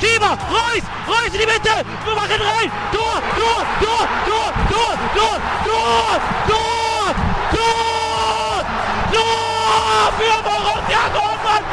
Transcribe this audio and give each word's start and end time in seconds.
Schieber, 0.00 0.38
Reus, 0.50 0.84
Reus 1.08 1.26
in 1.26 1.32
die 1.32 1.46
Mitte, 1.46 1.84
wir 2.04 2.14
machen 2.14 2.40
rein, 2.40 2.70
Tor, 2.92 3.20
Tor, 3.36 3.66
Tor, 3.80 4.08
Tor, 4.28 4.52
Tor, 4.70 4.94
Tor, 5.10 5.36
Tor, 5.66 6.20
Tor, 6.48 7.14
Tor, 7.50 8.64
Tor 9.12 10.12
für 10.18 10.38
Borussia 10.44 11.02
Dortmund, 11.12 11.66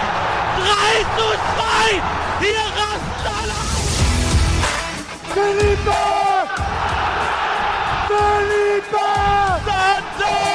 3 0.57 1.05
zu 1.18 1.27
2, 1.54 2.02
hier 2.41 2.66
rasten 2.75 3.30
alle. 3.41 3.59
Felipe! 5.34 6.00
Felipe! 8.07 9.05
Santana! 9.66 10.55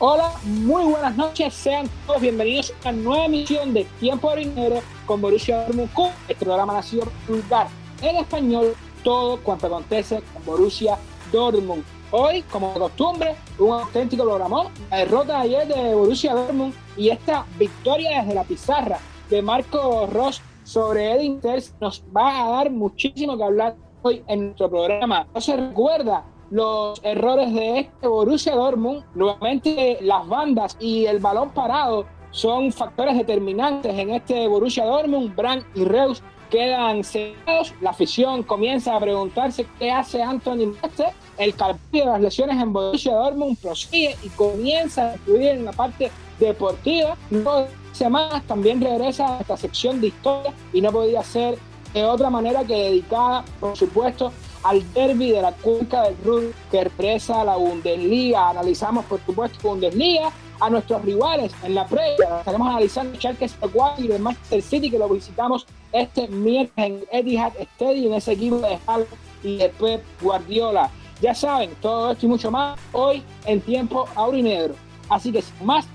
Hola, 0.00 0.30
muy 0.44 0.84
buenas 0.84 1.16
noches, 1.16 1.52
sean 1.52 1.90
todos 2.06 2.20
bienvenidos 2.20 2.72
a 2.84 2.90
una 2.90 2.98
nueva 2.98 3.24
emisión 3.24 3.74
de 3.74 3.82
Tiempo 3.98 4.30
de 4.30 4.44
Dinero 4.44 4.76
con 5.06 5.20
Borussia 5.20 5.64
Dortmund, 5.64 5.90
el 6.28 6.36
programa 6.36 6.74
nacido 6.74 7.08
vulgar 7.26 7.66
en 8.00 8.14
español, 8.14 8.76
todo 9.02 9.40
cuanto 9.40 9.66
acontece 9.66 10.22
con 10.32 10.44
Borussia 10.44 10.96
Dortmund. 11.32 11.82
Hoy, 12.12 12.42
como 12.42 12.72
de 12.74 12.78
costumbre, 12.78 13.34
un 13.58 13.72
auténtico 13.72 14.22
programón, 14.22 14.68
la 14.88 14.98
derrota 14.98 15.38
de 15.38 15.56
ayer 15.56 15.66
de 15.66 15.92
Borussia 15.92 16.32
Dortmund 16.32 16.74
y 16.96 17.08
esta 17.08 17.44
victoria 17.58 18.20
desde 18.20 18.36
la 18.36 18.44
pizarra 18.44 19.00
de 19.28 19.42
Marco 19.42 20.06
Ross 20.06 20.40
sobre 20.62 21.10
Edin 21.10 21.40
Terz 21.40 21.74
nos 21.80 22.04
va 22.16 22.46
a 22.46 22.50
dar 22.50 22.70
muchísimo 22.70 23.36
que 23.36 23.42
hablar 23.42 23.74
hoy 24.02 24.22
en 24.28 24.44
nuestro 24.44 24.70
programa. 24.70 25.26
No 25.34 25.40
se 25.40 25.56
recuerda 25.56 26.24
los 26.50 27.00
errores 27.04 27.52
de 27.52 27.80
este 27.80 28.08
Borussia 28.08 28.54
Dortmund. 28.54 29.04
Nuevamente 29.14 29.98
las 30.00 30.26
bandas 30.26 30.76
y 30.80 31.06
el 31.06 31.18
balón 31.18 31.50
parado 31.50 32.06
son 32.30 32.72
factores 32.72 33.16
determinantes 33.16 33.96
en 33.96 34.10
este 34.10 34.46
Borussia 34.48 34.84
Dortmund. 34.84 35.34
Brandt 35.34 35.66
y 35.74 35.84
Reus 35.84 36.22
quedan 36.50 37.04
cegados. 37.04 37.74
La 37.80 37.90
afición 37.90 38.42
comienza 38.42 38.96
a 38.96 39.00
preguntarse 39.00 39.66
qué 39.78 39.90
hace 39.90 40.22
Anthony 40.22 40.74
Mestre. 40.82 41.12
El 41.36 41.54
calvario 41.54 42.04
de 42.04 42.06
las 42.06 42.20
lesiones 42.20 42.60
en 42.60 42.72
Borussia 42.72 43.14
Dortmund 43.14 43.58
prosigue 43.60 44.16
y 44.22 44.28
comienza 44.30 45.10
a 45.10 45.14
influir 45.14 45.48
en 45.48 45.64
la 45.64 45.72
parte 45.72 46.10
deportiva. 46.38 47.16
No 47.30 47.66
semanas 47.92 48.42
también 48.46 48.80
regresa 48.80 49.38
a 49.38 49.40
esta 49.40 49.56
sección 49.56 50.00
de 50.00 50.08
historia 50.08 50.52
y 50.72 50.80
no 50.80 50.92
podía 50.92 51.22
ser 51.22 51.58
de 51.94 52.04
otra 52.04 52.30
manera 52.30 52.64
que 52.64 52.74
dedicada, 52.74 53.44
por 53.58 53.76
supuesto, 53.76 54.32
al 54.68 54.92
derby 54.92 55.30
de 55.30 55.40
la 55.40 55.52
cuenca 55.52 56.02
del 56.02 56.16
Ruhr 56.22 56.52
que 56.70 56.82
expresa 56.82 57.42
la 57.42 57.56
Bundesliga. 57.56 58.50
Analizamos, 58.50 59.06
por 59.06 59.18
supuesto, 59.24 59.66
Bundesliga, 59.66 60.30
a 60.60 60.68
nuestros 60.68 61.02
rivales 61.02 61.52
en 61.62 61.74
la 61.74 61.86
previa. 61.86 62.38
Estaremos 62.40 62.68
analizando 62.68 63.18
Schalke 63.18 63.48
04 63.48 64.04
y 64.04 64.12
el 64.12 64.20
Manchester 64.20 64.60
City 64.60 64.90
que 64.90 64.98
lo 64.98 65.08
visitamos 65.08 65.66
este 65.90 66.28
miércoles 66.28 66.68
en 66.76 67.04
Etihad 67.10 67.52
Stadium, 67.58 68.12
ese 68.12 68.32
equipo 68.32 68.58
de 68.58 68.78
Hall 68.86 69.06
y 69.42 69.56
de 69.56 69.70
Pep 69.70 70.04
Guardiola. 70.20 70.90
Ya 71.22 71.34
saben, 71.34 71.70
todo 71.80 72.12
esto 72.12 72.26
y 72.26 72.28
mucho 72.28 72.50
más 72.50 72.78
hoy 72.92 73.22
en 73.46 73.62
tiempo 73.62 74.06
aurinegro. 74.14 74.74
Así 75.08 75.32
que 75.32 75.40
sin 75.40 75.64
más, 75.64 75.86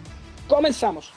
comenzamos. 0.48 1.12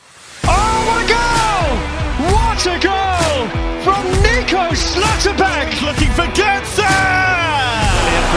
Oh, 0.44 0.50
what 0.86 1.04
a 1.04 1.08
goal! 1.08 1.96
What 2.32 2.66
a 2.66 2.78
goal 2.78 3.48
from 3.82 4.04
Nico 4.22 4.74
Schlotterbeck! 4.74 5.80
Looking 5.82 6.12
for 6.12 6.26
Götze! 6.34 6.85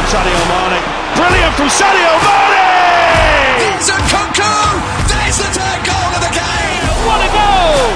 Brilliant 0.09 0.33
from 0.33 0.41
Sadio 0.41 0.41
Mane. 0.49 0.81
Brilliant 1.13 1.53
from 1.53 1.69
Sadio 1.69 2.13
Mane! 2.25 2.65
Vincent 3.61 4.05
Kunku! 4.09 4.53
There's 5.05 5.37
the 5.37 5.49
third 5.53 5.81
goal 5.85 6.09
of 6.17 6.21
the 6.25 6.33
game! 6.33 6.83
What 7.05 7.21
a 7.21 7.29
goal! 7.29 7.93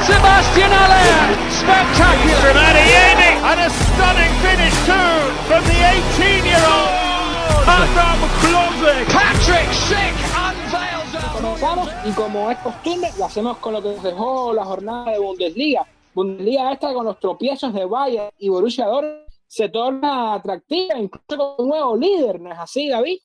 Sebastian 0.00 0.72
Aller! 0.72 1.36
Spectacular! 1.52 2.40
From 2.40 2.56
Adeyemi! 2.56 3.36
And 3.44 3.60
a 3.60 3.68
stunning 3.68 4.32
finish 4.40 4.76
too 4.88 5.12
from 5.44 5.62
the 5.68 5.76
18-year-old 5.92 7.68
Adam 7.68 8.20
Klozek! 8.40 9.04
Patrick 9.12 9.68
Schick 9.76 10.16
unveils 10.32 11.14
a... 11.14 11.36
Comenzamos 11.36 11.90
y 12.06 12.12
como 12.12 12.50
es 12.50 12.56
costumbre, 12.60 13.10
lo 13.18 13.26
hacemos 13.26 13.58
con 13.58 13.74
lo 13.74 13.82
que 13.82 13.88
nos 13.90 14.02
dejó 14.02 14.54
la 14.54 14.64
jornada 14.64 15.10
de 15.10 15.18
Bundesliga. 15.18 15.84
Bundesliga 16.14 16.72
esta 16.72 16.94
con 16.94 17.04
los 17.04 17.20
tropiezos 17.20 17.74
de 17.74 17.84
Bayern 17.84 18.30
y 18.38 18.48
Borussia 18.48 18.86
Dortmund 18.86 19.21
se 19.52 19.68
torna 19.68 20.32
atractiva, 20.32 20.98
incluso 20.98 21.56
con 21.56 21.66
un 21.66 21.68
nuevo 21.68 21.94
líder, 21.94 22.40
¿no 22.40 22.50
es 22.50 22.58
así, 22.58 22.88
David? 22.88 23.18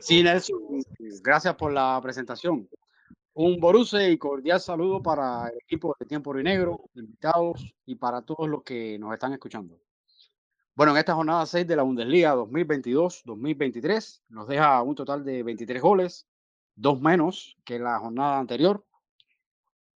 Sí, 0.00 0.20
Nelson, 0.20 0.60
gracias 1.22 1.54
por 1.54 1.72
la 1.72 2.00
presentación. 2.02 2.68
Un 3.34 3.60
Borussia 3.60 4.08
y 4.08 4.18
cordial 4.18 4.58
saludo 4.60 5.00
para 5.00 5.46
el 5.46 5.58
equipo 5.58 5.94
de 6.00 6.06
Tiempo 6.06 6.34
Negro, 6.34 6.90
invitados 6.94 7.72
y 7.86 7.94
para 7.94 8.22
todos 8.22 8.48
los 8.48 8.64
que 8.64 8.98
nos 8.98 9.12
están 9.12 9.32
escuchando. 9.32 9.78
Bueno, 10.74 10.90
en 10.90 10.98
esta 10.98 11.14
jornada 11.14 11.46
6 11.46 11.64
de 11.68 11.76
la 11.76 11.84
Bundesliga 11.84 12.34
2022-2023 12.34 14.22
nos 14.30 14.48
deja 14.48 14.82
un 14.82 14.96
total 14.96 15.24
de 15.24 15.44
23 15.44 15.80
goles, 15.80 16.26
dos 16.74 17.00
menos 17.00 17.56
que 17.64 17.78
la 17.78 17.96
jornada 18.00 18.40
anterior, 18.40 18.84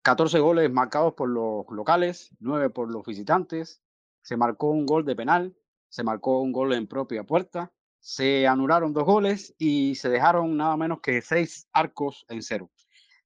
14 0.02 0.38
goles 0.38 0.70
marcados 0.70 1.14
por 1.14 1.30
los 1.30 1.64
locales, 1.70 2.28
9 2.40 2.68
por 2.68 2.92
los 2.92 3.06
visitantes, 3.06 3.80
se 4.20 4.36
marcó 4.36 4.68
un 4.68 4.84
gol 4.84 5.06
de 5.06 5.16
penal, 5.16 5.56
se 5.92 6.02
marcó 6.02 6.40
un 6.40 6.52
gol 6.52 6.72
en 6.72 6.86
propia 6.86 7.22
puerta, 7.22 7.70
se 8.00 8.46
anularon 8.46 8.94
dos 8.94 9.04
goles 9.04 9.54
y 9.58 9.94
se 9.94 10.08
dejaron 10.08 10.56
nada 10.56 10.74
menos 10.78 11.00
que 11.02 11.20
seis 11.20 11.68
arcos 11.70 12.24
en 12.30 12.40
cero. 12.40 12.70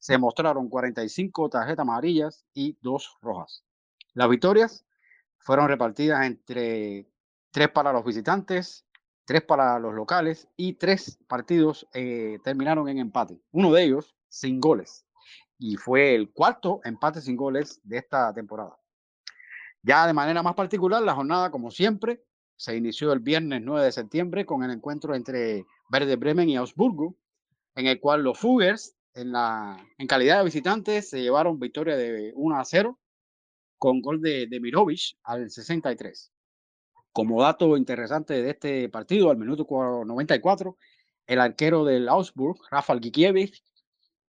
Se 0.00 0.18
mostraron 0.18 0.68
45 0.68 1.48
tarjetas 1.48 1.84
amarillas 1.84 2.44
y 2.52 2.76
dos 2.82 3.18
rojas. 3.22 3.64
Las 4.14 4.28
victorias 4.28 4.84
fueron 5.38 5.68
repartidas 5.68 6.26
entre 6.26 7.08
tres 7.52 7.68
para 7.68 7.92
los 7.92 8.04
visitantes, 8.04 8.84
tres 9.24 9.42
para 9.42 9.78
los 9.78 9.94
locales 9.94 10.48
y 10.56 10.72
tres 10.72 11.20
partidos 11.28 11.86
eh, 11.94 12.40
terminaron 12.42 12.88
en 12.88 12.98
empate. 12.98 13.40
Uno 13.52 13.72
de 13.72 13.84
ellos 13.84 14.16
sin 14.28 14.60
goles 14.60 15.06
y 15.56 15.76
fue 15.76 16.16
el 16.16 16.32
cuarto 16.32 16.80
empate 16.82 17.20
sin 17.20 17.36
goles 17.36 17.80
de 17.84 17.98
esta 17.98 18.34
temporada. 18.34 18.76
Ya 19.82 20.04
de 20.04 20.12
manera 20.12 20.42
más 20.42 20.56
particular, 20.56 21.00
la 21.00 21.14
jornada, 21.14 21.52
como 21.52 21.70
siempre, 21.70 22.24
se 22.56 22.76
inició 22.76 23.12
el 23.12 23.20
viernes 23.20 23.62
9 23.62 23.84
de 23.84 23.92
septiembre 23.92 24.46
con 24.46 24.62
el 24.62 24.70
encuentro 24.70 25.14
entre 25.14 25.64
Verde 25.90 26.16
Bremen 26.16 26.48
y 26.48 26.56
Augsburgo, 26.56 27.16
en 27.74 27.86
el 27.86 28.00
cual 28.00 28.22
los 28.22 28.38
Fuggers, 28.38 28.96
en, 29.14 29.32
la, 29.32 29.76
en 29.98 30.06
calidad 30.06 30.38
de 30.38 30.44
visitantes, 30.44 31.10
se 31.10 31.22
llevaron 31.22 31.58
victoria 31.58 31.96
de 31.96 32.32
1 32.34 32.58
a 32.58 32.64
0 32.64 32.98
con 33.78 34.00
gol 34.00 34.20
de, 34.20 34.46
de 34.46 34.60
Mirovic 34.60 35.16
al 35.22 35.50
63. 35.50 36.32
Como 37.12 37.42
dato 37.42 37.76
interesante 37.76 38.42
de 38.42 38.50
este 38.50 38.88
partido, 38.88 39.30
al 39.30 39.38
minuto 39.38 39.66
94, 40.04 40.76
el 41.26 41.40
arquero 41.40 41.84
del 41.84 42.08
Augsburg, 42.08 42.58
Rafael 42.70 43.00
Gikiewicz, 43.00 43.62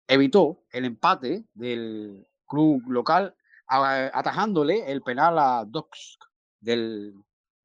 evitó 0.08 0.64
el 0.72 0.86
empate 0.86 1.46
del 1.54 2.28
club 2.46 2.82
local 2.90 3.36
atajándole 3.68 4.90
el 4.90 5.02
penal 5.02 5.38
a 5.38 5.66
Dox 5.68 6.18
del 6.62 7.14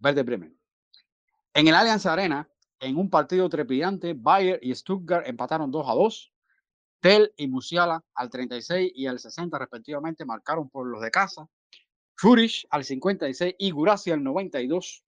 Verde 0.02 0.24
Bremen. 0.24 0.58
En 1.54 1.68
el 1.68 1.74
Allianz 1.76 2.06
Arena, 2.06 2.50
en 2.80 2.96
un 2.96 3.08
partido 3.08 3.48
trepidante, 3.48 4.14
Bayer 4.14 4.58
y 4.60 4.74
Stuttgart 4.74 5.28
empataron 5.28 5.70
2 5.70 5.88
a 5.88 5.92
2. 5.92 6.32
Tel 6.98 7.32
y 7.36 7.46
Musiala 7.46 8.04
al 8.14 8.28
36 8.28 8.92
y 8.96 9.06
al 9.06 9.20
60 9.20 9.56
respectivamente 9.56 10.24
marcaron 10.24 10.68
por 10.68 10.88
los 10.88 11.00
de 11.02 11.12
casa. 11.12 11.48
Furich 12.16 12.66
al 12.70 12.84
56 12.84 13.54
y 13.58 13.70
Gurasi 13.70 14.10
al 14.10 14.24
92 14.24 15.04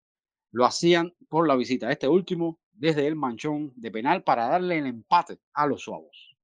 lo 0.53 0.65
hacían 0.65 1.13
por 1.29 1.49
la 1.49 1.57
visita. 1.57 1.91
Este 1.91 2.07
último 2.07 2.61
desde 2.73 3.09
el 3.09 3.17
manchón 3.17 3.73
de 3.75 3.91
penal 3.91 4.23
para 4.23 4.47
darle 4.47 4.79
el 4.79 4.87
empate 4.87 5.41
a 5.55 5.67
los 5.67 5.83
suavos. 5.83 6.37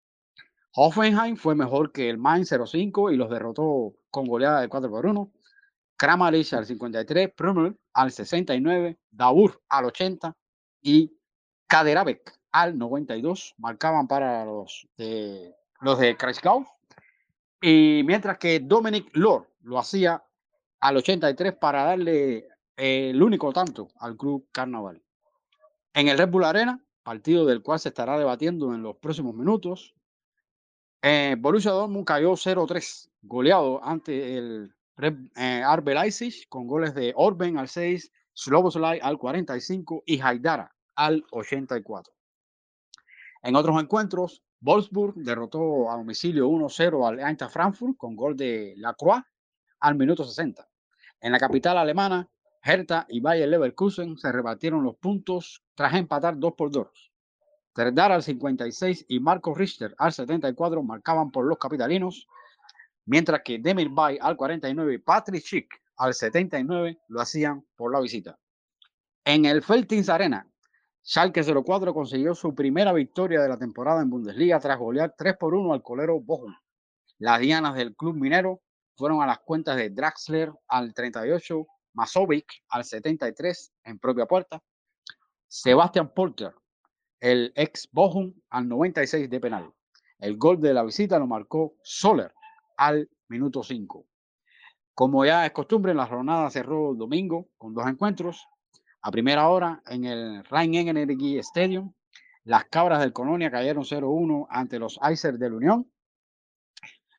Hoffenheim 0.74 1.36
fue 1.36 1.54
mejor 1.54 1.92
que 1.92 2.10
el 2.10 2.18
Mainz 2.18 2.50
05 2.50 3.12
y 3.12 3.16
los 3.16 3.30
derrotó 3.30 3.94
con 4.10 4.26
goleada 4.26 4.60
de 4.60 4.68
4 4.68 4.90
por 4.90 5.06
1. 5.06 5.32
Kramaric 6.00 6.54
al 6.54 6.64
53, 6.64 7.34
Prumel 7.34 7.78
al 7.92 8.10
69, 8.10 8.98
Daur 9.10 9.60
al 9.68 9.84
80 9.84 10.34
y 10.80 11.14
Kaderabek 11.66 12.40
al 12.52 12.78
92 12.78 13.54
marcaban 13.58 14.08
para 14.08 14.46
los 14.46 14.88
de, 14.96 15.54
los 15.82 15.98
de 15.98 16.16
Kreisgau. 16.16 16.64
Y 17.60 18.00
mientras 18.06 18.38
que 18.38 18.60
Dominic 18.60 19.10
Lord 19.12 19.48
lo 19.60 19.78
hacía 19.78 20.24
al 20.80 20.96
83 20.96 21.52
para 21.56 21.84
darle 21.84 22.48
eh, 22.78 23.10
el 23.10 23.22
único 23.22 23.52
tanto 23.52 23.88
al 23.98 24.16
club 24.16 24.48
Carnaval. 24.52 25.02
En 25.92 26.08
el 26.08 26.16
Red 26.16 26.30
Bull 26.30 26.44
Arena, 26.44 26.82
partido 27.02 27.44
del 27.44 27.60
cual 27.62 27.78
se 27.78 27.90
estará 27.90 28.18
debatiendo 28.18 28.74
en 28.74 28.82
los 28.82 28.96
próximos 28.96 29.34
minutos, 29.34 29.94
eh, 31.02 31.36
Borussia 31.38 31.72
Dortmund 31.72 32.06
cayó 32.06 32.32
0-3, 32.32 33.10
goleado 33.20 33.84
ante 33.84 34.38
el 34.38 34.74
Eh, 34.98 35.62
RB 35.64 35.94
Leipzig 35.94 36.48
con 36.48 36.66
goles 36.66 36.94
de 36.94 37.12
Orben 37.16 37.56
al 37.58 37.68
6, 37.68 38.12
Sloboslai 38.34 39.00
al 39.02 39.18
45 39.18 40.02
y 40.06 40.20
Haidara 40.20 40.74
al 40.94 41.24
84. 41.30 42.12
En 43.42 43.56
otros 43.56 43.80
encuentros, 43.80 44.42
Wolfsburg 44.60 45.14
derrotó 45.16 45.90
a 45.90 45.96
domicilio 45.96 46.48
1-0 46.48 47.08
al 47.08 47.20
Eintracht 47.20 47.52
Frankfurt 47.52 47.96
con 47.96 48.14
gol 48.14 48.36
de 48.36 48.74
Lacroix 48.76 49.22
al 49.80 49.94
minuto 49.94 50.24
60. 50.24 50.68
En 51.20 51.32
la 51.32 51.38
capital 51.38 51.78
alemana, 51.78 52.28
Hertha 52.62 53.06
y 53.08 53.20
Bayer 53.20 53.48
Leverkusen 53.48 54.18
se 54.18 54.30
repartieron 54.30 54.84
los 54.84 54.96
puntos 54.96 55.62
tras 55.74 55.94
empatar 55.94 56.38
2 56.38 56.52
por 56.52 56.70
2. 56.70 57.10
Serdar 57.74 58.12
al 58.12 58.22
56 58.22 59.06
y 59.08 59.20
Marco 59.20 59.54
Richter 59.54 59.94
al 59.96 60.12
74 60.12 60.82
marcaban 60.82 61.30
por 61.30 61.46
los 61.46 61.56
capitalinos, 61.56 62.26
mientras 63.06 63.42
que 63.44 63.58
Demir 63.58 63.88
Bay 63.88 64.18
al 64.20 64.36
49 64.36 64.94
y 64.94 64.98
Patrick 64.98 65.42
Schick 65.42 65.80
al 65.96 66.14
79 66.14 66.98
lo 67.08 67.20
hacían 67.20 67.66
por 67.76 67.92
la 67.92 68.00
visita. 68.00 68.38
En 69.24 69.44
el 69.44 69.62
Feltins 69.62 70.08
Arena, 70.08 70.46
Schalke 71.02 71.42
04 71.42 71.94
consiguió 71.94 72.34
su 72.34 72.54
primera 72.54 72.92
victoria 72.92 73.40
de 73.40 73.48
la 73.48 73.58
temporada 73.58 74.02
en 74.02 74.10
Bundesliga 74.10 74.60
tras 74.60 74.78
golear 74.78 75.14
3 75.16 75.36
por 75.36 75.54
1 75.54 75.72
al 75.72 75.82
colero 75.82 76.20
Bochum. 76.20 76.54
Las 77.18 77.40
dianas 77.40 77.74
del 77.74 77.94
club 77.94 78.16
minero 78.16 78.62
fueron 78.96 79.22
a 79.22 79.26
las 79.26 79.40
cuentas 79.40 79.76
de 79.76 79.90
Draxler 79.90 80.52
al 80.68 80.94
38, 80.94 81.66
Masovic 81.94 82.46
al 82.68 82.84
73 82.84 83.72
en 83.84 83.98
propia 83.98 84.26
puerta, 84.26 84.62
Sebastian 85.48 86.12
Porter, 86.14 86.54
el 87.18 87.52
ex 87.56 87.88
Bochum 87.92 88.32
al 88.50 88.68
96 88.68 89.28
de 89.28 89.40
penal. 89.40 89.72
El 90.18 90.36
gol 90.36 90.60
de 90.60 90.74
la 90.74 90.82
visita 90.82 91.18
lo 91.18 91.26
marcó 91.26 91.74
Soler 91.82 92.32
al 92.80 93.10
minuto 93.28 93.62
5. 93.62 94.06
Como 94.94 95.24
ya 95.26 95.44
es 95.44 95.52
costumbre, 95.52 95.94
la 95.94 96.06
jornada 96.06 96.48
cerró 96.50 96.92
el 96.92 96.98
domingo 96.98 97.48
con 97.58 97.74
dos 97.74 97.86
encuentros. 97.86 98.46
A 99.02 99.10
primera 99.10 99.48
hora 99.48 99.82
en 99.86 100.04
el 100.06 100.42
Rhein-Energy 100.44 101.38
Stadium, 101.38 101.92
las 102.44 102.64
cabras 102.64 103.00
del 103.00 103.12
Colonia 103.12 103.50
cayeron 103.50 103.84
0-1 103.84 104.46
ante 104.48 104.78
los 104.78 104.98
Icers 105.10 105.38
de 105.38 105.50
la 105.50 105.56
Unión. 105.56 105.92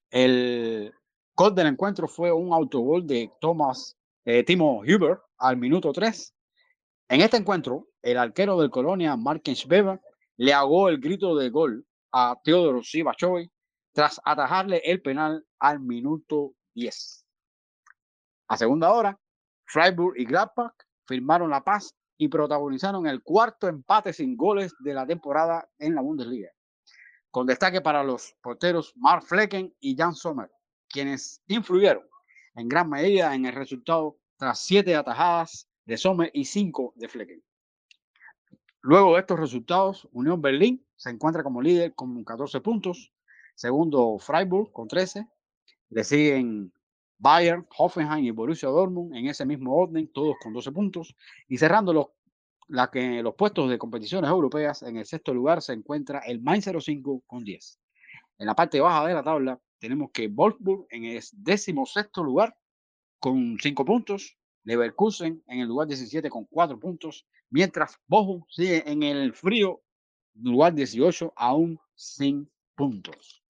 El 0.10 0.92
gol 1.36 1.54
del 1.54 1.68
encuentro 1.68 2.08
fue 2.08 2.31
un 2.31 2.54
autogol 2.54 3.06
de 3.06 3.31
Thomas 3.40 3.96
eh, 4.25 4.44
Timo 4.44 4.80
Huber 4.80 5.19
al 5.38 5.58
minuto 5.58 5.94
3. 5.94 6.34
En 7.10 7.22
este 7.22 7.38
encuentro, 7.38 7.88
el 8.02 8.18
arquero 8.18 8.60
del 8.60 8.72
Colonia, 8.72 9.16
Markens 9.16 9.66
Weber, 9.68 10.02
le 10.38 10.54
ahogó 10.54 10.90
el 10.90 11.00
grito 11.00 11.36
de 11.36 11.52
gol 11.52 11.86
a 12.12 12.36
Teodoro 12.44 12.81
Sivachoy 12.81 13.52
tras 13.94 14.19
atajarle 14.25 14.81
el 14.86 15.02
penal 15.02 15.46
al 15.62 15.80
minuto 15.80 16.56
10. 16.74 17.25
A 18.48 18.58
segunda 18.58 18.92
hora, 18.92 19.18
Freiburg 19.66 20.19
y 20.19 20.25
Gladbach 20.25 20.74
firmaron 21.06 21.52
la 21.52 21.63
paz 21.63 21.96
y 22.18 22.28
protagonizaron 22.28 23.08
el 23.08 23.24
cuarto 23.24 23.68
empate 23.68 24.12
sin 24.12 24.36
goles 24.36 24.74
de 24.80 24.94
la 24.94 25.06
temporada 25.06 25.69
en 25.78 25.96
la 25.96 26.02
Bundesliga, 26.02 26.50
con 27.30 27.48
destaque 27.48 27.80
para 27.80 28.04
los 28.04 28.36
porteros 28.42 28.94
Mark 28.98 29.24
Flecken 29.24 29.74
y 29.80 29.96
Jan 29.96 30.16
Sommer, 30.16 30.52
quienes 30.90 31.42
influyeron 31.48 32.04
en 32.56 32.68
gran 32.68 32.90
medida 32.90 33.34
en 33.34 33.46
el 33.46 33.54
resultado 33.54 34.18
tras 34.38 34.60
siete 34.60 34.96
atajadas 34.96 35.69
de 35.86 35.98
Sommer 35.98 36.31
y 36.34 36.46
cinco 36.46 36.94
de 36.96 37.08
Flecken. 37.08 37.44
Luego 38.81 39.13
de 39.13 39.22
estos 39.22 39.40
resultados, 39.40 40.08
Unión 40.12 40.42
Berlín 40.42 40.86
se 40.96 41.12
encuentra 41.12 41.44
como 41.44 41.62
líder 41.62 41.94
con 41.94 42.24
14 42.24 42.62
puntos, 42.62 43.13
segundo 43.54 44.18
Freiburg 44.18 44.72
con 44.72 44.88
13, 44.88 45.28
le 45.92 46.04
siguen 46.04 46.74
Bayern, 47.18 47.68
Hoffenheim 47.78 48.26
y 48.26 48.32
Borussia 48.32 48.70
Dortmund 48.70 49.16
en 49.16 49.28
ese 49.28 49.46
mismo 49.46 49.76
orden, 49.76 50.12
todos 50.12 50.36
con 50.42 50.54
12 50.54 50.72
puntos. 50.72 51.16
Y 51.48 51.58
cerrando 51.58 51.94
los, 51.94 52.08
la 52.68 52.90
que, 52.90 53.22
los 53.22 53.36
puestos 53.36 53.70
de 53.70 53.78
competiciones 53.78 54.30
europeas, 54.30 54.82
en 54.82 54.98
el 54.98 55.06
sexto 55.06 55.34
lugar 55.34 55.62
se 55.62 55.74
encuentra 55.74 56.20
el 56.20 56.42
Mainz 56.42 56.66
05 56.66 57.24
con 57.28 57.44
10. 57.44 57.80
En 58.40 58.48
la 58.48 58.56
parte 58.56 58.80
baja 58.80 59.06
de 59.06 59.14
la 59.14 59.24
tabla 59.24 59.60
tenemos 59.78 60.12
que 60.12 60.28
Wolfsburg 60.28 60.88
en 60.90 61.06
el 61.06 61.22
décimo 61.34 61.86
sexto 61.86 62.24
lugar 62.24 62.56
con 63.20 63.58
5 63.62 63.86
puntos, 63.86 64.38
Leverkusen 64.64 65.44
en 65.48 65.60
el 65.60 65.68
lugar 65.68 65.88
17 65.88 66.30
con 66.30 66.46
4 66.46 66.80
puntos, 66.80 67.28
mientras 67.50 68.00
Bochum 68.08 68.44
sigue 68.50 68.90
en 68.90 69.04
el 69.04 69.34
frío 69.34 69.82
lugar 70.36 70.74
18 70.74 71.34
aún 71.36 71.80
sin 71.94 72.50
puntos. 72.76 73.41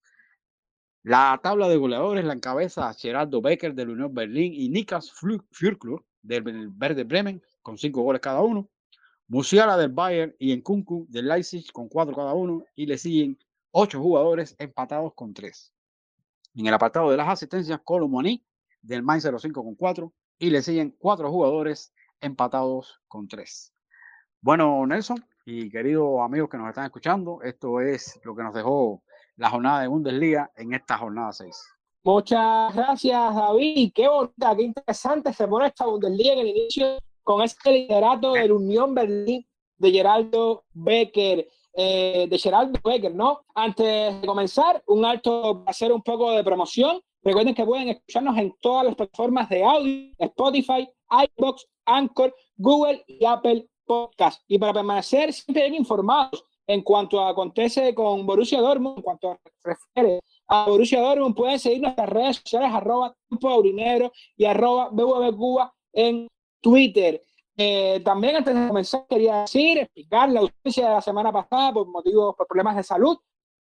La 1.04 1.40
tabla 1.42 1.68
de 1.68 1.76
goleadores 1.76 2.24
la 2.24 2.34
encabeza 2.34 2.94
Gerardo 2.94 3.42
Becker 3.42 3.74
del 3.74 3.90
Unión 3.90 4.14
Berlín 4.14 4.52
y 4.54 4.68
Nikas 4.68 5.10
Fürklur 5.50 6.04
del 6.22 6.68
Verde 6.70 7.02
Bremen 7.02 7.42
con 7.60 7.76
cinco 7.76 8.02
goles 8.02 8.20
cada 8.20 8.40
uno. 8.40 8.68
Musiala 9.26 9.76
del 9.76 9.88
Bayern 9.88 10.32
y 10.38 10.52
Enkunku 10.52 11.06
del 11.08 11.26
Leipzig 11.26 11.72
con 11.72 11.88
cuatro 11.88 12.14
cada 12.14 12.34
uno 12.34 12.64
y 12.76 12.86
le 12.86 12.98
siguen 12.98 13.36
ocho 13.72 14.00
jugadores 14.00 14.54
empatados 14.60 15.12
con 15.14 15.34
tres. 15.34 15.72
En 16.54 16.68
el 16.68 16.74
apartado 16.74 17.10
de 17.10 17.16
las 17.16 17.28
asistencias, 17.28 17.80
Colomani 17.82 18.44
del 18.80 19.02
Mainz 19.02 19.24
05 19.24 19.64
con 19.64 19.74
cuatro 19.74 20.12
y 20.38 20.50
le 20.50 20.62
siguen 20.62 20.94
cuatro 20.96 21.32
jugadores 21.32 21.92
empatados 22.20 23.00
con 23.08 23.26
tres. 23.26 23.74
Bueno, 24.40 24.86
Nelson 24.86 25.24
y 25.46 25.68
queridos 25.68 26.20
amigos 26.20 26.48
que 26.48 26.58
nos 26.58 26.68
están 26.68 26.84
escuchando, 26.84 27.42
esto 27.42 27.80
es 27.80 28.20
lo 28.22 28.36
que 28.36 28.44
nos 28.44 28.54
dejó 28.54 29.02
la 29.42 29.50
jornada 29.50 29.80
de 29.80 29.88
Bundesliga 29.88 30.52
en 30.54 30.72
esta 30.72 30.96
jornada 30.96 31.32
6. 31.32 31.50
Muchas 32.04 32.72
gracias, 32.76 33.34
David. 33.34 33.92
Qué 33.92 34.06
bonita, 34.06 34.54
qué 34.56 34.62
interesante 34.62 35.32
se 35.32 35.48
pone 35.48 35.66
esta 35.66 35.84
Bundesliga 35.84 36.34
en 36.34 36.38
el 36.38 36.46
inicio 36.46 36.98
con 37.24 37.42
este 37.42 37.72
liderato 37.72 38.34
del 38.34 38.52
Unión 38.52 38.94
Berlín 38.94 39.44
de 39.78 39.90
Geraldo 39.90 40.64
Becker. 40.72 41.48
Eh, 41.74 42.28
de 42.30 42.38
Geraldo 42.38 42.78
Becker, 42.84 43.12
¿no? 43.12 43.40
Antes 43.52 44.20
de 44.20 44.26
comenzar, 44.26 44.80
un 44.86 45.04
alto 45.04 45.58
para 45.58 45.70
hacer 45.72 45.90
un 45.90 46.02
poco 46.02 46.30
de 46.30 46.44
promoción. 46.44 47.00
Recuerden 47.24 47.54
que 47.54 47.64
pueden 47.64 47.88
escucharnos 47.88 48.38
en 48.38 48.54
todas 48.60 48.86
las 48.86 48.94
plataformas 48.94 49.48
de 49.48 49.64
audio, 49.64 50.12
Spotify, 50.18 50.88
iBox, 51.36 51.66
Anchor, 51.86 52.32
Google 52.56 53.02
y 53.08 53.24
Apple 53.24 53.66
Podcast. 53.86 54.44
Y 54.46 54.56
para 54.56 54.72
permanecer 54.72 55.32
siempre 55.32 55.62
bien 55.62 55.74
informados 55.74 56.44
en 56.72 56.80
cuanto 56.80 57.22
acontece 57.22 57.94
con 57.94 58.24
Borussia 58.24 58.58
Dortmund, 58.58 58.96
en 58.96 59.02
cuanto 59.02 59.38
refiere 59.62 60.20
a 60.48 60.64
Borussia 60.66 61.02
Dortmund, 61.02 61.34
pueden 61.34 61.58
seguir 61.58 61.82
nuestras 61.82 62.08
redes 62.08 62.36
sociales, 62.36 62.70
arroba 62.72 63.14
Aurinero 63.42 64.10
y 64.38 64.46
arroba 64.46 64.88
Cuba 64.90 65.74
en 65.92 66.26
Twitter. 66.62 67.20
Eh, 67.58 68.00
también 68.02 68.36
antes 68.36 68.54
de 68.54 68.68
comenzar 68.68 69.04
quería 69.06 69.42
decir, 69.42 69.76
explicar 69.76 70.30
la 70.30 70.40
ausencia 70.40 70.88
de 70.88 70.94
la 70.94 71.02
semana 71.02 71.30
pasada 71.30 71.74
por 71.74 71.86
motivos, 71.88 72.34
por 72.34 72.46
problemas 72.46 72.76
de 72.76 72.82
salud. 72.84 73.18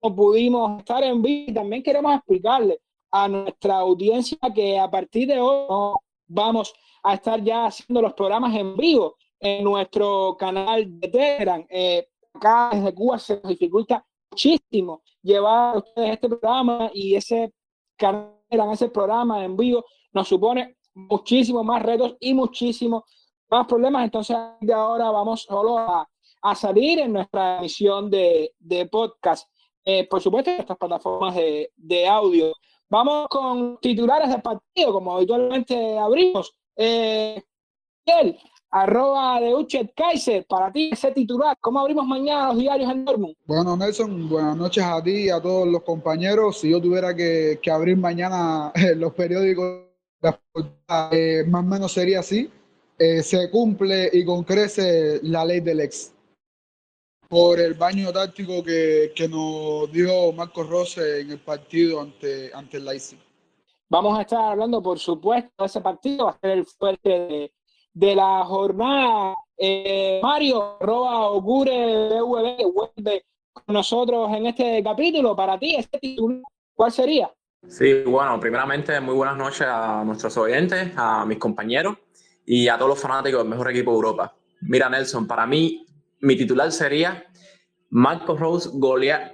No 0.02 0.16
pudimos 0.16 0.80
estar 0.80 1.04
en 1.04 1.22
vivo 1.22 1.52
y 1.52 1.54
también 1.54 1.84
queremos 1.84 2.16
explicarle 2.16 2.80
a 3.12 3.28
nuestra 3.28 3.76
audiencia 3.76 4.38
que 4.52 4.76
a 4.76 4.90
partir 4.90 5.28
de 5.28 5.40
hoy 5.40 5.94
vamos 6.26 6.74
a 7.04 7.14
estar 7.14 7.40
ya 7.44 7.66
haciendo 7.66 8.02
los 8.02 8.14
programas 8.14 8.56
en 8.56 8.76
vivo 8.76 9.14
en 9.38 9.62
nuestro 9.62 10.36
canal 10.36 10.98
de 10.98 11.08
Telegram. 11.08 11.64
Eh, 11.70 12.08
acá 12.38 12.70
desde 12.72 12.94
Cuba 12.94 13.18
se 13.18 13.34
nos 13.34 13.48
dificulta 13.48 14.04
muchísimo 14.30 15.02
llevar 15.22 15.74
a 15.74 15.78
ustedes 15.78 16.12
este 16.12 16.28
programa 16.28 16.90
y 16.94 17.14
ese 17.14 17.52
canal, 17.96 18.32
ese 18.72 18.88
programa 18.88 19.44
en 19.44 19.56
vivo 19.56 19.84
nos 20.12 20.28
supone 20.28 20.76
muchísimos 20.94 21.64
más 21.64 21.82
retos 21.82 22.16
y 22.20 22.34
muchísimos 22.34 23.02
más 23.50 23.66
problemas. 23.66 24.04
Entonces, 24.04 24.36
de 24.60 24.72
ahora 24.72 25.10
vamos 25.10 25.42
solo 25.42 25.78
a, 25.78 26.08
a 26.42 26.54
salir 26.54 27.00
en 27.00 27.12
nuestra 27.12 27.58
emisión 27.58 28.10
de, 28.10 28.54
de 28.58 28.86
podcast. 28.86 29.48
Eh, 29.84 30.06
por 30.08 30.20
supuesto, 30.20 30.50
en 30.50 30.64
plataformas 30.64 31.34
de, 31.34 31.72
de, 31.76 32.06
audio. 32.06 32.52
Vamos 32.90 33.28
con 33.28 33.78
titulares 33.80 34.28
del 34.28 34.42
partido, 34.42 34.92
como 34.92 35.16
habitualmente 35.16 35.98
abrimos. 35.98 36.54
Eh, 36.76 37.42
arroba 38.70 39.40
de 39.40 39.54
Uchet 39.54 39.92
Kaiser, 39.94 40.46
para 40.46 40.70
ti 40.72 40.90
ese 40.92 41.10
titular, 41.12 41.56
¿cómo 41.60 41.80
abrimos 41.80 42.06
mañana 42.06 42.48
los 42.48 42.58
diarios 42.58 42.90
en 42.90 43.04
Dortmund? 43.04 43.34
Bueno, 43.46 43.76
Nelson, 43.76 44.28
buenas 44.28 44.56
noches 44.56 44.84
a 44.84 45.02
ti 45.02 45.24
y 45.24 45.30
a 45.30 45.40
todos 45.40 45.66
los 45.66 45.82
compañeros. 45.82 46.60
Si 46.60 46.70
yo 46.70 46.80
tuviera 46.80 47.14
que, 47.14 47.58
que 47.62 47.70
abrir 47.70 47.96
mañana 47.96 48.72
los 48.96 49.12
periódicos, 49.14 49.84
eh, 51.10 51.44
más 51.46 51.64
o 51.64 51.66
menos 51.66 51.92
sería 51.92 52.20
así. 52.20 52.50
Eh, 52.98 53.22
se 53.22 53.50
cumple 53.50 54.10
y 54.12 54.24
concrece 54.24 55.20
la 55.22 55.44
ley 55.44 55.60
del 55.60 55.80
ex 55.80 56.12
por 57.28 57.60
el 57.60 57.74
baño 57.74 58.10
táctico 58.12 58.64
que, 58.64 59.12
que 59.14 59.28
nos 59.28 59.92
dio 59.92 60.32
Marcos 60.32 60.68
Rose 60.68 61.20
en 61.20 61.30
el 61.30 61.38
partido 61.38 62.00
ante, 62.00 62.50
ante 62.52 62.78
el 62.78 62.86
Leipzig. 62.86 63.18
Vamos 63.90 64.18
a 64.18 64.22
estar 64.22 64.40
hablando, 64.40 64.82
por 64.82 64.98
supuesto, 64.98 65.50
de 65.58 65.66
ese 65.66 65.80
partido, 65.80 66.24
va 66.24 66.32
a 66.32 66.38
ser 66.40 66.50
el 66.50 66.66
fuerte 66.66 67.08
de 67.08 67.52
de 67.92 68.14
la 68.14 68.44
jornada. 68.44 69.34
Eh, 69.56 70.20
Mario, 70.22 70.76
arroba 70.80 71.30
Ogure 71.30 72.20
vuelve 72.20 73.24
con 73.52 73.74
nosotros 73.74 74.30
en 74.32 74.46
este 74.46 74.82
capítulo. 74.82 75.34
Para 75.34 75.58
ti, 75.58 75.74
este 75.76 75.98
título, 75.98 76.42
¿cuál 76.74 76.92
sería? 76.92 77.30
Sí, 77.66 78.02
bueno, 78.04 78.38
primeramente, 78.38 79.00
muy 79.00 79.14
buenas 79.14 79.36
noches 79.36 79.66
a 79.68 80.04
nuestros 80.04 80.36
oyentes, 80.36 80.92
a 80.96 81.26
mis 81.26 81.38
compañeros 81.38 81.96
y 82.46 82.68
a 82.68 82.76
todos 82.78 82.90
los 82.90 83.00
fanáticos 83.00 83.40
del 83.40 83.50
mejor 83.50 83.70
equipo 83.70 83.90
de 83.90 83.96
Europa. 83.96 84.34
Mira, 84.60 84.88
Nelson, 84.88 85.26
para 85.26 85.46
mí, 85.46 85.84
mi 86.20 86.36
titular 86.36 86.70
sería 86.72 87.24
Marco 87.90 88.36
Rose 88.36 88.70
golea, 88.72 89.30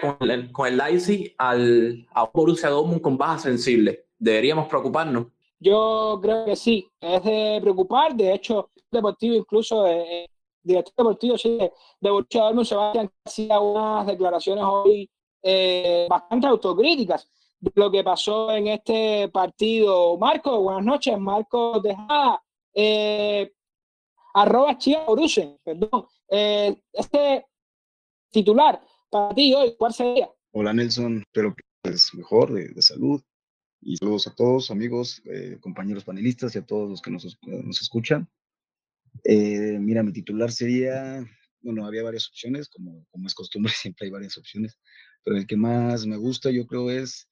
con, 0.00 0.30
el, 0.30 0.52
con 0.52 0.68
el 0.68 0.76
Leipzig 0.76 1.34
al, 1.38 2.06
Borussia 2.32 2.68
Dortmund 2.68 3.00
con 3.00 3.18
baja 3.18 3.38
sensible. 3.38 4.06
¿Deberíamos 4.18 4.68
preocuparnos? 4.68 5.26
Yo 5.60 6.18
creo 6.22 6.44
que 6.44 6.56
sí, 6.56 6.88
es 7.00 7.22
de 7.24 7.58
preocupar. 7.60 8.14
De 8.14 8.32
hecho, 8.34 8.70
deportivo 8.90 9.34
incluso, 9.34 9.86
eh, 9.86 10.24
eh 10.24 10.26
director 10.62 10.94
deportivo 10.96 11.36
de, 11.36 11.72
de 12.00 12.10
Borussia 12.10 12.42
Dortmund, 12.42 12.66
Sebastián, 12.66 13.10
hacía 13.24 13.58
unas 13.60 14.06
declaraciones 14.06 14.64
hoy 14.66 15.10
eh, 15.42 16.06
bastante 16.10 16.46
autocríticas 16.46 17.30
de 17.60 17.72
lo 17.74 17.90
que 17.90 18.04
pasó 18.04 18.50
en 18.52 18.68
este 18.68 19.28
partido. 19.28 20.16
Marco, 20.18 20.60
buenas 20.60 20.84
noches. 20.84 21.18
Marco 21.18 21.80
Tejada, 21.80 22.42
eh, 22.74 23.52
arroba 24.34 24.76
Chia 24.78 25.04
perdón. 25.64 26.06
Eh, 26.28 26.82
este 26.92 27.46
titular 28.30 28.80
para 29.10 29.34
ti 29.34 29.54
hoy, 29.54 29.74
¿cuál 29.76 29.92
sería? 29.92 30.30
Hola 30.52 30.72
Nelson, 30.72 31.18
espero 31.20 31.54
que 31.54 31.62
estés 31.82 32.14
mejor, 32.14 32.52
de, 32.52 32.82
salud. 32.82 33.20
Y 33.80 33.96
saludos 33.96 34.26
a 34.26 34.34
todos, 34.34 34.70
amigos, 34.70 35.22
eh, 35.24 35.58
compañeros 35.60 36.04
panelistas 36.04 36.54
y 36.54 36.58
a 36.58 36.66
todos 36.66 36.90
los 36.90 37.00
que 37.00 37.10
nos, 37.10 37.38
nos 37.42 37.80
escuchan. 37.80 38.28
Eh, 39.24 39.78
mira, 39.80 40.02
mi 40.02 40.12
titular 40.12 40.50
sería, 40.50 41.24
bueno, 41.60 41.86
había 41.86 42.02
varias 42.02 42.28
opciones, 42.28 42.68
como, 42.68 43.06
como 43.10 43.26
es 43.26 43.34
costumbre, 43.34 43.72
siempre 43.76 44.06
hay 44.06 44.10
varias 44.10 44.36
opciones, 44.36 44.78
pero 45.24 45.36
el 45.36 45.46
que 45.46 45.56
más 45.56 46.06
me 46.06 46.16
gusta 46.16 46.50
yo 46.50 46.66
creo 46.66 46.90
es 46.90 47.28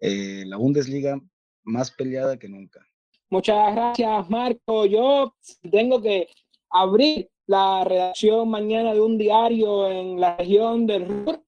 eh, 0.00 0.44
la 0.46 0.56
Bundesliga 0.56 1.20
más 1.64 1.90
peleada 1.90 2.38
que 2.38 2.48
nunca. 2.48 2.84
Muchas 3.30 3.74
gracias, 3.74 4.28
Marco. 4.28 4.84
Yo 4.84 5.34
tengo 5.70 6.02
que 6.02 6.28
abrir 6.70 7.30
la 7.46 7.84
redacción 7.84 8.50
mañana 8.50 8.92
de 8.92 9.00
un 9.00 9.16
diario 9.16 9.90
en 9.90 10.20
la 10.20 10.36
región 10.36 10.86
del 10.86 11.08
Ruhr. 11.08 11.42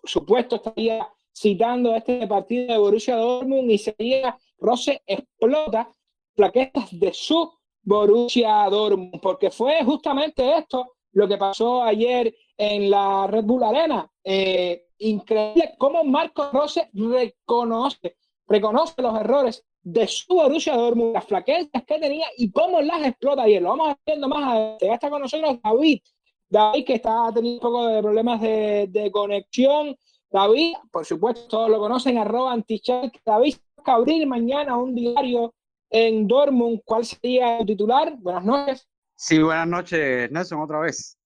Por 0.00 0.10
supuesto, 0.10 0.56
estaría 0.56 1.08
citando 1.36 1.94
este 1.94 2.26
partido 2.26 2.72
de 2.72 2.78
Borussia 2.78 3.16
Dortmund 3.16 3.70
y 3.70 3.78
sería 3.78 4.38
Rose 4.58 5.02
explota 5.06 5.90
plaquetas 6.34 6.88
de 6.98 7.12
su 7.12 7.52
Borussia 7.82 8.64
Dortmund, 8.70 9.20
porque 9.20 9.50
fue 9.50 9.84
justamente 9.84 10.56
esto 10.56 10.94
lo 11.12 11.28
que 11.28 11.36
pasó 11.36 11.82
ayer 11.82 12.34
en 12.56 12.90
la 12.90 13.26
Red 13.26 13.44
Bull 13.44 13.62
Arena. 13.64 14.10
Eh, 14.24 14.86
increíble 14.98 15.74
cómo 15.78 16.04
Marco 16.04 16.50
Rose 16.52 16.88
reconoce, 16.94 18.16
reconoce 18.46 18.94
los 19.02 19.18
errores 19.20 19.64
de 19.82 20.08
su 20.08 20.34
Borussia 20.34 20.74
Dortmund, 20.74 21.12
las 21.12 21.24
flaquezas 21.26 21.84
que 21.86 21.98
tenía 21.98 22.26
y 22.38 22.50
cómo 22.50 22.80
las 22.80 23.06
explota 23.06 23.42
ayer. 23.42 23.62
Lo 23.62 23.70
vamos 23.70 23.94
viendo 24.04 24.26
más 24.28 24.42
adelante. 24.42 24.86
Ya 24.86 24.94
está 24.94 25.10
con 25.10 25.22
nosotros 25.22 25.58
David. 25.62 26.00
David, 26.48 26.84
que 26.84 26.94
está 26.94 27.30
teniendo 27.34 27.58
un 27.58 27.72
poco 27.72 27.86
de 27.86 28.02
problemas 28.02 28.40
de, 28.40 28.86
de 28.88 29.10
conexión. 29.10 29.96
David, 30.30 30.74
por 30.90 31.04
supuesto, 31.04 31.46
todos 31.48 31.70
lo 31.70 31.78
conocen, 31.78 32.18
arroba 32.18 32.52
antichat. 32.52 33.14
David, 33.24 33.56
que 33.84 33.90
abrir 33.90 34.26
mañana 34.26 34.76
un 34.76 34.94
diario 34.94 35.54
en 35.90 36.26
Dortmund. 36.26 36.80
¿Cuál 36.84 37.04
sería 37.04 37.58
el 37.58 37.66
titular? 37.66 38.16
Buenas 38.18 38.44
noches. 38.44 38.88
Sí, 39.14 39.42
buenas 39.42 39.66
noches, 39.66 40.30
Nelson, 40.30 40.60
otra 40.60 40.80
vez. 40.80 41.18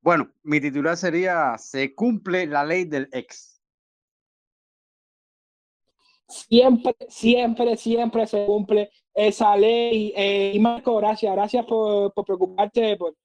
Bueno, 0.00 0.30
mi 0.44 0.60
titular 0.60 0.96
sería 0.96 1.58
Se 1.58 1.94
cumple 1.94 2.46
la 2.46 2.64
ley 2.64 2.84
del 2.84 3.08
ex. 3.12 3.60
Siempre, 6.28 6.94
siempre, 7.08 7.76
siempre 7.76 8.26
se 8.26 8.46
cumple 8.46 8.90
esa 9.14 9.56
ley. 9.56 10.12
Eh, 10.16 10.52
y 10.54 10.58
Marco, 10.60 10.96
gracias, 10.96 11.32
gracias 11.34 11.64
por, 11.66 12.12
preocuparte 12.24 12.96
por, 12.96 13.16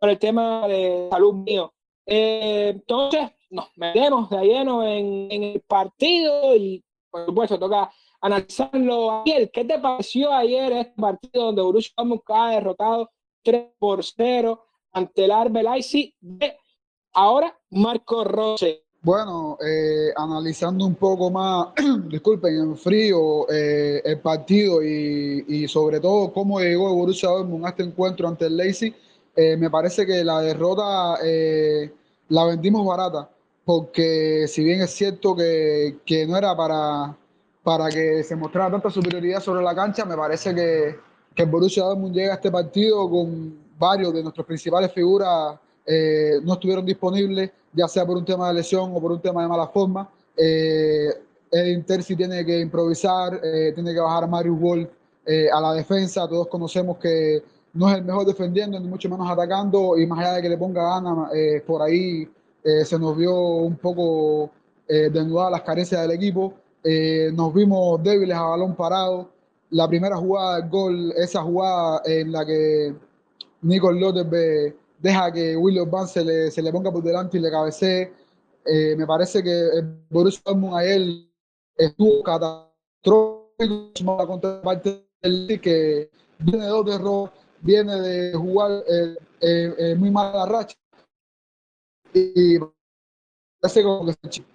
el 0.00 0.18
tema 0.18 0.66
de 0.66 1.08
salud 1.10 1.34
mío. 1.34 1.72
Eh, 2.04 2.70
entonces, 2.74 3.30
nos 3.50 3.68
metemos 3.76 4.30
de 4.30 4.44
lleno 4.44 4.82
en, 4.86 5.30
en, 5.30 5.42
el 5.42 5.60
partido 5.60 6.54
y, 6.56 6.84
por 7.10 7.26
supuesto, 7.26 7.58
toca 7.58 7.90
analizarlo 8.20 9.22
ayer. 9.22 9.50
¿Qué 9.50 9.64
te 9.64 9.78
pareció 9.78 10.32
ayer 10.32 10.72
este 10.72 11.00
partido 11.00 11.46
donde 11.46 11.62
Borussia 11.62 11.92
Dortmund 11.96 12.22
ha 12.28 12.50
derrotado 12.50 13.10
3 13.42 13.72
por 13.78 14.04
0? 14.04 14.62
ante 14.96 15.26
el 15.26 15.30
Arbelaisi 15.30 16.14
de 16.20 16.56
ahora 17.12 17.54
Marco 17.70 18.24
Rose. 18.24 18.82
Bueno, 19.02 19.58
eh, 19.64 20.10
analizando 20.16 20.86
un 20.86 20.94
poco 20.94 21.30
más, 21.30 21.68
disculpen, 22.08 22.56
en 22.56 22.76
frío 22.76 23.48
eh, 23.50 24.00
el 24.02 24.18
partido 24.20 24.82
y, 24.82 25.68
sobre 25.68 26.00
todo 26.00 26.32
cómo 26.32 26.60
llegó 26.60 26.92
Borussia 26.94 27.28
Dortmund 27.28 27.66
a 27.66 27.68
este 27.68 27.82
encuentro 27.82 28.26
ante 28.26 28.46
el 28.46 28.56
Leipzig, 28.56 28.94
eh, 29.36 29.56
me 29.58 29.68
parece 29.68 30.06
que 30.06 30.24
la 30.24 30.40
derrota 30.40 31.18
la 32.28 32.44
vendimos 32.46 32.86
barata, 32.86 33.30
porque 33.66 34.46
si 34.48 34.64
bien 34.64 34.80
es 34.80 34.92
cierto 34.92 35.36
que, 35.36 35.98
que, 36.06 36.26
no 36.26 36.38
era 36.38 36.56
para, 36.56 37.14
para 37.62 37.90
que 37.90 38.22
se 38.22 38.36
mostrara 38.36 38.70
tanta 38.70 38.90
superioridad 38.90 39.42
sobre 39.42 39.62
la 39.62 39.74
cancha, 39.74 40.06
me 40.06 40.16
parece 40.16 40.54
que, 40.54 40.96
que 41.34 41.42
el 41.42 41.50
Borussia 41.50 41.82
Dortmund 41.82 42.14
llega 42.14 42.32
a 42.32 42.36
este 42.36 42.50
partido 42.50 43.10
con 43.10 43.58
varios 43.78 44.14
de 44.14 44.22
nuestras 44.22 44.46
principales 44.46 44.92
figuras 44.92 45.58
eh, 45.86 46.40
no 46.42 46.54
estuvieron 46.54 46.84
disponibles, 46.84 47.50
ya 47.72 47.86
sea 47.86 48.04
por 48.04 48.16
un 48.16 48.24
tema 48.24 48.48
de 48.48 48.54
lesión 48.54 48.90
o 48.92 49.00
por 49.00 49.12
un 49.12 49.20
tema 49.20 49.42
de 49.42 49.48
mala 49.48 49.68
forma. 49.68 50.08
Eh, 50.36 51.08
el 51.52 51.68
Inter 51.68 52.02
sí 52.02 52.16
tiene 52.16 52.44
que 52.44 52.58
improvisar, 52.58 53.40
eh, 53.42 53.70
tiene 53.72 53.94
que 53.94 54.00
bajar 54.00 54.24
a 54.24 54.26
Marius 54.26 54.58
Wolf 54.58 54.90
a 55.52 55.60
la 55.60 55.72
defensa. 55.74 56.28
Todos 56.28 56.48
conocemos 56.48 56.98
que 56.98 57.42
no 57.72 57.90
es 57.90 57.96
el 57.96 58.04
mejor 58.04 58.26
defendiendo, 58.26 58.78
ni 58.78 58.86
mucho 58.86 59.08
menos 59.08 59.28
atacando, 59.28 59.98
y 59.98 60.06
más 60.06 60.20
allá 60.20 60.34
de 60.34 60.42
que 60.42 60.48
le 60.48 60.56
ponga 60.56 60.82
ganas, 60.82 61.30
por 61.66 61.82
ahí 61.82 62.28
se 62.84 62.98
nos 62.98 63.16
vio 63.16 63.34
un 63.34 63.76
poco 63.76 64.50
desnudadas 64.88 65.52
las 65.52 65.62
carencias 65.62 66.02
del 66.02 66.10
equipo. 66.10 66.54
nos 67.32 67.54
vimos 67.54 68.02
débiles 68.02 68.36
a 68.36 68.42
balón 68.42 68.74
parado. 68.74 69.30
La 69.70 69.88
primera 69.88 70.16
jugada 70.16 70.60
del 70.60 70.68
gol, 70.68 71.12
esa 71.16 71.42
jugada 71.42 72.02
en 72.04 72.32
la 72.32 72.44
que 72.44 72.94
Nico 73.62 73.90
López 73.92 74.74
deja 74.98 75.32
que 75.32 75.56
William 75.56 75.90
Van 75.90 76.08
se 76.08 76.24
le, 76.24 76.50
se 76.50 76.62
le 76.62 76.72
ponga 76.72 76.92
por 76.92 77.02
delante 77.02 77.38
y 77.38 77.40
le 77.40 77.50
cabecee. 77.50 78.12
Eh, 78.64 78.96
me 78.96 79.06
parece 79.06 79.42
que 79.42 79.50
el 79.50 79.98
Borussia 80.10 80.42
Dortmund 80.44 80.76
ayer 80.76 81.02
estuvo 81.76 82.22
catastrófico 82.22 83.52
la 83.58 84.26
contraparte 84.26 85.06
del 85.22 85.60
que 85.60 86.10
viene 86.38 86.64
de 86.64 86.70
dos 86.70 86.94
errores, 86.94 87.32
viene 87.60 88.00
de 88.00 88.34
jugar 88.34 88.84
eh, 88.88 89.16
eh, 89.40 89.94
muy 89.96 90.10
mala 90.10 90.46
racha 90.46 90.76
y 92.18 92.58
como 93.82 94.06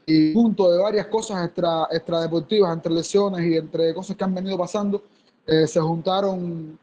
que 0.05 0.33
junto 0.33 0.71
de 0.71 0.81
varias 0.81 1.07
cosas 1.07 1.45
extra, 1.45 1.87
extradeportivas, 1.91 2.73
entre 2.73 2.93
lesiones 2.93 3.45
y 3.45 3.57
entre 3.57 3.93
cosas 3.93 4.15
que 4.15 4.23
han 4.23 4.33
venido 4.33 4.57
pasando, 4.57 5.03
se 5.45 5.79
juntaron 5.79 6.79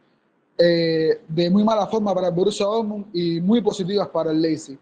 eh, 0.61 1.20
de 1.28 1.50
muy 1.50 1.62
mala 1.62 1.87
forma 1.87 2.12
para 2.12 2.28
el 2.28 2.35
Borussia 2.35 2.66
Dortmund 2.66 3.06
y 3.12 3.40
muy 3.40 3.61
positivas 3.61 4.08
para 4.08 4.32
el 4.32 4.42
Leipzig. 4.42 4.76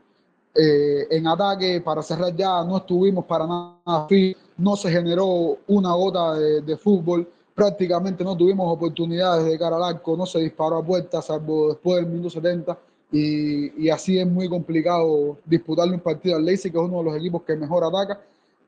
Eh, 0.55 1.07
en 1.11 1.27
ataque, 1.27 1.83
para 1.83 2.03
cerrar 2.03 2.35
ya, 2.35 2.65
no 2.65 2.79
estuvimos 2.79 3.27
para 3.27 3.47
nada 3.47 4.09
no 4.57 4.75
se 4.75 4.91
generó 4.91 5.59
una 5.67 5.93
gota 5.93 6.33
de, 6.33 6.77
fútbol, 6.79 7.31
prácticamente 7.55 8.25
no 8.25 8.35
tuvimos 8.35 8.73
oportunidades 8.73 9.45
de 9.45 9.59
cara 9.59 9.77
al 9.77 9.85
arco, 9.85 10.17
no 10.17 10.25
se 10.25 10.39
disparó 10.39 10.79
a 10.79 10.83
puerta, 10.83 11.21
salvo 11.21 11.69
después 11.69 11.97
del 11.97 12.07
minuto 12.07 12.31
70, 12.31 12.79
y, 13.13 13.85
y 13.85 13.91
así 13.91 14.19
es 14.19 14.27
muy 14.27 14.49
complicado 14.49 15.39
disputarle 15.45 15.95
un 15.95 16.01
partido 16.01 16.37
al 16.37 16.45
Leipzig, 16.45 16.73
que 16.73 16.79
es 16.79 16.85
uno 16.85 16.99
de 16.99 17.05
los 17.05 17.17
equipos 17.17 17.43
que 17.43 17.57
mejor 17.57 17.85
ataca 17.85 18.21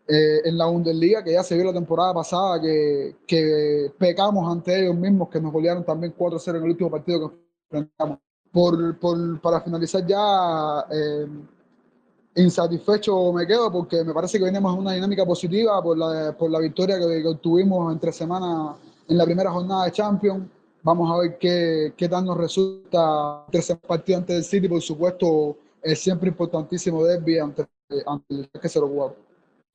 eh, 0.07 0.41
en 0.45 0.57
la 0.57 0.67
Bundesliga, 0.67 1.23
que 1.23 1.33
ya 1.33 1.43
se 1.43 1.55
vio 1.55 1.65
la 1.65 1.73
temporada 1.73 2.15
pasada, 2.15 2.61
que, 2.61 3.17
que 3.27 3.93
pecamos 3.99 4.51
ante 4.51 4.81
ellos 4.81 4.97
mismos, 4.97 5.29
que 5.29 5.41
nos 5.41 5.53
golearon 5.53 5.85
también 5.85 6.15
4-0 6.17 6.51
en 6.51 6.57
el 6.57 6.71
último 6.71 6.91
partido 6.91 7.29
que 7.31 7.37
enfrentamos. 7.65 8.19
Por, 8.51 8.99
por, 8.99 9.41
para 9.43 9.61
finalizar 9.61 10.07
ya, 10.07 10.87
eh, 10.91 11.27
insatisfecho 12.37 13.33
me 13.33 13.47
quedo 13.47 13.71
porque 13.71 14.05
me 14.05 14.15
parece 14.15 14.39
que 14.39 14.45
venimos 14.45 14.73
en 14.73 14.81
una 14.81 14.93
dinámica 14.93 15.25
positiva 15.27 15.83
por 15.83 15.99
la, 15.99 16.35
por 16.37 16.51
la 16.51 16.61
victoria 16.61 16.99
que, 16.99 17.27
obtuvimos 17.27 17.93
entre 17.93 18.13
semana 18.13 18.77
en 19.07 19.19
la 19.19 19.25
primera 19.25 19.51
jornada 19.51 19.85
de 19.85 19.93
Champions. 19.93 20.47
Vamos 20.83 21.11
a 21.11 21.19
ver 21.23 21.39
qué, 21.39 21.93
qué 21.97 22.09
tal 22.09 22.25
nos 22.25 22.37
resulta 22.37 23.45
tercer 23.51 23.79
partido 23.79 24.19
ante 24.19 24.37
el 24.37 24.45
City, 24.45 24.69
por 24.69 24.81
supuesto, 24.81 25.57
es 25.83 25.99
siempre 26.01 26.29
importantísimo 26.29 27.05
derby 27.05 27.39
ante, 27.39 27.67
ante 28.07 28.35
el 28.35 28.51
que 28.51 28.69
se 28.69 28.81
lo 28.81 28.89
jugamos 28.89 29.29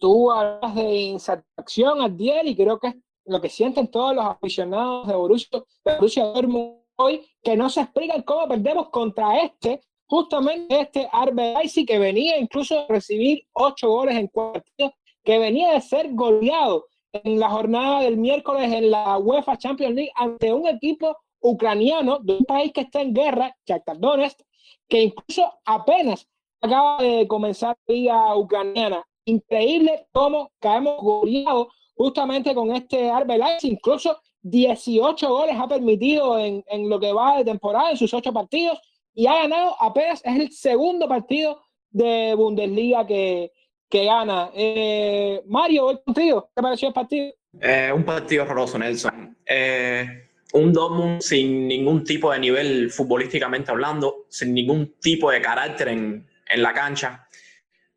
tú 0.03 0.29
hablas 0.29 0.75
de 0.75 0.83
insatisfacción 0.83 2.01
al 2.01 2.17
día 2.17 2.43
y 2.43 2.53
creo 2.57 2.77
que 2.77 2.87
es 2.89 2.95
lo 3.23 3.39
que 3.39 3.47
sienten 3.47 3.87
todos 3.87 4.13
los 4.13 4.25
aficionados 4.25 5.07
de 5.07 5.15
Borussia, 5.15 5.63
de 5.85 5.95
Borussia 5.95 6.25
Dortmund 6.25 6.75
hoy, 6.97 7.25
que 7.41 7.55
no 7.55 7.69
se 7.69 7.79
explican 7.79 8.21
cómo 8.23 8.45
perdemos 8.49 8.89
contra 8.89 9.39
este, 9.39 9.79
justamente 10.05 10.81
este 10.81 11.07
Arbe 11.09 11.55
que 11.87 11.99
venía 11.99 12.37
incluso 12.37 12.81
a 12.81 12.85
recibir 12.89 13.47
ocho 13.53 13.87
goles 13.87 14.17
en 14.17 14.27
cuatro 14.27 14.61
que 15.23 15.39
venía 15.39 15.71
de 15.71 15.79
ser 15.79 16.13
goleado 16.13 16.85
en 17.13 17.39
la 17.39 17.49
jornada 17.49 18.01
del 18.01 18.17
miércoles 18.17 18.71
en 18.71 18.89
la 18.89 19.17
UEFA 19.17 19.57
Champions 19.57 19.95
League 19.95 20.11
ante 20.15 20.51
un 20.51 20.67
equipo 20.67 21.15
ucraniano 21.39 22.19
de 22.19 22.37
un 22.37 22.45
país 22.45 22.71
que 22.73 22.81
está 22.81 23.01
en 23.01 23.13
guerra, 23.13 23.55
Shakhtar 23.65 23.99
Donetsk, 23.99 24.39
que 24.87 25.03
incluso 25.03 25.53
apenas 25.65 26.27
acaba 26.61 26.97
de 27.01 27.27
comenzar 27.27 27.77
la 27.85 27.93
liga 27.93 28.35
ucraniana. 28.35 29.05
Increíble 29.25 30.07
cómo 30.11 30.51
caemos 30.59 31.01
goleados 31.01 31.67
justamente 31.95 32.55
con 32.55 32.75
este 32.75 33.09
Arbel 33.09 33.43
incluso 33.61 34.17
18 34.41 35.29
goles 35.29 35.55
ha 35.57 35.67
permitido 35.67 36.39
en, 36.39 36.63
en, 36.67 36.89
lo 36.89 36.99
que 36.99 37.13
va 37.13 37.37
de 37.37 37.45
temporada, 37.45 37.91
en 37.91 37.97
sus 37.97 38.13
ocho 38.13 38.33
partidos, 38.33 38.79
y 39.13 39.27
ha 39.27 39.35
ganado 39.35 39.75
apenas, 39.79 40.21
es 40.25 40.35
el 40.35 40.51
segundo 40.51 41.07
partido 41.07 41.61
de 41.91 42.33
Bundesliga 42.35 43.05
que, 43.05 43.52
que 43.93 44.05
gana. 44.05 44.49
Eh, 44.55 45.43
Mario, 45.45 45.83
voy 45.83 45.99
contigo, 46.03 46.49
¿qué 46.55 46.63
pareció 46.63 46.87
el 46.87 46.93
partido? 46.95 47.31
Eh, 47.61 47.91
un 47.93 48.03
partido 48.03 48.41
horroroso, 48.41 48.79
Nelson. 48.79 49.37
Eh, 49.45 50.29
un 50.53 50.73
Dortmund 50.73 51.21
sin 51.21 51.67
ningún 51.67 52.03
tipo 52.03 52.31
de 52.31 52.39
nivel 52.39 52.89
futbolísticamente 52.89 53.69
hablando, 53.69 54.25
sin 54.29 54.51
ningún 54.51 54.95
tipo 54.99 55.29
de 55.29 55.41
carácter 55.41 55.89
en, 55.89 56.27
en 56.49 56.63
la 56.63 56.73
cancha. 56.73 57.27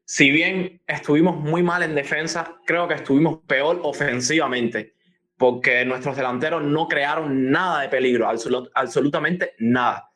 Si 0.05 0.31
bien 0.31 0.83
estuvimos 0.87 1.39
muy 1.39 1.63
mal 1.63 1.83
en 1.83 1.95
defensa, 1.95 2.59
creo 2.67 2.87
que 2.87 2.95
estuvimos 2.95 3.39
peor 3.47 3.81
ofensivamente 3.83 4.97
porque 5.39 5.83
nuestros 5.87 6.15
delanteros 6.15 6.63
no 6.63 6.89
crearon 6.89 7.51
nada 7.51 7.81
de 7.81 7.89
peligro, 7.89 8.29
absolutamente 8.75 9.55
nada. 9.61 10.11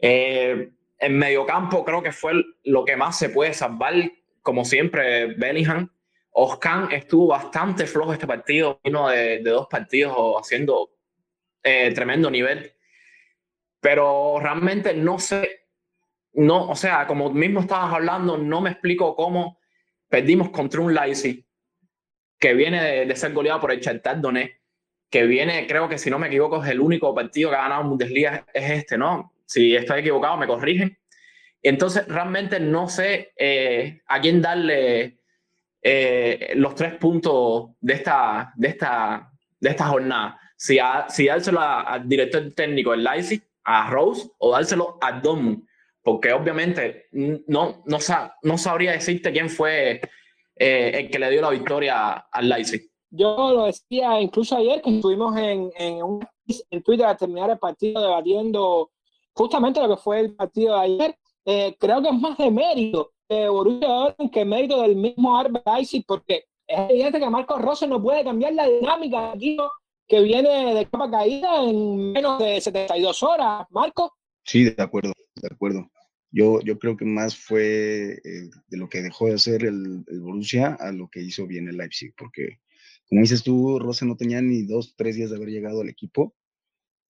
Eh, 0.00 0.70
en 0.98 1.18
mediocampo 1.18 1.84
creo 1.84 2.02
que 2.02 2.12
fue 2.12 2.32
lo 2.64 2.84
que 2.84 2.96
más 2.96 3.16
se 3.16 3.28
puede 3.28 3.52
salvar, 3.52 3.94
como 4.44 4.64
siempre, 4.64 5.34
Bellingham. 5.34 5.90
Oscan 6.36 6.92
estuvo 6.92 7.28
bastante 7.28 7.86
flojo 7.86 8.12
este 8.12 8.26
partido, 8.26 8.80
vino 8.84 9.08
de, 9.08 9.40
dos 9.40 9.66
partidos 9.68 10.16
haciendo 10.38 10.90
eh, 11.62 11.92
tremendo 11.94 12.30
nivel. 12.30 12.72
Pero 13.80 14.38
realmente 14.40 14.94
no 14.94 15.18
sé, 15.18 15.66
no, 16.34 16.68
o 16.68 16.76
sea, 16.76 17.06
como 17.06 17.30
mismo 17.30 17.60
estabas 17.60 17.94
hablando, 17.94 18.36
no 18.36 18.60
me 18.60 18.70
explico 18.70 19.16
cómo 19.16 19.58
perdimos 20.08 20.50
contra 20.50 20.80
un 20.80 20.92
Leipzig 20.92 21.44
que 22.38 22.52
viene 22.52 23.06
de, 23.06 23.16
ser 23.16 23.32
goleado 23.32 23.60
por 23.60 23.72
el 23.72 23.80
Shakhtar 23.80 24.20
Donetsk, 24.20 24.56
que 25.08 25.24
viene, 25.24 25.66
creo 25.66 25.88
que 25.88 25.98
si 25.98 26.10
no 26.10 26.18
me 26.18 26.26
equivoco, 26.26 26.62
es 26.62 26.70
el 26.70 26.80
único 26.80 27.14
partido 27.14 27.50
que 27.50 27.56
ha 27.56 27.62
ganado 27.62 27.88
Bundesliga, 27.88 28.44
es 28.52 28.70
este, 28.70 28.98
¿no? 28.98 29.32
Si 29.46 29.74
estoy 29.74 30.00
equivocado, 30.00 30.36
me 30.36 30.46
corrigen. 30.46 30.98
Entonces, 31.64 32.06
realmente 32.06 32.60
no 32.60 32.88
sé 32.88 33.32
eh, 33.38 34.02
a 34.06 34.20
quién 34.20 34.42
darle 34.42 35.18
eh, 35.82 36.52
los 36.56 36.74
tres 36.74 36.94
puntos 36.96 37.70
de 37.80 37.94
esta, 37.94 38.52
de 38.54 38.68
esta, 38.68 39.32
de 39.58 39.70
esta 39.70 39.86
jornada. 39.86 40.38
Si, 40.56 40.78
si 41.08 41.26
dárselo 41.26 41.60
al 41.60 42.06
director 42.06 42.52
técnico 42.54 42.90
del 42.90 43.02
Leipzig, 43.02 43.42
a 43.64 43.88
Rose, 43.88 44.28
o 44.38 44.52
dárselo 44.52 44.98
a 45.00 45.12
Dortmund, 45.12 45.66
porque 46.02 46.34
obviamente 46.34 47.06
no, 47.12 47.82
no, 47.86 47.98
no 48.42 48.58
sabría 48.58 48.92
decirte 48.92 49.32
quién 49.32 49.48
fue 49.48 50.02
eh, 50.56 50.90
el 50.94 51.10
que 51.10 51.18
le 51.18 51.30
dio 51.30 51.40
la 51.40 51.48
victoria 51.48 52.12
al 52.30 52.46
Leipzig. 52.46 52.90
Yo 53.08 53.54
lo 53.54 53.64
decía 53.64 54.20
incluso 54.20 54.58
ayer 54.58 54.82
que 54.82 54.96
estuvimos 54.96 55.34
en, 55.38 55.70
en, 55.78 56.02
un, 56.02 56.28
en 56.70 56.82
Twitter 56.82 57.06
a 57.06 57.16
terminar 57.16 57.48
el 57.48 57.58
partido 57.58 58.02
debatiendo 58.02 58.90
justamente 59.32 59.80
lo 59.80 59.96
que 59.96 60.02
fue 60.02 60.20
el 60.20 60.34
partido 60.34 60.74
de 60.74 60.82
ayer. 60.82 61.18
Eh, 61.46 61.76
creo 61.78 62.02
que 62.02 62.08
es 62.08 62.20
más 62.20 62.38
de 62.38 62.50
mérito 62.50 63.12
de 63.28 63.48
Borussia 63.48 63.88
Dortmund 63.88 64.32
que 64.32 64.44
mérito 64.44 64.80
del 64.82 64.96
mismo 64.96 65.36
Arbe 65.36 65.60
Leipzig 65.66 66.04
porque 66.06 66.44
es 66.66 66.90
evidente 66.90 67.20
que 67.20 67.28
Marcos 67.28 67.60
Rossi 67.60 67.86
no 67.86 68.02
puede 68.02 68.24
cambiar 68.24 68.54
la 68.54 68.66
dinámica 68.66 69.32
aquí 69.32 69.56
que 70.08 70.20
viene 70.22 70.74
de 70.74 70.86
capa 70.86 71.10
caída 71.10 71.62
en 71.62 72.12
menos 72.12 72.38
de 72.38 72.60
72 72.60 73.22
horas. 73.22 73.66
Marco. 73.70 74.12
Sí, 74.44 74.64
de 74.64 74.82
acuerdo, 74.82 75.12
de 75.36 75.48
acuerdo. 75.50 75.90
Yo, 76.30 76.60
yo 76.62 76.78
creo 76.78 76.96
que 76.96 77.04
más 77.04 77.36
fue 77.36 78.14
eh, 78.24 78.50
de 78.66 78.76
lo 78.76 78.88
que 78.88 79.02
dejó 79.02 79.26
de 79.26 79.34
hacer 79.34 79.64
el, 79.64 80.04
el, 80.08 80.20
Borussia 80.20 80.76
a 80.80 80.92
lo 80.92 81.08
que 81.08 81.22
hizo 81.22 81.46
bien 81.46 81.68
el 81.68 81.76
Leipzig, 81.76 82.12
porque 82.16 82.58
como 83.08 83.20
dices 83.20 83.42
tú, 83.42 83.78
Rose 83.78 84.04
no 84.04 84.16
tenía 84.16 84.42
ni 84.42 84.62
dos, 84.62 84.94
tres 84.96 85.16
días 85.16 85.30
de 85.30 85.36
haber 85.36 85.50
llegado 85.50 85.82
al 85.82 85.88
equipo. 85.88 86.34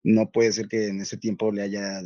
No 0.03 0.29
puede 0.29 0.51
ser 0.51 0.67
que 0.67 0.87
en 0.87 1.01
ese 1.01 1.17
tiempo 1.17 1.51
le 1.51 1.63
haya 1.63 2.01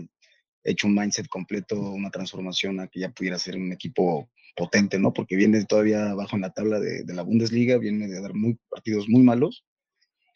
hecho 0.63 0.87
un 0.87 0.95
mindset 0.95 1.27
completo, 1.27 1.79
una 1.79 2.09
transformación 2.09 2.79
a 2.79 2.87
que 2.87 2.99
ya 2.99 3.11
pudiera 3.11 3.39
ser 3.39 3.55
un 3.55 3.71
equipo 3.71 4.29
potente, 4.55 4.99
¿no? 4.99 5.13
Porque 5.13 5.35
viene 5.35 5.63
todavía 5.65 6.11
abajo 6.11 6.35
en 6.35 6.41
la 6.41 6.51
tabla 6.51 6.79
de, 6.79 7.03
de 7.03 7.13
la 7.13 7.23
Bundesliga, 7.23 7.77
viene 7.77 8.07
de 8.07 8.21
dar 8.21 8.33
muy, 8.33 8.59
partidos 8.69 9.07
muy 9.07 9.23
malos. 9.23 9.65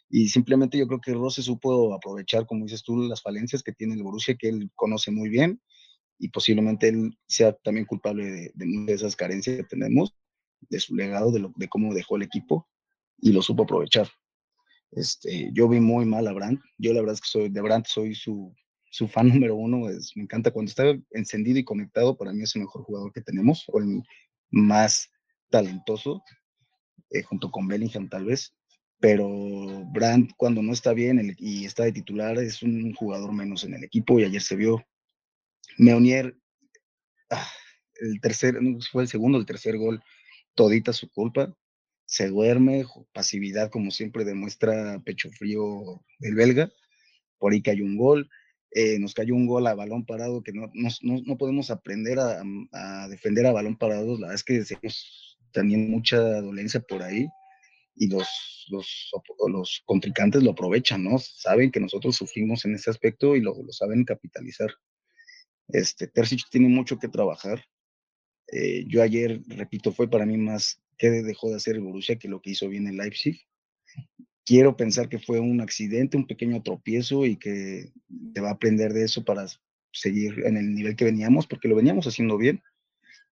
Y 0.09 0.29
simplemente 0.29 0.77
yo 0.77 0.87
creo 0.87 1.01
que 1.01 1.13
Rose 1.13 1.41
supo 1.41 1.93
aprovechar, 1.93 2.45
como 2.45 2.65
dices 2.65 2.83
tú, 2.83 2.97
las 2.97 3.21
falencias 3.21 3.63
que 3.63 3.73
tiene 3.73 3.95
el 3.95 4.03
Borussia, 4.03 4.35
que 4.35 4.49
él 4.49 4.69
conoce 4.75 5.11
muy 5.11 5.29
bien 5.29 5.59
y 6.19 6.29
posiblemente 6.29 6.87
él 6.87 7.17
sea 7.27 7.53
también 7.53 7.85
culpable 7.85 8.25
de, 8.25 8.51
de, 8.53 8.93
esas 8.93 9.15
carencias 9.15 9.57
que 9.57 9.63
tenemos, 9.63 10.15
de 10.69 10.79
su 10.79 10.95
legado, 10.95 11.31
de, 11.31 11.39
lo, 11.39 11.53
de 11.55 11.67
cómo 11.67 11.93
dejó 11.93 12.15
el 12.15 12.21
equipo 12.21 12.69
y 13.17 13.31
lo 13.31 13.41
supo 13.41 13.63
aprovechar. 13.63 14.07
Este, 14.91 15.49
yo 15.53 15.67
vi 15.67 15.79
muy 15.79 16.05
mal 16.05 16.27
a 16.27 16.33
Brandt. 16.33 16.61
Yo 16.77 16.93
la 16.93 16.99
verdad 17.01 17.15
es 17.15 17.21
que 17.21 17.27
soy 17.27 17.49
de 17.49 17.61
Brandt, 17.61 17.87
soy 17.87 18.13
su, 18.13 18.53
su 18.93 19.07
fan 19.07 19.27
número 19.33 19.55
uno. 19.55 19.89
Es, 19.89 20.15
me 20.15 20.23
encanta 20.23 20.51
cuando 20.51 20.69
está 20.69 20.83
encendido 21.11 21.59
y 21.59 21.65
conectado. 21.65 22.15
Para 22.15 22.31
mí 22.31 22.43
es 22.43 22.55
el 22.55 22.61
mejor 22.61 22.83
jugador 22.83 23.11
que 23.11 23.21
tenemos 23.21 23.65
o 23.67 23.79
el 23.79 24.03
más 24.51 25.09
talentoso, 25.49 26.23
eh, 27.09 27.23
junto 27.23 27.49
con 27.49 27.67
Bellingham 27.67 28.07
tal 28.07 28.25
vez. 28.25 28.55
Pero 28.99 29.27
Brandt 29.91 30.31
cuando 30.37 30.61
no 30.61 30.71
está 30.71 30.93
bien 30.93 31.35
y 31.37 31.65
está 31.65 31.83
de 31.83 31.91
titular 31.91 32.37
es 32.37 32.63
un 32.63 32.93
jugador 32.93 33.33
menos 33.33 33.63
en 33.63 33.73
el 33.73 33.83
equipo 33.83 34.17
y 34.19 34.23
ayer 34.23 34.41
se 34.41 34.55
vio 34.55 34.81
Meunier, 35.77 36.37
ah, 37.29 37.47
el 37.95 38.21
tercer, 38.21 38.57
fue 38.91 39.03
el 39.03 39.09
segundo, 39.09 39.37
el 39.39 39.45
tercer 39.45 39.77
gol, 39.77 40.01
todita 40.55 40.93
su 40.93 41.09
culpa. 41.09 41.53
Se 42.05 42.27
duerme, 42.29 42.85
pasividad 43.11 43.71
como 43.71 43.89
siempre 43.89 44.23
demuestra 44.23 45.01
pecho 45.03 45.31
frío 45.31 46.03
el 46.19 46.35
belga. 46.35 46.71
Por 47.39 47.53
ahí 47.53 47.61
cayó 47.61 47.83
un 47.83 47.97
gol. 47.97 48.29
Eh, 48.75 48.97
nos 48.99 49.13
cayó 49.13 49.35
un 49.35 49.45
gol 49.45 49.67
a 49.67 49.75
balón 49.75 50.05
parado 50.05 50.41
que 50.41 50.51
no, 50.51 50.71
no, 50.73 51.21
no 51.25 51.37
podemos 51.37 51.69
aprender 51.69 52.19
a, 52.19 52.43
a, 52.71 53.07
defender 53.07 53.45
a 53.45 53.51
balón 53.51 53.77
parado. 53.77 54.13
La 54.13 54.27
verdad 54.27 54.35
es 54.35 54.43
que 54.43 54.63
tenemos 54.63 55.37
también 55.51 55.91
mucha 55.91 56.41
dolencia 56.41 56.79
por 56.79 57.03
ahí 57.03 57.27
y 57.95 58.07
los, 58.07 58.27
los, 58.69 59.11
los 59.47 59.83
contrincantes 59.85 60.41
lo 60.41 60.51
aprovechan, 60.51 61.03
¿no? 61.03 61.19
Saben 61.19 61.71
que 61.71 61.79
nosotros 61.79 62.15
sufrimos 62.15 62.65
en 62.65 62.75
ese 62.75 62.89
aspecto 62.89 63.35
y 63.35 63.41
lo, 63.41 63.55
lo 63.61 63.71
saben 63.71 64.05
capitalizar. 64.05 64.71
Este, 65.67 66.07
Terzic 66.07 66.49
tiene 66.49 66.67
mucho 66.67 66.97
que 66.97 67.07
trabajar. 67.07 67.63
Eh, 68.51 68.85
yo 68.87 69.01
ayer, 69.01 69.41
repito, 69.47 69.91
fue 69.91 70.09
para 70.09 70.25
mí 70.25 70.37
más 70.37 70.81
que 70.97 71.09
dejó 71.09 71.49
de 71.49 71.57
hacer 71.57 71.79
Borussia 71.79 72.17
que 72.17 72.27
lo 72.27 72.41
que 72.41 72.51
hizo 72.51 72.67
bien 72.67 72.87
el 72.87 72.97
Leipzig. 72.97 73.39
Quiero 74.45 74.75
pensar 74.75 75.09
que 75.09 75.19
fue 75.19 75.39
un 75.39 75.61
accidente, 75.61 76.17
un 76.17 76.27
pequeño 76.27 76.61
tropiezo 76.61 77.25
y 77.25 77.37
que 77.37 77.91
te 78.33 78.41
va 78.41 78.49
a 78.49 78.53
aprender 78.53 78.93
de 78.93 79.05
eso 79.05 79.23
para 79.23 79.45
seguir 79.91 80.45
en 80.45 80.57
el 80.57 80.73
nivel 80.73 80.95
que 80.95 81.05
veníamos, 81.05 81.47
porque 81.47 81.67
lo 81.67 81.75
veníamos 81.75 82.07
haciendo 82.07 82.37
bien. 82.37 82.61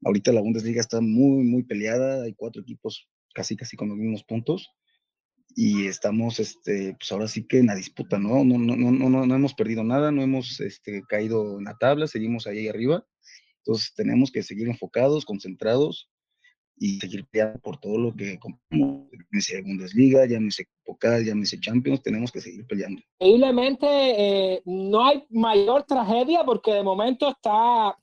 Ahorita 0.03 0.31
la 0.31 0.41
Bundesliga 0.41 0.79
está 0.79 1.01
muy, 1.01 1.43
muy 1.43 1.63
peleada, 1.63 2.23
hay 2.23 2.33
cuatro 2.33 2.61
equipos 2.61 3.09
casi, 3.33 3.55
casi 3.55 3.75
con 3.75 3.89
los 3.89 3.97
mismos 3.97 4.23
puntos 4.23 4.69
y 5.55 5.87
estamos, 5.87 6.39
este, 6.39 6.95
pues 6.97 7.11
ahora 7.11 7.27
sí 7.27 7.45
que 7.45 7.59
en 7.59 7.67
la 7.67 7.75
disputa, 7.75 8.17
¿no? 8.19 8.43
No, 8.43 8.57
no, 8.57 8.75
no, 8.75 8.91
no, 8.91 9.25
no 9.25 9.35
hemos 9.35 9.53
perdido 9.53 9.83
nada, 9.83 10.11
no 10.11 10.21
hemos 10.21 10.59
este, 10.59 11.03
caído 11.07 11.59
en 11.59 11.65
la 11.65 11.77
tabla, 11.77 12.07
seguimos 12.07 12.47
ahí 12.47 12.67
arriba. 12.67 13.05
Entonces 13.57 13.93
tenemos 13.95 14.31
que 14.31 14.43
seguir 14.43 14.67
enfocados, 14.67 15.25
concentrados 15.25 16.10
y 16.81 16.97
seguir 16.99 17.27
peleando 17.27 17.59
por 17.59 17.77
todo 17.77 17.95
lo 17.99 18.15
que 18.15 18.39
compramos, 18.39 19.07
llámese 19.11 19.61
Bundesliga, 19.61 20.25
llámese 20.25 20.65
Pokal, 20.83 21.23
llámese 21.23 21.59
Champions, 21.59 22.01
tenemos 22.01 22.31
que 22.31 22.41
seguir 22.41 22.65
peleando. 22.65 23.03
Increíblemente, 23.19 23.85
eh, 23.87 24.61
no 24.65 25.05
hay 25.05 25.23
mayor 25.29 25.83
tragedia 25.83 26.43
porque 26.43 26.73
de 26.73 26.81
momento 26.81 27.29
está 27.29 27.95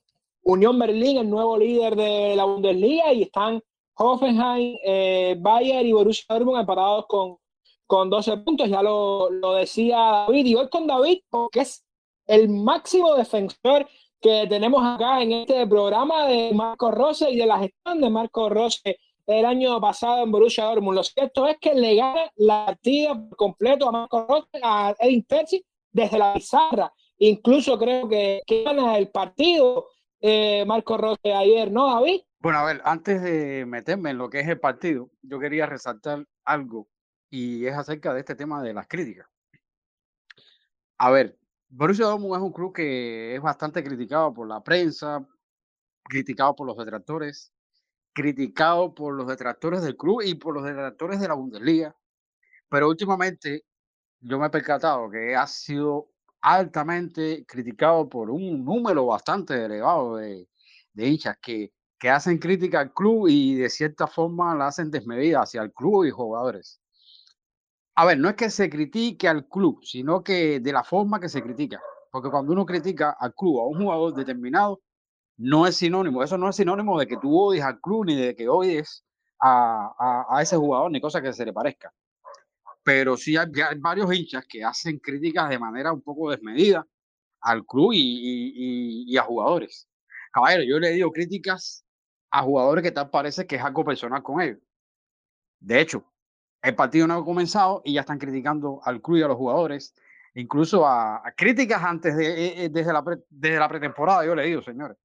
Unión 0.42 0.78
Berlín, 0.78 1.18
el 1.18 1.28
nuevo 1.28 1.58
líder 1.58 1.96
de 1.96 2.36
la 2.36 2.44
Bundesliga, 2.44 3.12
y 3.12 3.22
están 3.22 3.60
Hoffenheim, 3.96 4.76
eh, 4.84 5.36
y 5.82 5.92
Borussia 5.92 6.26
Dortmund 6.28 6.60
empatados 6.60 7.06
con, 7.08 7.36
con 7.84 8.08
12 8.08 8.36
puntos, 8.38 8.70
ya 8.70 8.80
lo, 8.80 9.28
lo 9.28 9.54
decía 9.54 9.98
David, 9.98 10.46
y 10.46 10.54
hoy 10.54 10.68
con 10.68 10.86
David, 10.86 11.18
porque 11.28 11.62
es 11.62 11.84
el 12.28 12.48
máximo 12.48 13.16
defensor 13.16 13.88
que 14.20 14.46
tenemos 14.48 14.84
acá 14.84 15.22
en 15.22 15.32
este 15.32 15.66
programa 15.66 16.26
de 16.26 16.52
Marco 16.52 16.90
Rose 16.90 17.30
y 17.30 17.36
de 17.36 17.46
la 17.46 17.58
gestión 17.58 18.00
de 18.00 18.10
Marco 18.10 18.48
Rose 18.48 18.98
el 19.26 19.44
año 19.44 19.80
pasado 19.80 20.22
en 20.24 20.32
Borussia 20.32 20.64
Dortmund. 20.64 20.96
Lo 20.96 21.04
cierto 21.04 21.46
es 21.46 21.58
que 21.60 21.74
le 21.74 21.96
gana 21.96 22.30
la 22.36 22.66
partida 22.66 23.14
por 23.14 23.36
completo 23.36 23.88
a 23.88 23.92
Marco 23.92 24.26
Rose, 24.26 24.48
a 24.62 24.94
Edin 24.98 25.24
Terzi, 25.24 25.64
desde 25.92 26.18
la 26.18 26.34
pizarra. 26.34 26.92
Incluso 27.18 27.78
creo 27.78 28.08
que, 28.08 28.40
que 28.46 28.62
gana 28.62 28.96
el 28.96 29.08
partido 29.10 29.88
eh, 30.20 30.64
Marco 30.66 30.96
Rose 30.96 31.32
ayer, 31.32 31.70
¿no, 31.70 31.86
David? 31.94 32.22
Bueno, 32.40 32.58
a 32.58 32.64
ver, 32.64 32.80
antes 32.84 33.22
de 33.22 33.66
meterme 33.66 34.10
en 34.10 34.18
lo 34.18 34.30
que 34.30 34.40
es 34.40 34.48
el 34.48 34.60
partido, 34.60 35.10
yo 35.22 35.38
quería 35.38 35.66
resaltar 35.66 36.24
algo 36.44 36.88
y 37.30 37.66
es 37.66 37.74
acerca 37.74 38.14
de 38.14 38.20
este 38.20 38.34
tema 38.34 38.62
de 38.62 38.72
las 38.72 38.86
críticas. 38.88 39.26
A 40.96 41.10
ver, 41.10 41.36
Borussia 41.70 42.06
Dortmund 42.06 42.36
es 42.36 42.42
un 42.42 42.52
club 42.52 42.72
que 42.74 43.34
es 43.34 43.42
bastante 43.42 43.84
criticado 43.84 44.32
por 44.32 44.48
la 44.48 44.62
prensa, 44.62 45.26
criticado 46.04 46.56
por 46.56 46.66
los 46.66 46.76
detractores, 46.78 47.52
criticado 48.14 48.94
por 48.94 49.14
los 49.14 49.26
detractores 49.28 49.82
del 49.82 49.96
club 49.96 50.22
y 50.24 50.34
por 50.34 50.54
los 50.54 50.64
detractores 50.64 51.20
de 51.20 51.28
la 51.28 51.34
Bundesliga. 51.34 51.94
pero 52.70 52.88
últimamente 52.88 53.64
yo 54.20 54.38
me 54.38 54.46
he 54.48 54.50
percatado 54.50 55.10
que 55.10 55.36
ha 55.36 55.46
sido 55.46 56.10
altamente 56.40 57.44
criticado 57.46 58.08
por 58.08 58.30
un 58.30 58.64
número 58.64 59.06
bastante 59.06 59.64
elevado 59.64 60.16
de, 60.16 60.48
de 60.94 61.08
hinchas 61.08 61.38
que, 61.42 61.72
que 61.98 62.10
hacen 62.10 62.38
crítica 62.38 62.80
al 62.80 62.92
club 62.94 63.28
y 63.28 63.56
de 63.56 63.70
cierta 63.70 64.06
forma 64.06 64.54
la 64.54 64.68
hacen 64.68 64.90
desmedida 64.90 65.42
hacia 65.42 65.62
el 65.62 65.72
club 65.72 66.04
y 66.04 66.10
jugadores. 66.10 66.80
A 67.98 68.04
ver, 68.04 68.16
no 68.16 68.28
es 68.28 68.36
que 68.36 68.48
se 68.48 68.70
critique 68.70 69.26
al 69.26 69.48
club, 69.48 69.80
sino 69.82 70.22
que 70.22 70.60
de 70.60 70.72
la 70.72 70.84
forma 70.84 71.18
que 71.18 71.28
se 71.28 71.42
critica. 71.42 71.80
Porque 72.12 72.30
cuando 72.30 72.52
uno 72.52 72.64
critica 72.64 73.16
al 73.18 73.34
club, 73.34 73.58
a 73.58 73.66
un 73.66 73.82
jugador 73.82 74.14
determinado, 74.14 74.80
no 75.36 75.66
es 75.66 75.74
sinónimo, 75.78 76.22
eso 76.22 76.38
no 76.38 76.48
es 76.48 76.54
sinónimo 76.54 76.96
de 76.96 77.08
que 77.08 77.16
tú 77.16 77.36
odies 77.36 77.64
al 77.64 77.80
club 77.80 78.06
ni 78.06 78.14
de 78.14 78.36
que 78.36 78.48
odies 78.48 79.04
a, 79.40 80.26
a, 80.30 80.40
ese 80.40 80.56
jugador 80.56 80.92
ni 80.92 81.00
cosa 81.00 81.20
que 81.20 81.32
se 81.32 81.44
le 81.44 81.52
parezca. 81.52 81.92
Pero 82.84 83.16
sí 83.16 83.36
hay, 83.36 83.48
hay, 83.68 83.78
varios 83.80 84.14
hinchas 84.14 84.44
que 84.48 84.62
hacen 84.62 85.00
críticas 85.00 85.48
de 85.48 85.58
manera 85.58 85.92
un 85.92 86.02
poco 86.02 86.30
desmedida 86.30 86.86
al 87.40 87.66
club 87.66 87.94
y, 87.94 87.98
y, 87.98 89.12
y 89.12 89.16
a 89.16 89.22
jugadores. 89.22 89.88
Caballero, 90.32 90.62
yo 90.62 90.78
le 90.78 90.90
digo 90.90 91.10
críticas 91.10 91.84
a 92.30 92.42
jugadores 92.44 92.84
que 92.84 92.92
tal 92.92 93.10
parece 93.10 93.44
que 93.44 93.56
es 93.56 93.62
algo 93.64 93.84
personal 93.84 94.22
con 94.22 94.40
ellos. 94.40 94.60
De 95.58 95.80
hecho, 95.80 96.04
el 96.62 96.74
partido 96.74 97.06
no 97.06 97.14
ha 97.14 97.24
comenzado 97.24 97.82
y 97.84 97.94
ya 97.94 98.00
están 98.00 98.18
criticando 98.18 98.80
al 98.84 99.00
club 99.00 99.18
y 99.18 99.22
a 99.22 99.28
los 99.28 99.36
jugadores, 99.36 99.94
incluso 100.34 100.86
a, 100.86 101.16
a 101.16 101.32
críticas 101.32 101.82
antes 101.82 102.16
de, 102.16 102.26
eh, 102.26 102.64
eh, 102.64 102.68
desde, 102.68 102.92
la 102.92 103.04
pre, 103.04 103.18
desde 103.28 103.58
la 103.58 103.68
pretemporada, 103.68 104.24
yo 104.24 104.34
le 104.34 104.44
digo, 104.44 104.62
señores. 104.62 104.96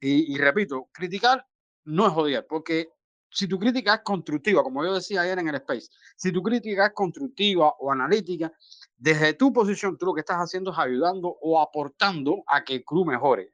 Y, 0.00 0.34
y, 0.34 0.38
repito, 0.38 0.88
criticar 0.92 1.46
no 1.84 2.06
es 2.06 2.12
odiar, 2.14 2.46
porque 2.48 2.88
si 3.30 3.48
tu 3.48 3.58
crítica 3.58 3.94
es 3.94 4.00
constructiva, 4.02 4.62
como 4.62 4.84
yo 4.84 4.94
decía 4.94 5.22
ayer 5.22 5.38
en 5.38 5.48
el 5.48 5.56
Space, 5.56 5.88
si 6.16 6.30
tu 6.30 6.42
crítica 6.42 6.86
es 6.86 6.92
constructiva 6.92 7.74
o 7.80 7.90
analítica, 7.90 8.52
desde 8.96 9.34
tu 9.34 9.52
posición 9.52 9.98
tú 9.98 10.06
lo 10.06 10.14
que 10.14 10.20
estás 10.20 10.38
haciendo 10.38 10.70
es 10.70 10.78
ayudando 10.78 11.36
o 11.40 11.60
aportando 11.60 12.44
a 12.46 12.62
que 12.62 12.76
el 12.76 12.84
club 12.84 13.08
mejore. 13.08 13.52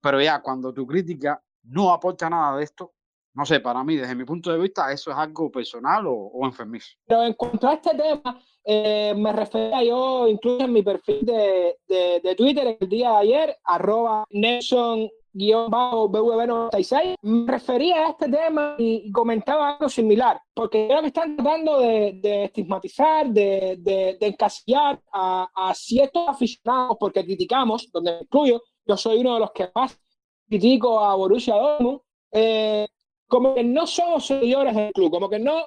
Pero 0.00 0.20
ya 0.20 0.42
cuando 0.42 0.74
tu 0.74 0.86
crítica 0.86 1.40
no 1.62 1.92
aporta 1.92 2.28
nada 2.28 2.56
de 2.56 2.64
esto, 2.64 2.94
no 3.34 3.46
sé, 3.46 3.60
para 3.60 3.82
mí, 3.82 3.96
desde 3.96 4.14
mi 4.14 4.24
punto 4.24 4.52
de 4.52 4.58
vista, 4.58 4.92
eso 4.92 5.10
es 5.10 5.16
algo 5.16 5.50
personal 5.50 6.06
o, 6.06 6.12
o 6.12 6.46
enfermizo. 6.46 6.96
Pero 7.06 7.24
en 7.24 7.32
cuanto 7.34 7.68
a 7.68 7.74
este 7.74 7.90
tema, 7.94 8.40
eh, 8.64 9.14
me 9.16 9.32
refería 9.32 9.82
yo, 9.84 10.28
incluso 10.28 10.64
en 10.64 10.72
mi 10.72 10.82
perfil 10.82 11.24
de, 11.24 11.78
de, 11.88 12.20
de 12.22 12.34
Twitter 12.34 12.76
el 12.78 12.88
día 12.88 13.10
de 13.10 13.16
ayer, 13.16 13.56
arroba 13.64 14.24
Nelson 14.30 15.08
BV96, 15.34 17.16
me 17.22 17.50
refería 17.50 18.06
a 18.06 18.10
este 18.10 18.28
tema 18.28 18.76
y, 18.78 19.10
comentaba 19.12 19.70
algo 19.70 19.88
similar, 19.88 20.40
porque 20.54 20.86
creo 20.86 21.00
que 21.00 21.06
están 21.06 21.36
tratando 21.36 21.80
de, 21.80 22.44
estigmatizar, 22.44 23.28
de, 23.28 23.76
de, 23.80 24.18
encasillar 24.20 25.00
a, 25.12 25.48
a, 25.54 25.74
ciertos 25.74 26.28
aficionados, 26.28 26.96
porque 27.00 27.24
criticamos, 27.24 27.90
donde 27.90 28.18
incluyo, 28.20 28.62
yo 28.84 28.96
soy 28.96 29.18
uno 29.18 29.34
de 29.34 29.40
los 29.40 29.52
que 29.52 29.70
más 29.74 29.98
critico 30.48 31.02
a 31.02 31.14
Borussia 31.14 31.54
Dortmund, 31.54 32.00
eh, 32.32 32.86
como 33.32 33.54
que 33.54 33.64
no 33.64 33.86
somos 33.86 34.26
seguidores 34.26 34.74
del 34.74 34.92
club, 34.92 35.10
como 35.10 35.30
que 35.30 35.38
no 35.38 35.64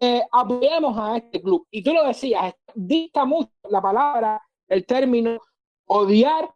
eh, 0.00 0.22
apoyamos 0.32 0.96
a 0.96 1.18
este 1.18 1.42
club. 1.42 1.66
Y 1.70 1.82
tú 1.82 1.92
lo 1.92 2.06
decías, 2.06 2.54
dista 2.74 3.26
mucho 3.26 3.50
la 3.68 3.82
palabra, 3.82 4.42
el 4.66 4.86
término 4.86 5.38
odiar 5.84 6.50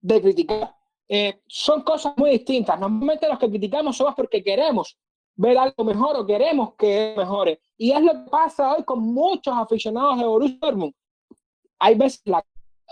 de 0.00 0.20
criticar. 0.20 0.74
Eh, 1.08 1.40
son 1.46 1.82
cosas 1.82 2.12
muy 2.16 2.30
distintas. 2.30 2.80
Normalmente 2.80 3.28
los 3.28 3.38
que 3.38 3.48
criticamos 3.48 3.96
somos 3.96 4.16
porque 4.16 4.42
queremos 4.42 4.98
ver 5.36 5.56
algo 5.56 5.84
mejor 5.84 6.16
o 6.16 6.26
queremos 6.26 6.74
que 6.74 7.14
mejore. 7.16 7.60
Y 7.78 7.92
es 7.92 8.02
lo 8.02 8.14
que 8.14 8.30
pasa 8.30 8.74
hoy 8.74 8.82
con 8.82 8.98
muchos 8.98 9.54
aficionados 9.56 10.18
de 10.18 10.24
Borussia 10.24 10.58
Dortmund. 10.60 10.94
Hay 11.78 11.94
veces 11.94 12.20
la 12.24 12.44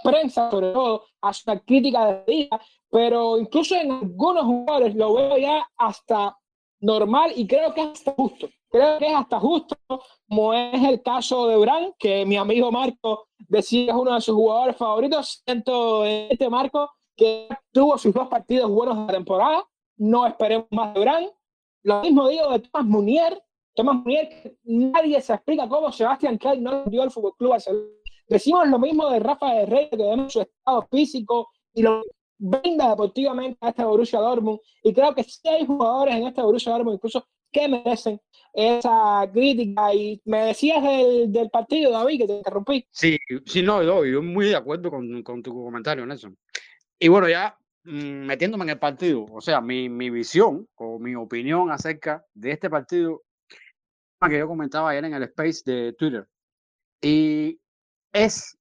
prensa, 0.05 0.53
sobre 0.53 0.73
todo, 0.73 1.05
hace 1.21 1.51
una 1.51 1.59
crítica 1.59 2.07
de 2.07 2.33
día, 2.33 2.61
pero 2.89 3.39
incluso 3.39 3.75
en 3.75 3.91
algunos 3.91 4.45
jugadores 4.45 4.95
lo 4.95 5.15
veo 5.15 5.37
ya 5.37 5.69
hasta 5.77 6.37
normal 6.83 7.33
y 7.35 7.47
creo 7.47 7.73
que 7.73 7.81
es 7.81 7.87
hasta 7.87 8.13
justo. 8.13 8.49
Creo 8.69 8.99
que 8.99 9.07
es 9.07 9.15
hasta 9.15 9.39
justo, 9.39 9.77
como 10.29 10.53
es 10.53 10.83
el 10.83 11.03
caso 11.03 11.47
de 11.47 11.57
Bran, 11.57 11.95
que 11.99 12.27
mi 12.27 12.37
amigo 12.37 12.71
Marco 12.73 13.29
decía 13.49 13.93
es 13.93 13.95
uno 13.95 14.15
de 14.15 14.21
sus 14.21 14.35
jugadores 14.35 14.77
favoritos. 14.77 15.43
Siento 15.45 16.05
en 16.05 16.29
este 16.31 16.49
Marco 16.49 16.91
que 17.17 17.49
tuvo 17.71 17.97
sus 17.99 18.13
dos 18.13 18.29
partidos 18.29 18.71
buenos 18.71 19.07
de 19.07 19.13
temporada. 19.13 19.65
No 19.97 20.27
esperemos 20.27 20.67
más 20.71 20.93
de 20.95 21.01
Bran. 21.01 21.31
Lo 21.85 22.01
mismo 22.01 22.29
digo 22.29 22.51
de 22.51 22.59
Tomás 22.61 22.87
Munier. 22.87 23.43
Tomás 23.75 23.97
Munier, 23.97 24.57
nadie 24.65 25.21
se 25.21 25.35
explica 25.35 25.69
cómo 25.69 25.93
Sebastián 25.93 26.39
Kell 26.39 26.63
no 26.63 26.85
dio 26.85 27.03
al 27.03 27.11
Fútbol 27.11 27.35
Club 27.37 27.51
Barcelona. 27.51 27.87
Decimos 28.29 28.69
lo 28.69 28.79
mismo 28.79 29.09
de 29.11 29.19
Rafa 29.21 29.53
de 29.53 29.67
Rey, 29.67 29.91
que 29.91 29.97
vemos 29.97 30.33
su 30.33 30.41
estado 30.41 30.87
físico 30.91 31.51
y 31.75 31.83
lo 31.83 32.03
brinda 32.43 32.91
deportivamente 32.91 33.57
a 33.61 33.69
este 33.69 33.85
Borussia 33.85 34.19
Dortmund. 34.19 34.59
Y 34.83 34.93
creo 34.93 35.15
que 35.15 35.23
sí 35.23 35.49
hay 35.49 35.65
jugadores 35.65 36.17
en 36.17 36.27
este 36.27 36.43
Borussia 36.43 36.73
Dortmund 36.73 36.97
incluso 36.97 37.27
que 37.53 37.69
merecen 37.69 38.21
esa 38.53 39.31
crítica. 39.33 39.95
Y 39.95 40.21
me 40.25 40.47
decías 40.47 40.83
del, 40.83 41.33
del 41.33 41.51
partido, 41.51 41.93
David, 41.93 42.21
que 42.21 42.27
te 42.27 42.37
interrumpí. 42.39 42.87
Sí, 42.91 43.19
sí, 43.47 43.63
no, 43.63 43.83
yo, 43.83 44.05
yo 44.05 44.23
muy 44.23 44.47
de 44.47 44.57
acuerdo 44.57 44.91
con, 44.91 45.23
con 45.23 45.43
tu 45.43 45.55
comentario, 45.55 46.05
Nelson. 46.05 46.37
Y 46.99 47.09
bueno, 47.09 47.29
ya 47.29 47.57
mmm, 47.85 48.27
metiéndome 48.27 48.65
en 48.65 48.71
el 48.71 48.79
partido, 48.79 49.27
o 49.31 49.41
sea, 49.41 49.61
mi, 49.61 49.89
mi 49.89 50.11
visión 50.11 50.69
o 50.77 50.99
mi 50.99 51.15
opinión 51.15 51.71
acerca 51.71 52.25
de 52.35 52.51
este 52.53 52.69
partido 52.69 53.23
que 54.29 54.39
yo 54.39 54.47
comentaba 54.47 54.91
ayer 54.91 55.05
en 55.05 55.15
el 55.15 55.23
space 55.25 55.63
de 55.65 55.93
Twitter. 55.95 56.29
Y 57.01 57.59
es, 58.13 58.57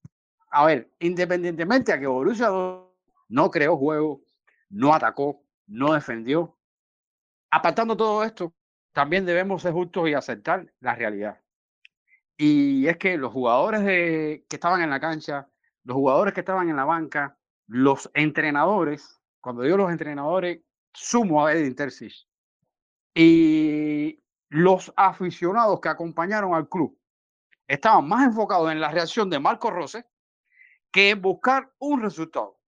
a 0.49 0.65
ver, 0.65 0.89
independientemente 0.99 1.93
a 1.93 1.99
que 1.99 2.07
Borussia 2.07 2.49
no 3.31 3.49
creó 3.49 3.77
juego, 3.77 4.21
no 4.69 4.93
atacó, 4.93 5.41
no 5.65 5.93
defendió, 5.93 6.57
apartando 7.49 7.95
todo 7.95 8.23
esto, 8.25 8.53
también 8.91 9.25
debemos 9.25 9.61
ser 9.61 9.71
justos 9.71 10.09
y 10.09 10.13
aceptar 10.13 10.71
la 10.81 10.95
realidad. 10.95 11.41
Y 12.37 12.87
es 12.87 12.97
que 12.97 13.17
los 13.17 13.31
jugadores 13.31 13.81
que 13.81 14.45
estaban 14.49 14.81
en 14.81 14.89
la 14.89 14.99
cancha, 14.99 15.47
los 15.83 15.95
jugadores 15.95 16.33
que 16.33 16.41
estaban 16.41 16.69
en 16.69 16.75
la 16.75 16.83
banca, 16.83 17.37
los 17.67 18.11
entrenadores, 18.13 19.21
cuando 19.39 19.63
digo 19.63 19.77
los 19.77 19.91
entrenadores, 19.91 20.61
sumo 20.93 21.45
a 21.45 21.53
Edin 21.53 21.75
Terzic, 21.75 22.13
y 23.13 24.21
los 24.49 24.91
aficionados 24.97 25.79
que 25.79 25.89
acompañaron 25.89 26.53
al 26.53 26.67
club 26.67 26.97
estaban 27.65 28.07
más 28.09 28.25
enfocados 28.25 28.69
en 28.71 28.81
la 28.81 28.91
reacción 28.91 29.29
de 29.29 29.39
Marco 29.39 29.71
Rose 29.71 30.05
que 30.91 31.11
en 31.11 31.21
buscar 31.21 31.71
un 31.79 32.01
resultado. 32.01 32.60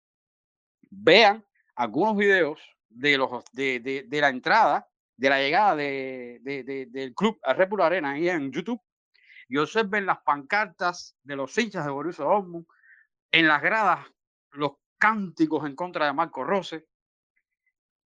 Vean 0.96 1.44
algunos 1.76 2.16
videos 2.16 2.62
de, 2.90 3.18
los, 3.18 3.44
de, 3.52 3.80
de, 3.80 4.04
de 4.08 4.22
la 4.22 4.30
entrada, 4.30 4.88
de 5.18 5.30
la 5.30 5.40
llegada 5.40 5.76
de, 5.76 6.40
del 6.92 7.14
club 7.14 7.40
a 7.44 7.54
Red 7.54 7.70
Bull 7.70 7.82
Arena 7.82 8.12
ahí 8.12 8.30
en 8.30 8.52
YouTube 8.52 8.82
y 9.48 9.58
observen 9.58 10.06
las 10.06 10.20
pancartas 10.20 11.16
de 11.24 11.36
los 11.36 11.58
hinchas 11.58 11.86
de 11.86 11.92
Borussia 11.92 12.26
Dortmund, 12.26 12.66
en 13.32 13.48
las 13.48 13.62
gradas 13.62 14.06
los 14.52 14.74
cánticos 14.98 15.66
en 15.66 15.76
contra 15.76 16.06
de 16.06 16.14
Marco 16.14 16.44
Rose. 16.44 16.86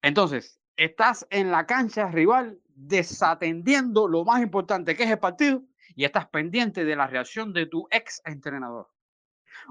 Entonces, 0.03 0.61
estás 0.77 1.27
en 1.31 1.51
la 1.51 1.67
cancha 1.67 2.09
rival 2.09 2.61
desatendiendo 2.67 4.07
lo 4.09 4.25
más 4.25 4.43
importante 4.43 4.97
que 4.97 5.05
es 5.05 5.11
el 5.11 5.19
partido 5.19 5.63
y 5.97 6.05
estás 6.05 6.29
pendiente 6.29 6.85
de 6.85 6.97
la 6.97 7.07
reacción 7.07 7.53
de 7.53 7.67
tu 7.67 7.87
ex 7.91 8.21
entrenador. 8.25 8.91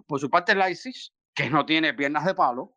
Por 0.08 0.19
su 0.19 0.30
parte, 0.30 0.56
Leipzig, 0.56 0.95
que 1.34 1.49
no 1.49 1.65
tiene 1.65 1.93
piernas 1.93 2.26
de 2.26 2.34
palo, 2.34 2.76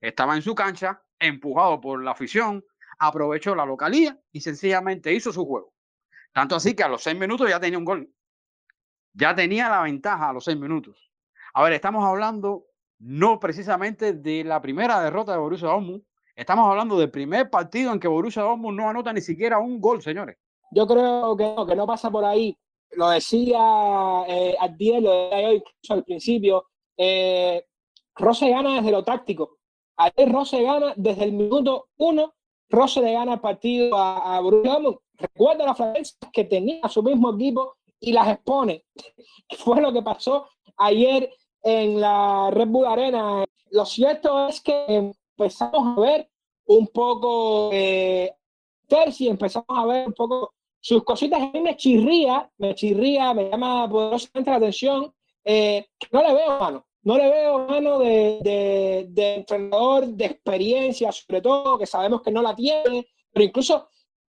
estaba 0.00 0.34
en 0.36 0.42
su 0.42 0.54
cancha, 0.54 1.02
empujado 1.18 1.80
por 1.80 2.02
la 2.02 2.12
afición, 2.12 2.64
aprovechó 2.98 3.54
la 3.54 3.66
localía 3.66 4.18
y 4.32 4.40
sencillamente 4.40 5.12
hizo 5.12 5.32
su 5.32 5.44
juego. 5.44 5.72
Tanto 6.32 6.56
así 6.56 6.74
que 6.74 6.82
a 6.82 6.88
los 6.88 7.02
seis 7.02 7.18
minutos 7.18 7.48
ya 7.48 7.60
tenía 7.60 7.78
un 7.78 7.84
gol. 7.84 8.12
Ya 9.12 9.34
tenía 9.34 9.68
la 9.68 9.82
ventaja 9.82 10.28
a 10.28 10.32
los 10.32 10.44
seis 10.44 10.58
minutos. 10.58 11.10
A 11.54 11.62
ver, 11.62 11.72
estamos 11.72 12.04
hablando 12.04 12.66
no 12.98 13.40
precisamente 13.40 14.12
de 14.12 14.44
la 14.44 14.60
primera 14.60 15.00
derrota 15.00 15.32
de 15.32 15.38
Borussia 15.38 15.68
Dortmund. 15.68 16.02
Estamos 16.36 16.68
hablando 16.68 16.98
del 16.98 17.10
primer 17.10 17.50
partido 17.50 17.92
en 17.92 17.98
que 17.98 18.08
Borussia 18.08 18.42
Dortmund 18.42 18.78
no 18.78 18.88
anota 18.88 19.12
ni 19.12 19.20
siquiera 19.20 19.58
un 19.58 19.80
gol, 19.80 20.00
señores. 20.00 20.36
Yo 20.70 20.86
creo 20.86 21.36
que 21.36 21.44
no, 21.44 21.66
que 21.66 21.74
no 21.74 21.86
pasa 21.86 22.10
por 22.10 22.24
ahí. 22.24 22.56
Lo 22.92 23.08
decía 23.10 23.58
eh, 24.28 24.56
Adiel, 24.60 25.04
lo 25.04 25.30
decía 25.30 25.62
yo 25.82 25.94
al 25.94 26.04
principio. 26.04 26.66
Eh, 26.96 27.64
gana 28.16 28.76
desde 28.76 28.92
lo 28.92 29.02
táctico. 29.02 29.59
Ayer 30.02 30.32
Rose 30.32 30.62
gana 30.62 30.94
desde 30.96 31.24
el 31.24 31.32
minuto 31.32 31.88
uno. 31.98 32.34
Rose 32.70 33.02
le 33.02 33.12
gana 33.12 33.34
el 33.34 33.40
partido 33.40 33.96
a, 33.96 34.36
a 34.36 34.40
Dortmund. 34.40 34.96
Recuerda 35.14 35.66
las 35.66 35.76
falencias 35.76 36.16
que 36.32 36.44
tenía 36.44 36.88
su 36.88 37.02
mismo 37.02 37.34
equipo 37.34 37.76
y 38.00 38.12
las 38.12 38.28
expone. 38.28 38.84
Fue 39.58 39.80
lo 39.80 39.92
que 39.92 40.02
pasó 40.02 40.48
ayer 40.78 41.30
en 41.62 42.00
la 42.00 42.50
Red 42.50 42.68
Bull 42.68 42.86
Arena. 42.86 43.44
Lo 43.70 43.84
cierto 43.84 44.48
es 44.48 44.62
que 44.62 44.84
empezamos 44.88 45.98
a 45.98 46.00
ver 46.00 46.30
un 46.66 46.86
poco 46.86 47.70
eh, 47.72 48.32
Terzi, 48.86 49.28
empezamos 49.28 49.68
a 49.68 49.84
ver 49.84 50.06
un 50.06 50.14
poco 50.14 50.54
sus 50.80 51.04
cositas 51.04 51.42
a 51.42 51.50
mí 51.52 51.60
me 51.60 51.76
chirría, 51.76 52.50
me 52.56 52.74
chirría, 52.74 53.34
me 53.34 53.50
llama 53.50 53.88
poderosamente 53.88 54.50
la 54.50 54.56
atención, 54.56 55.12
eh, 55.44 55.86
no 56.10 56.22
le 56.22 56.34
veo 56.34 56.58
mano, 56.58 56.86
no 57.02 57.16
le 57.16 57.30
veo 57.30 57.66
mano 57.66 57.98
de, 57.98 59.06
de, 59.08 59.34
entrenador 59.34 60.06
de 60.06 60.26
experiencia, 60.26 61.10
sobre 61.12 61.40
todo, 61.40 61.78
que 61.78 61.86
sabemos 61.86 62.22
que 62.22 62.30
no 62.30 62.42
la 62.42 62.54
tiene, 62.54 63.06
pero 63.32 63.44
incluso 63.44 63.88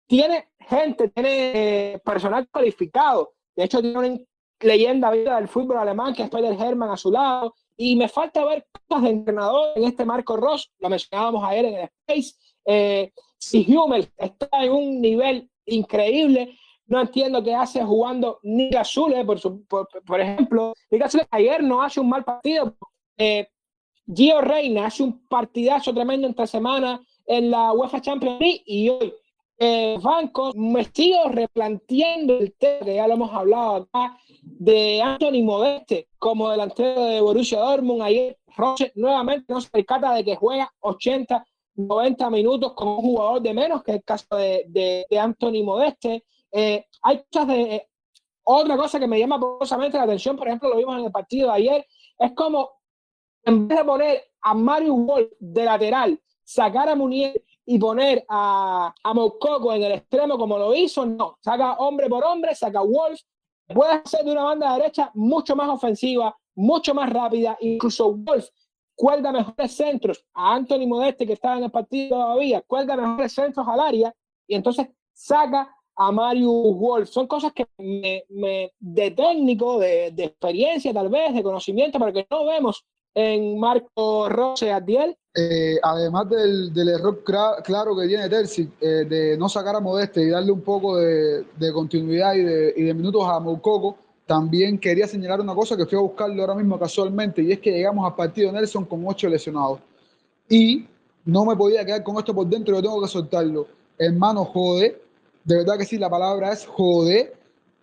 tiene 0.07 0.51
gente, 0.59 1.09
tiene 1.09 1.93
eh, 1.95 1.99
personal 2.05 2.49
cualificado. 2.49 3.35
De 3.55 3.65
hecho, 3.65 3.81
tiene 3.81 3.99
una 3.99 4.19
leyenda 4.61 5.11
viva 5.11 5.37
del 5.37 5.49
fútbol 5.49 5.79
alemán 5.79 6.15
que 6.15 6.23
es 6.23 6.31
Peter 6.31 6.57
Hermann 6.59 6.91
a 6.91 6.97
su 6.97 7.11
lado. 7.11 7.55
Y 7.77 7.95
me 7.95 8.09
falta 8.09 8.45
ver 8.45 8.67
cosas 8.89 9.05
de 9.05 9.11
entrenador 9.11 9.77
en 9.77 9.85
este 9.85 10.05
Marco 10.05 10.37
Ross, 10.37 10.73
lo 10.79 10.89
mencionábamos 10.89 11.45
ayer 11.45 11.65
en 11.67 11.75
el 11.75 11.91
Space. 12.07 12.35
Eh, 12.65 13.13
si 13.39 13.67
Hummel 13.77 14.11
está 14.17 14.49
en 14.65 14.73
un 14.73 15.01
nivel 15.01 15.51
increíble, 15.67 16.59
no 16.87 17.01
entiendo 17.01 17.43
qué 17.43 17.55
hace 17.55 17.85
jugando 17.85 18.39
Nick 18.43 18.77
Azule, 18.77 19.25
por, 19.25 19.41
por, 19.67 19.89
por, 20.05 20.21
ejemplo. 20.21 20.75
Nick 20.91 21.03
Azule 21.03 21.27
ayer 21.31 21.63
no 21.63 21.83
hace 21.83 22.01
un 22.01 22.09
mal 22.09 22.25
partido. 22.25 22.77
Eh, 23.17 23.49
Gio 24.15 24.41
Reina 24.41 24.87
hace 24.87 25.03
un 25.03 25.27
partidazo 25.27 25.93
tremendo 25.93 26.27
entre 26.27 26.47
semana 26.47 27.01
en 27.27 27.51
la 27.51 27.73
UEFA 27.73 28.01
Champions 28.01 28.41
League 28.41 28.63
y 28.65 28.89
hoy 28.89 29.13
eh, 29.59 29.99
bancos 30.01 30.55
me 30.55 30.85
sigo 30.85 31.29
replanteando 31.29 32.39
el 32.39 32.55
tema 32.55 32.85
que 32.85 32.95
ya 32.95 33.09
lo 33.09 33.15
hemos 33.15 33.33
hablado 33.33 33.77
acá 33.77 34.17
de 34.43 35.03
Anthony 35.03 35.43
Modeste 35.43 36.09
como 36.19 36.51
delantero 36.51 37.05
de 37.05 37.21
Borussia 37.21 37.59
Dortmund 37.59 38.03
ayer 38.03 38.39
Roche 38.55 38.93
nuevamente 38.95 39.53
no 39.53 39.61
se 39.61 39.71
percata 39.71 40.15
de 40.15 40.25
que 40.25 40.37
juega 40.37 40.71
80 40.81 41.45
90 41.75 42.31
minutos 42.31 42.75
con 42.75 42.89
un 42.89 42.97
jugador 42.99 43.43
de 43.43 43.55
menos 43.55 43.83
que 43.83 43.93
el 43.93 44.05
caso 44.05 44.37
de, 44.37 45.05
de 45.11 45.19
Anthony 45.19 45.65
Modeste 45.65 46.25
eh, 46.57 46.87
hay 47.03 47.23
cosas 47.31 47.49
de. 47.49 47.63
Eh, 47.75 47.89
otra 48.45 48.77
cosa 48.77 48.99
que 48.99 49.07
me 49.07 49.19
llama 49.19 49.39
poderosamente 49.41 49.99
la 49.99 50.05
atención, 50.05 50.37
por 50.37 50.47
ejemplo, 50.47 50.69
lo 50.71 50.77
vimos 50.77 50.99
en 50.99 51.05
el 51.05 51.13
partido 51.13 51.49
de 51.49 51.55
ayer, 51.55 51.87
es 52.19 52.33
como 52.33 52.71
en 53.43 53.69
vez 53.69 53.79
de 53.79 53.85
poner 53.85 54.25
a 54.41 54.55
Mario 54.55 54.95
Wolf 54.95 55.33
de 55.39 55.65
lateral, 55.65 56.21
sacar 56.45 56.89
a 56.89 56.95
Munier 56.95 57.43
y 57.65 57.79
poner 57.79 58.25
a, 58.29 58.95
a 59.03 59.15
Mococo 59.15 59.73
en 59.73 59.83
el 59.83 59.93
extremo 59.93 60.39
como 60.39 60.57
lo 60.57 60.75
hizo, 60.75 61.05
no. 61.05 61.37
Saca 61.41 61.75
hombre 61.75 62.09
por 62.09 62.25
hombre, 62.25 62.55
saca 62.55 62.81
Wolf. 62.81 63.21
Puede 63.67 63.93
hacer 63.93 64.25
de 64.25 64.31
una 64.31 64.45
banda 64.45 64.77
derecha 64.77 65.11
mucho 65.15 65.57
más 65.57 65.69
ofensiva, 65.69 66.37
mucho 66.55 66.95
más 66.95 67.11
rápida. 67.13 67.59
Incluso 67.61 68.15
Wolf 68.15 68.47
cuelga 68.95 69.31
mejores 69.31 69.73
centros 69.73 70.25
a 70.33 70.55
Anthony 70.55 70.87
Modeste, 70.87 71.27
que 71.27 71.35
estaba 71.35 71.59
en 71.59 71.65
el 71.65 71.71
partido 71.71 72.17
todavía, 72.17 72.63
cuelga 72.63 72.97
mejores 72.97 73.33
centros 73.33 73.67
al 73.69 73.81
área 73.81 74.15
y 74.47 74.55
entonces 74.55 74.89
saca 75.13 75.76
a 75.97 76.13
Mario 76.13 76.51
Wolf. 76.51 77.09
Son 77.09 77.27
cosas 77.27 77.53
que 77.53 77.67
me, 77.79 78.73
de 78.79 79.11
técnico, 79.11 79.79
de, 79.79 80.09
experiencia 80.09 80.93
tal 80.93 81.09
vez, 81.09 81.35
de 81.35 81.43
conocimiento, 81.43 81.99
pero 81.99 82.13
que 82.13 82.27
no 82.31 82.47
vemos 82.47 82.85
en 83.15 83.59
Marco 83.59 84.29
Rose 84.29 84.71
Adiel. 84.71 85.17
Eh, 85.35 85.79
además 85.83 86.29
del, 86.31 86.73
del 86.73 86.89
error 86.89 87.23
claro 87.23 87.95
que 87.95 88.07
tiene 88.07 88.29
Terzi 88.29 88.71
eh, 88.81 89.05
de 89.07 89.37
no 89.37 89.51
sacar 89.51 89.77
a 89.77 89.81
Modeste 89.81 90.23
y 90.23 90.31
darle 90.31 90.51
un 90.51 90.63
poco 90.63 90.97
de, 90.97 91.45
continuidad 91.75 92.35
y 92.35 92.43
de, 92.43 92.75
y 92.75 92.83
de, 92.85 92.95
minutos 92.95 93.23
a 93.27 93.39
Moukoko, 93.39 93.99
también 94.27 94.79
quería 94.79 95.07
señalar 95.07 95.41
una 95.41 95.55
cosa 95.55 95.77
que 95.77 95.87
fui 95.87 95.97
a 95.97 96.01
buscarlo 96.01 96.41
ahora 96.43 96.55
mismo 96.55 96.79
casualmente 96.79 97.43
y 97.43 97.53
es 97.53 97.61
que 97.61 97.71
llegamos 97.71 98.07
al 98.07 98.17
partido 98.17 98.51
Nelson 98.51 98.85
con 98.87 99.07
ocho 99.07 99.29
lesionados. 99.29 99.81
Y 100.49 100.87
no 101.25 101.45
me 101.45 101.57
podía 101.57 101.85
quedar 101.85 102.03
con 102.03 102.17
esto 102.17 102.35
por 102.35 102.47
dentro, 102.47 102.75
yo 102.75 102.83
tengo 102.83 103.03
que 103.03 103.09
soltarlo. 103.09 103.67
Hermano, 103.99 104.45
jode, 104.45 105.06
de 105.47 105.59
verdad 105.59 105.79
que 105.79 105.85
sí, 105.85 105.97
la 105.97 106.11
palabra 106.11 106.53
es 106.53 106.67
joder 106.67 107.35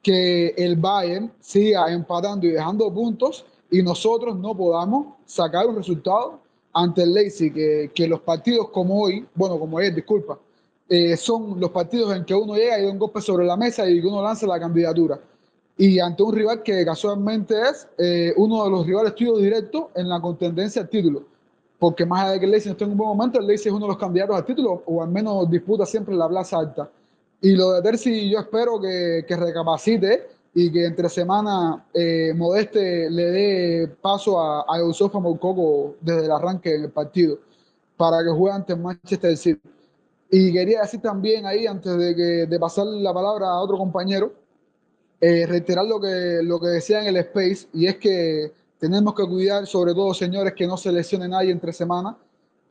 que 0.02 0.50
el 0.58 0.76
Bayern 0.76 1.32
siga 1.40 1.92
empatando 1.92 2.46
y 2.46 2.52
dejando 2.52 2.94
puntos 2.94 3.46
y 3.72 3.82
nosotros 3.82 4.38
no 4.38 4.56
podamos 4.56 5.16
sacar 5.26 5.66
un 5.66 5.78
resultado 5.78 6.42
ante 6.74 7.04
el 7.04 7.14
Leipzig, 7.14 7.54
que, 7.54 7.92
que 7.96 8.08
los 8.08 8.20
partidos 8.20 8.68
como 8.70 9.02
hoy, 9.02 9.26
bueno, 9.34 9.58
como 9.58 9.80
es, 9.80 9.96
disculpa, 9.96 10.38
eh, 10.90 11.16
son 11.16 11.58
los 11.58 11.70
partidos 11.72 12.14
en 12.14 12.26
que 12.26 12.36
uno 12.36 12.56
llega 12.56 12.78
y 12.80 12.84
da 12.84 12.92
un 12.92 13.00
golpe 13.00 13.22
sobre 13.22 13.46
la 13.46 13.56
mesa 13.56 13.90
y 13.90 14.00
uno 14.00 14.22
lanza 14.22 14.46
la 14.46 14.60
candidatura. 14.60 15.20
Y 15.78 16.00
ante 16.00 16.22
un 16.22 16.36
rival 16.36 16.62
que 16.64 16.84
casualmente 16.84 17.56
es 17.62 17.88
eh, 17.98 18.34
uno 18.36 18.66
de 18.66 18.70
los 18.72 18.86
rivales 18.86 19.16
tuyos 19.16 19.40
directos 19.40 19.86
en 19.96 20.10
la 20.10 20.20
contendencia 20.20 20.82
al 20.82 20.90
título. 20.90 21.24
Porque 21.80 22.06
más 22.06 22.24
allá 22.24 22.32
de 22.34 22.40
que 22.40 22.46
el 22.46 22.52
Leipzig 22.52 22.70
no 22.70 22.74
esté 22.74 22.84
en 22.84 22.92
un 22.92 22.98
buen 22.98 23.10
momento, 23.10 23.40
el 23.40 23.48
Leipzig 23.48 23.70
es 23.70 23.74
uno 23.74 23.86
de 23.86 23.92
los 23.94 23.98
candidatos 23.98 24.36
al 24.36 24.46
título, 24.46 24.84
o 24.86 25.02
al 25.02 25.10
menos 25.10 25.50
disputa 25.50 25.86
siempre 25.86 26.14
la 26.14 26.28
plaza 26.28 26.60
alta. 26.60 26.90
Y 27.44 27.58
lo 27.58 27.74
de 27.74 27.82
Terzi 27.82 28.30
yo 28.30 28.40
espero 28.40 28.80
que, 28.80 29.26
que 29.28 29.36
recapacite 29.36 30.28
y 30.56 30.72
que 30.72 30.86
entre 30.86 31.10
semana 31.10 31.86
eh, 31.94 32.34
Modeste 32.34 33.10
le 33.10 33.24
dé 33.24 33.88
paso 34.02 34.40
a, 34.40 34.66
a 34.66 34.80
Eusofa 34.80 35.20
Moukoko 35.20 35.98
desde 36.00 36.24
el 36.24 36.32
arranque 36.32 36.70
del 36.70 36.90
partido 36.90 37.40
para 37.98 38.24
que 38.24 38.30
juegue 38.30 38.56
ante 38.56 38.78
Manchester 38.78 39.36
City. 39.36 39.60
Y 40.32 40.54
quería 40.54 40.84
decir 40.84 41.02
también 41.02 41.46
ahí, 41.46 41.68
antes 41.68 41.98
de, 41.98 42.16
que, 42.16 42.22
de 42.48 42.60
pasar 42.60 42.88
la 42.88 43.14
palabra 43.14 43.48
a 43.48 43.60
otro 43.60 43.78
compañero, 43.78 44.32
eh, 45.20 45.46
reiterar 45.46 45.86
lo 45.86 46.00
que, 46.00 46.40
lo 46.44 46.62
que 46.62 46.68
decía 46.68 47.02
en 47.02 47.08
el 47.08 47.18
Space, 47.18 47.68
y 47.74 47.88
es 47.88 47.98
que 47.98 48.54
tenemos 48.80 49.14
que 49.16 49.28
cuidar, 49.28 49.68
sobre 49.68 49.94
todo, 49.94 50.14
señores, 50.14 50.54
que 50.54 50.66
no 50.66 50.78
se 50.78 50.94
lesione 50.94 51.28
nadie 51.28 51.52
entre 51.52 51.74
semana 51.74 52.18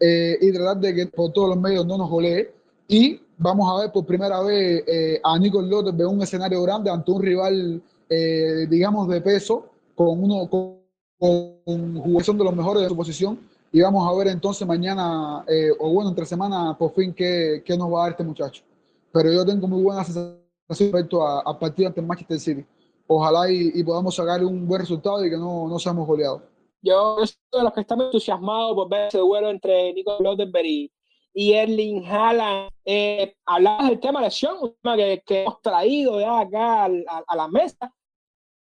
eh, 0.00 0.38
y 0.40 0.50
tratar 0.50 0.78
de 0.78 0.94
que 0.94 1.06
por 1.08 1.30
todos 1.30 1.50
los 1.50 1.58
medios 1.58 1.86
no 1.86 1.98
nos 1.98 2.08
golee. 2.08 2.50
Y 2.88 3.20
vamos 3.42 3.70
a 3.70 3.82
ver 3.82 3.92
por 3.92 4.06
primera 4.06 4.40
vez 4.42 4.84
eh, 4.86 5.20
a 5.22 5.38
Nico 5.38 5.60
López 5.60 5.94
en 5.98 6.06
un 6.06 6.22
escenario 6.22 6.62
grande 6.62 6.90
ante 6.90 7.10
un 7.10 7.22
rival, 7.22 7.82
eh, 8.08 8.66
digamos, 8.68 9.08
de 9.08 9.20
peso, 9.20 9.66
con 9.94 10.22
uno 10.22 10.48
con, 10.48 10.78
con 11.18 12.38
de 12.38 12.44
los 12.44 12.56
mejores 12.56 12.82
de 12.82 12.88
su 12.88 12.96
posición. 12.96 13.38
Y 13.72 13.80
vamos 13.80 14.06
a 14.06 14.16
ver 14.16 14.28
entonces 14.28 14.66
mañana, 14.68 15.44
eh, 15.48 15.70
o 15.78 15.92
bueno, 15.92 16.10
entre 16.10 16.26
semana, 16.26 16.76
por 16.78 16.92
fin, 16.92 17.14
qué, 17.14 17.62
qué, 17.64 17.76
nos 17.76 17.92
va 17.92 18.00
a 18.00 18.02
dar 18.02 18.10
este 18.12 18.24
muchacho. 18.24 18.62
Pero 19.10 19.32
yo 19.32 19.44
tengo 19.44 19.66
muy 19.66 19.82
buena 19.82 20.04
sensación 20.04 20.38
respecto 20.68 21.26
al 21.26 21.58
partido 21.58 21.88
ante 21.88 22.02
Manchester 22.02 22.38
City. 22.38 22.66
Ojalá 23.06 23.50
y, 23.50 23.82
podamos 23.82 24.14
sacar 24.14 24.44
un 24.44 24.66
buen 24.66 24.80
resultado 24.80 25.24
y 25.24 25.30
que 25.30 25.36
no, 25.36 25.68
no 25.68 25.78
seamos 25.78 26.06
goleados. 26.06 26.42
Yo 26.82 27.16
soy 27.24 27.36
de 27.52 27.62
los 27.62 27.72
que 27.72 27.80
están 27.80 28.00
entusiasmados 28.00 28.74
por 28.74 28.88
ver 28.88 29.08
ese 29.08 29.18
duelo 29.18 29.50
entre 29.50 29.92
Nico 29.92 30.16
Lottenberg 30.20 30.66
y, 30.66 30.92
y 31.34 31.52
Erling 31.52 32.04
Haaland. 32.06 32.70
Eh, 32.84 33.34
hablabas 33.46 33.88
del 33.88 34.00
tema 34.00 34.20
lesión, 34.20 34.56
un 34.60 34.74
tema 34.82 34.96
que, 34.96 35.22
que 35.24 35.42
hemos 35.42 35.60
traído 35.60 36.20
ya 36.20 36.40
acá 36.40 36.84
a, 36.84 37.36
la 37.36 37.48
mesa, 37.48 37.92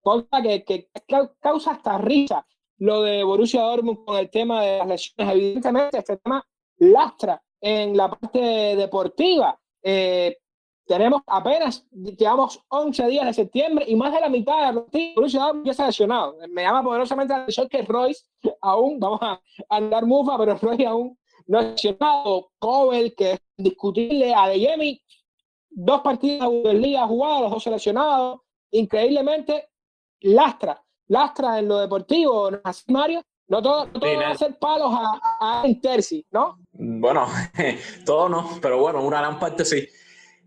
cosa 0.00 0.42
que, 0.42 0.64
que, 0.64 0.88
causa 1.40 1.72
hasta 1.72 1.98
risa 1.98 2.44
lo 2.78 3.02
de 3.02 3.24
Borussia 3.24 3.62
Dortmund 3.62 4.04
con 4.04 4.16
el 4.16 4.30
tema 4.30 4.62
de 4.62 4.78
las 4.78 4.86
lesiones. 4.86 5.34
Evidentemente, 5.34 5.98
este 5.98 6.16
tema 6.18 6.44
lastra 6.78 7.42
en 7.60 7.96
la 7.96 8.08
parte 8.10 8.38
deportiva. 8.76 9.58
Eh, 9.82 10.36
tenemos 10.86 11.22
apenas, 11.26 11.86
llevamos 11.90 12.64
11 12.68 13.08
días 13.08 13.26
de 13.26 13.34
septiembre 13.34 13.84
y 13.86 13.94
más 13.94 14.12
de 14.12 14.20
la 14.20 14.28
mitad 14.30 14.72
de 14.72 15.12
Borussia 15.14 15.40
Dortmund 15.40 15.66
ya 15.66 15.84
ha 15.84 15.86
lesionado. 15.86 16.36
Me 16.48 16.62
llama 16.62 16.82
poderosamente 16.82 17.34
la 17.34 17.40
atención 17.40 17.68
que 17.68 17.82
Royce 17.82 18.24
aún, 18.62 18.98
vamos 18.98 19.18
a 19.20 19.40
andar 19.68 20.06
mufa, 20.06 20.38
pero 20.38 20.56
Royce 20.56 20.86
aún 20.86 21.17
lesionado, 21.48 22.50
Cobel, 22.58 23.14
que 23.16 23.32
es 23.32 23.40
indiscutible, 23.56 24.34
Adeyemi, 24.34 25.02
dos 25.70 26.00
partidos 26.02 26.62
de 26.62 26.74
liga 26.74 27.06
jugados, 27.06 27.42
los 27.42 27.50
dos 27.50 27.62
seleccionados, 27.62 28.40
increíblemente, 28.70 29.70
lastra, 30.20 30.82
lastra 31.08 31.58
en 31.58 31.68
lo 31.68 31.78
deportivo, 31.78 32.50
¿no 32.50 32.60
así, 32.64 32.84
Mario? 32.92 33.22
No 33.48 33.62
todo, 33.62 33.86
no 33.86 33.98
todo 33.98 34.14
va 34.14 34.28
a 34.28 34.36
ser 34.36 34.58
palos 34.58 34.92
a, 34.92 35.62
a 35.62 35.66
Interci, 35.66 36.24
¿no? 36.30 36.58
Bueno, 36.72 37.26
todo 38.04 38.28
no, 38.28 38.58
pero 38.60 38.78
bueno, 38.78 39.02
una 39.02 39.20
gran 39.20 39.38
parte 39.38 39.64
sí. 39.64 39.88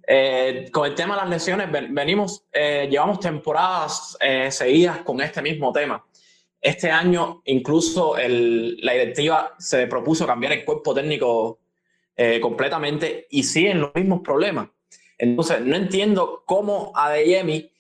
Eh, 0.08 0.70
con 0.72 0.86
el 0.88 0.94
tema 0.94 1.16
de 1.16 1.22
las 1.22 1.30
lesiones, 1.30 1.70
venimos, 1.92 2.44
eh, 2.52 2.88
llevamos 2.90 3.20
temporadas 3.20 4.18
eh, 4.20 4.52
seguidas 4.52 5.00
con 5.00 5.22
este 5.22 5.42
mismo 5.42 5.72
tema. 5.72 6.04
Este 6.62 6.92
año 6.92 7.42
incluso 7.46 8.16
la 8.16 8.94
directiva 8.94 9.56
se 9.58 9.88
propuso 9.88 10.28
cambiar 10.28 10.54
el 10.54 10.64
cuerpo 10.64 10.94
técnico 10.94 11.60
eh, 12.16 12.40
completamente 12.40 13.26
y 13.32 13.42
siguen 13.42 13.82
los 13.82 13.96
mismos 13.96 14.22
problemas. 14.22 14.70
Entonces, 15.18 15.62
no 15.62 15.76
entiendo 15.76 16.44
cómo 16.46 16.92
Adeyemi, 16.96 17.72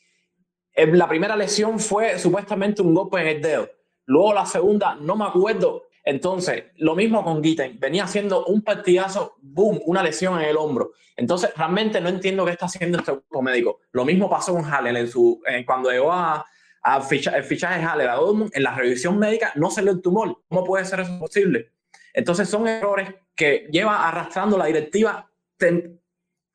eh, 0.74 0.88
la 0.88 1.08
primera 1.08 1.36
lesión 1.36 1.80
fue 1.80 2.17
supuestamente 2.17 2.82
un 2.82 2.96
golpe 2.96 3.22
en 3.22 3.28
el 3.28 3.41
dedo. 3.41 3.70
Luego 4.06 4.34
la 4.34 4.48
segunda, 4.48 4.96
no 4.96 5.15
me 5.15 5.26
acuerdo. 5.26 5.84
Entonces, 6.04 6.63
lo 6.78 6.96
mismo 6.96 7.24
con 7.24 7.44
Gitten. 7.44 7.80
Venía 7.80 8.06
haciendo 8.06 8.46
un 8.46 8.63
partidazo, 8.63 9.36
boom, 9.41 9.80
una 9.86 10.02
lesión 10.02 10.39
en 10.39 10.50
el 10.50 10.58
hombro. 10.58 10.94
Entonces, 11.15 11.52
realmente 11.56 12.02
no 12.02 12.10
entiendo 12.10 12.46
qué 12.46 12.52
está 12.52 12.65
haciendo 12.65 12.98
este 12.98 13.12
grupo 13.12 13.44
médico. 13.44 13.82
Lo 13.91 14.06
mismo 14.06 14.28
pasó 14.28 14.54
con 14.54 14.63
Hallen 14.63 14.98
en 14.98 15.08
su, 15.08 15.39
cuando 15.67 15.91
llegó 15.91 16.12
a, 16.12 16.44
a 16.84 17.02
ficha, 17.02 17.36
el 17.38 17.44
fichaje 17.44 17.84
Haller 17.84 18.10
a 18.10 18.15
Dortmund, 18.15 18.52
en 18.54 18.63
la 18.63 18.74
revisión 18.74 19.17
médica 19.20 19.52
no 19.56 19.70
le 19.82 19.91
el 19.91 20.02
tumor. 20.02 20.41
¿Cómo 20.48 20.63
puede 20.63 20.86
ser 20.86 21.02
eso 21.02 21.17
posible? 21.20 21.72
Entonces 22.13 22.50
son 22.50 22.67
errores 22.67 23.13
que 23.36 23.67
lleva 23.72 24.08
arrastrando 24.08 24.58
la 24.58 24.65
directiva 24.65 25.30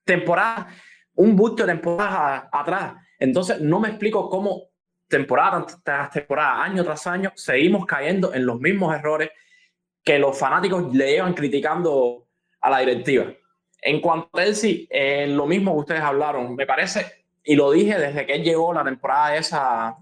temporada 0.05 0.69
un 1.17 1.35
bulto 1.35 1.65
de 1.65 1.73
temporada 1.73 2.49
atrás. 2.53 2.95
Entonces, 3.19 3.61
no 3.61 3.81
me 3.81 3.89
explico 3.89 4.29
cómo 4.29 4.69
temporada 5.09 5.67
tras 5.83 6.11
temporada, 6.11 6.62
año 6.62 6.85
tras 6.85 7.07
año, 7.07 7.33
seguimos 7.35 7.87
cayendo 7.87 8.35
en 8.35 8.45
los 8.45 8.61
mismos 8.61 8.95
errores 8.95 9.31
que 10.05 10.19
los 10.19 10.39
fanáticos 10.39 10.95
le 10.95 11.12
llevan 11.12 11.35
criticando 11.35 12.27
a 12.61 12.71
la 12.71 12.79
directiva. 12.81 13.27
En 13.81 14.01
cuanto 14.01 14.29
a 14.35 14.45
Chelsea, 14.45 14.87
eh, 14.91 15.27
lo 15.29 15.47
mismo 15.47 15.73
que 15.73 15.81
ustedes 15.81 16.01
hablaron, 16.01 16.55
me 16.55 16.67
parece, 16.67 17.26
y 17.47 17.55
lo 17.55 17.71
dije 17.71 17.97
desde 17.97 18.27
que 18.27 18.35
él 18.35 18.43
llegó 18.43 18.75
la 18.75 18.83
temporada 18.83 19.37
esa 19.37 19.89
a, 19.89 19.99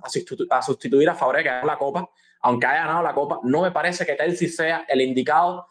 a, 0.51 0.63
sustituir 0.63 1.09
a 1.11 1.15
Fabre, 1.15 1.43
que 1.43 1.51
ganó 1.51 1.67
la 1.67 1.77
Copa, 1.77 2.09
aunque 2.41 2.67
haya 2.67 2.87
ganado 2.87 3.03
la 3.03 3.15
Copa, 3.15 3.41
no 3.43 3.61
me 3.61 3.71
parece 3.71 4.07
que 4.07 4.17
Chelsea 4.17 4.49
sea 4.49 4.87
el 4.89 5.03
indicado 5.03 5.69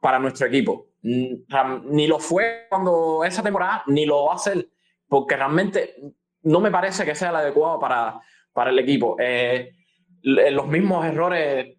para 0.00 0.20
nuestro 0.20 0.46
equipo. 0.46 0.90
Ni 1.02 2.06
lo 2.06 2.20
fue 2.20 2.66
cuando 2.68 3.24
esa 3.24 3.42
temporada, 3.42 3.82
ni 3.88 4.06
lo 4.06 4.26
va 4.26 4.34
a 4.34 4.38
ser, 4.38 4.68
porque 5.08 5.36
realmente 5.36 5.96
no 6.42 6.60
me 6.60 6.70
parece 6.70 7.04
que 7.04 7.14
sea 7.16 7.30
el 7.30 7.36
adecuado 7.36 7.80
para, 7.80 8.20
para 8.52 8.70
el 8.70 8.78
equipo. 8.78 9.16
Eh, 9.18 9.72
los 10.22 10.68
mismos 10.68 11.04
errores 11.06 11.76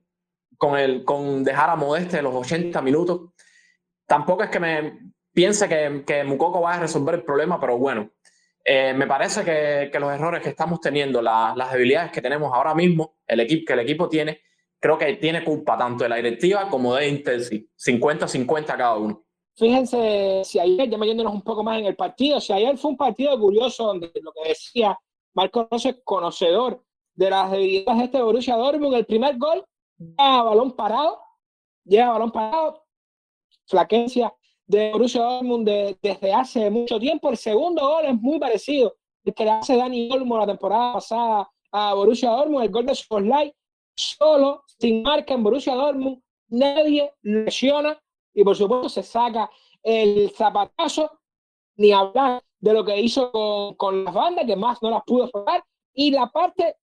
con, 0.57 0.77
el, 0.77 1.05
con 1.05 1.43
dejar 1.45 1.69
a 1.69 1.75
Modeste 1.77 2.21
los 2.21 2.35
80 2.35 2.81
minutos. 2.81 3.31
Tampoco 4.05 4.43
es 4.43 4.49
que 4.49 4.59
me 4.59 4.99
piense 5.31 5.69
que, 5.69 6.03
que 6.05 6.25
Mukoko 6.25 6.61
va 6.61 6.73
a 6.73 6.79
resolver 6.79 7.15
el 7.15 7.23
problema, 7.23 7.59
pero 7.59 7.77
bueno, 7.77 8.09
eh, 8.69 8.93
me 8.93 9.07
parece 9.07 9.45
que, 9.45 9.89
que, 9.89 9.97
los 9.97 10.11
errores 10.11 10.43
que 10.43 10.49
estamos 10.49 10.81
teniendo, 10.81 11.21
las 11.21 11.71
debilidades 11.71 12.11
que 12.11 12.21
tenemos 12.21 12.51
ahora 12.53 12.75
mismo, 12.75 13.15
el 13.25 13.39
equipo 13.39 13.65
que 13.65 13.73
el 13.73 13.79
equipo 13.79 14.09
tiene, 14.09 14.41
creo 14.77 14.97
que 14.97 15.13
tiene 15.15 15.41
culpa 15.41 15.77
tanto 15.77 16.03
de 16.03 16.09
la 16.09 16.17
directiva 16.17 16.67
como 16.67 16.93
de 16.95 17.07
Intensi, 17.07 17.69
50-50 17.77 18.65
cada 18.65 18.97
uno. 18.97 19.23
Fíjense, 19.55 20.41
si 20.43 20.59
ayer, 20.59 20.89
ya 20.89 20.97
metiéndonos 20.97 21.33
un 21.33 21.43
poco 21.43 21.63
más 21.63 21.79
en 21.79 21.85
el 21.85 21.95
partido, 21.95 22.41
si 22.41 22.51
ayer 22.51 22.77
fue 22.77 22.91
un 22.91 22.97
partido 22.97 23.39
curioso 23.39 23.85
donde 23.85 24.11
lo 24.21 24.33
que 24.33 24.49
decía 24.49 24.99
Marco 25.33 25.65
Rossi 25.71 26.01
conocedor 26.03 26.83
de 27.15 27.29
las 27.29 27.49
debilidades 27.49 27.99
de 27.99 28.03
este 28.03 28.21
Borussia 28.21 28.57
Dortmund, 28.57 28.95
el 28.95 29.05
primer 29.05 29.37
gol, 29.37 29.65
llega 29.97 30.43
balón 30.43 30.75
parado, 30.75 31.21
llega 31.85 32.09
balón 32.09 32.33
parado, 32.33 32.83
flaquencia 33.65 34.33
de 34.67 34.91
Borussia 34.91 35.21
Dortmund 35.21 35.67
desde 36.01 36.33
hace 36.33 36.69
mucho 36.69 36.99
tiempo. 36.99 37.29
El 37.29 37.37
segundo 37.37 37.81
gol 37.81 38.05
es 38.05 38.21
muy 38.21 38.39
parecido 38.39 38.95
el 39.23 39.33
que 39.33 39.43
le 39.43 39.51
hace 39.51 39.75
Dani 39.75 40.09
Olmo 40.11 40.37
la 40.37 40.45
temporada 40.45 40.93
pasada 40.93 41.49
a 41.71 41.93
Borussia 41.93 42.29
Dortmund, 42.29 42.63
el 42.65 42.71
gol 42.71 42.85
de 42.85 42.95
Soslay, 42.95 43.53
solo, 43.95 44.63
sin 44.79 45.03
marca 45.03 45.33
en 45.33 45.43
Borussia 45.43 45.75
Dortmund, 45.75 46.21
nadie 46.49 47.11
lesiona 47.23 47.99
y 48.33 48.43
por 48.43 48.55
supuesto 48.55 48.89
se 48.89 49.03
saca 49.03 49.49
el 49.83 50.31
zapatazo, 50.31 51.19
ni 51.75 51.91
hablar 51.91 52.41
de 52.59 52.73
lo 52.73 52.85
que 52.85 52.99
hizo 52.99 53.31
con, 53.31 53.75
con 53.75 54.05
las 54.05 54.13
bandas, 54.13 54.45
que 54.45 54.55
más 54.55 54.81
no 54.81 54.89
las 54.89 55.03
pudo 55.05 55.27
jugar, 55.27 55.63
y 55.93 56.11
la 56.11 56.27
parte 56.27 56.75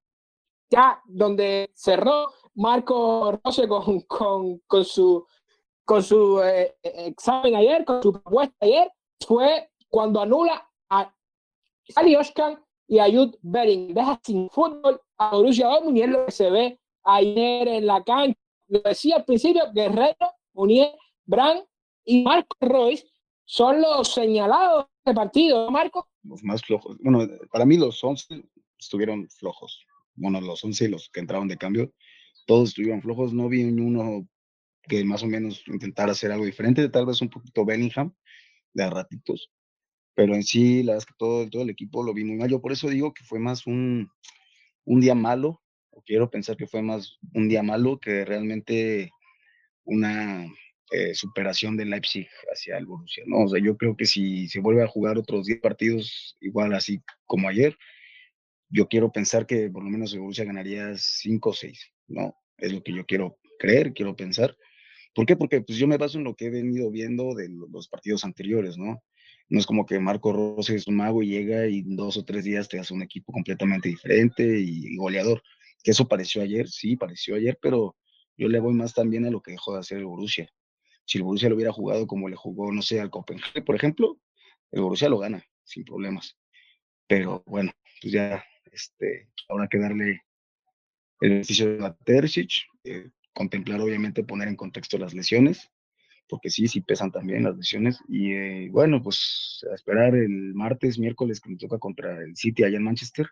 ya 0.70 1.00
donde 1.06 1.70
cerró 1.74 2.32
Marco 2.54 3.32
Rose 3.42 3.68
con, 3.68 4.00
con, 4.02 4.58
con 4.66 4.84
su 4.84 5.26
con 5.84 6.02
su 6.02 6.40
eh, 6.42 6.74
examen 6.82 7.56
ayer, 7.56 7.84
con 7.84 8.02
su 8.02 8.12
propuesta 8.12 8.54
ayer, 8.60 8.90
fue 9.26 9.70
cuando 9.88 10.20
anula 10.20 10.68
a 10.90 11.14
Ali 11.96 12.16
Oskan 12.16 12.62
y 12.86 12.98
a 12.98 13.06
Jude 13.06 13.38
Bering. 13.42 13.94
Deja 13.94 14.20
sin 14.24 14.48
fútbol 14.50 15.00
a 15.18 15.30
Borussia 15.34 15.68
Dortmund 15.68 15.98
y 15.98 16.02
es 16.02 16.08
lo 16.08 16.26
que 16.26 16.32
se 16.32 16.50
ve 16.50 16.80
ayer 17.04 17.68
en 17.68 17.86
la 17.86 18.02
cancha. 18.02 18.38
Lo 18.68 18.80
decía 18.80 19.16
al 19.16 19.24
principio, 19.24 19.62
Guerrero, 19.72 20.32
Munier, 20.54 20.92
Brand 21.26 21.62
y 22.04 22.22
Marco 22.22 22.56
Royce 22.60 23.06
son 23.44 23.80
los 23.82 24.12
señalados 24.12 24.86
de 24.86 24.90
este 25.10 25.14
partido, 25.14 25.70
Marco? 25.70 26.08
Los 26.22 26.42
más 26.42 26.62
flojos. 26.62 26.96
Bueno, 27.00 27.26
para 27.52 27.66
mí 27.66 27.76
los 27.76 28.02
11 28.02 28.42
estuvieron 28.78 29.28
flojos. 29.28 29.84
Bueno, 30.14 30.40
los 30.40 30.64
11 30.64 30.88
los 30.88 31.10
que 31.10 31.20
entraron 31.20 31.48
de 31.48 31.58
cambio, 31.58 31.92
todos 32.46 32.70
estuvieron 32.70 33.02
flojos. 33.02 33.34
No 33.34 33.48
vi 33.48 33.64
uno 33.64 34.26
que 34.88 35.04
más 35.04 35.22
o 35.22 35.26
menos 35.26 35.62
intentara 35.66 36.12
hacer 36.12 36.32
algo 36.32 36.44
diferente, 36.44 36.88
tal 36.88 37.06
vez 37.06 37.20
un 37.22 37.30
poquito 37.30 37.64
Bellingham, 37.64 38.14
de 38.72 38.90
ratitos, 38.90 39.50
pero 40.14 40.34
en 40.34 40.42
sí, 40.42 40.82
la 40.82 40.92
verdad 40.92 40.98
es 40.98 41.06
que 41.06 41.14
todo, 41.18 41.48
todo 41.48 41.62
el 41.62 41.70
equipo 41.70 42.02
lo 42.02 42.14
vi 42.14 42.24
muy 42.24 42.36
mal. 42.36 42.48
Yo 42.48 42.60
por 42.60 42.72
eso 42.72 42.88
digo 42.88 43.12
que 43.12 43.24
fue 43.24 43.38
más 43.38 43.66
un, 43.66 44.10
un 44.84 45.00
día 45.00 45.14
malo, 45.14 45.60
quiero 46.06 46.30
pensar 46.30 46.56
que 46.56 46.66
fue 46.66 46.82
más 46.82 47.18
un 47.32 47.48
día 47.48 47.62
malo 47.62 47.98
que 47.98 48.24
realmente 48.24 49.10
una 49.84 50.46
eh, 50.90 51.14
superación 51.14 51.76
de 51.76 51.86
Leipzig 51.86 52.28
hacia 52.52 52.78
el 52.78 52.86
Borussia, 52.86 53.24
¿no? 53.26 53.44
O 53.44 53.48
sea, 53.48 53.60
yo 53.60 53.76
creo 53.76 53.96
que 53.96 54.06
si 54.06 54.48
se 54.48 54.60
vuelve 54.60 54.82
a 54.82 54.88
jugar 54.88 55.18
otros 55.18 55.46
10 55.46 55.60
partidos 55.60 56.36
igual 56.40 56.74
así 56.74 57.02
como 57.26 57.48
ayer, 57.48 57.76
yo 58.68 58.88
quiero 58.88 59.12
pensar 59.12 59.46
que 59.46 59.70
por 59.70 59.84
lo 59.84 59.90
menos 59.90 60.12
el 60.12 60.20
Borussia 60.20 60.44
ganaría 60.44 60.96
5 60.96 61.50
o 61.50 61.52
6, 61.52 61.92
¿no? 62.08 62.34
Es 62.58 62.72
lo 62.72 62.82
que 62.82 62.94
yo 62.94 63.04
quiero 63.06 63.38
creer, 63.58 63.92
quiero 63.92 64.16
pensar. 64.16 64.56
¿Por 65.14 65.26
qué? 65.26 65.36
Porque 65.36 65.60
pues 65.60 65.78
yo 65.78 65.86
me 65.86 65.96
baso 65.96 66.18
en 66.18 66.24
lo 66.24 66.34
que 66.34 66.46
he 66.46 66.50
venido 66.50 66.90
viendo 66.90 67.34
de 67.34 67.48
los 67.48 67.88
partidos 67.88 68.24
anteriores, 68.24 68.76
¿no? 68.76 69.02
No 69.48 69.58
es 69.58 69.66
como 69.66 69.86
que 69.86 69.98
Marco 70.00 70.32
Rossi 70.32 70.74
es 70.74 70.88
un 70.88 70.96
mago 70.96 71.22
y 71.22 71.28
llega 71.28 71.66
y 71.68 71.80
en 71.80 71.96
dos 71.96 72.16
o 72.16 72.24
tres 72.24 72.44
días 72.44 72.68
te 72.68 72.78
hace 72.78 72.94
un 72.94 73.02
equipo 73.02 73.32
completamente 73.32 73.88
diferente 73.88 74.58
y, 74.58 74.96
goleador. 74.96 75.42
Que 75.82 75.92
eso 75.92 76.08
pareció 76.08 76.42
ayer, 76.42 76.68
sí, 76.68 76.96
pareció 76.96 77.36
ayer, 77.36 77.58
pero 77.60 77.96
yo 78.36 78.48
le 78.48 78.58
voy 78.58 78.74
más 78.74 78.94
también 78.94 79.26
a 79.26 79.30
lo 79.30 79.42
que 79.42 79.52
dejó 79.52 79.74
de 79.74 79.80
hacer 79.80 79.98
el 79.98 80.06
Borussia. 80.06 80.50
Si 81.04 81.18
el 81.18 81.24
Borussia 81.24 81.48
lo 81.48 81.56
hubiera 81.56 81.72
jugado 81.72 82.06
como 82.06 82.28
le 82.28 82.36
jugó, 82.36 82.72
no 82.72 82.82
sé, 82.82 83.00
al 83.00 83.10
Copenhague, 83.10 83.62
por 83.62 83.76
ejemplo, 83.76 84.18
el 84.72 84.80
Borussia 84.80 85.08
lo 85.08 85.18
gana 85.18 85.44
sin 85.62 85.84
problemas. 85.84 86.36
Pero 87.06 87.44
bueno, 87.46 87.70
pues 88.00 88.12
ya 88.12 88.42
este, 88.72 89.28
habrá 89.48 89.68
que 89.68 89.78
darle 89.78 90.22
el 91.20 91.30
beneficio 91.30 91.76
de 91.76 91.94
Terzic, 92.04 92.50
eh, 92.84 93.10
contemplar 93.34 93.80
obviamente 93.80 94.24
poner 94.24 94.48
en 94.48 94.56
contexto 94.56 94.96
las 94.96 95.12
lesiones, 95.12 95.70
porque 96.28 96.50
sí, 96.50 96.68
sí 96.68 96.80
pesan 96.80 97.10
también 97.12 97.44
las 97.44 97.56
lesiones. 97.56 97.98
Y 98.08 98.32
eh, 98.32 98.68
bueno, 98.70 99.02
pues 99.02 99.64
a 99.70 99.74
esperar 99.74 100.14
el 100.14 100.54
martes, 100.54 100.98
miércoles 100.98 101.40
que 101.40 101.50
me 101.50 101.56
toca 101.56 101.78
contra 101.78 102.22
el 102.22 102.36
City 102.36 102.64
allá 102.64 102.78
en 102.78 102.84
Manchester, 102.84 103.28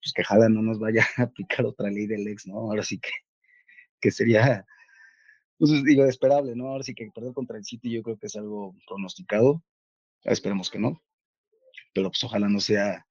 pues 0.00 0.12
que 0.14 0.24
Jada 0.24 0.48
no 0.48 0.62
nos 0.62 0.78
vaya 0.78 1.04
a 1.16 1.22
aplicar 1.22 1.66
otra 1.66 1.90
ley 1.90 2.06
del 2.06 2.28
ex, 2.28 2.46
¿no? 2.46 2.56
Ahora 2.56 2.82
sí 2.82 3.00
que, 3.00 3.10
que 4.00 4.10
sería, 4.10 4.64
pues 5.58 5.82
digo, 5.84 6.04
esperable, 6.04 6.54
¿no? 6.54 6.68
Ahora 6.68 6.84
sí 6.84 6.94
que 6.94 7.10
perder 7.10 7.32
contra 7.32 7.56
el 7.56 7.64
City 7.64 7.90
yo 7.90 8.02
creo 8.02 8.18
que 8.18 8.26
es 8.26 8.36
algo 8.36 8.76
pronosticado, 8.86 9.64
esperemos 10.24 10.70
que 10.70 10.78
no, 10.78 11.02
pero 11.94 12.10
pues 12.10 12.22
ojalá 12.24 12.48
no 12.48 12.60
sea 12.60 13.06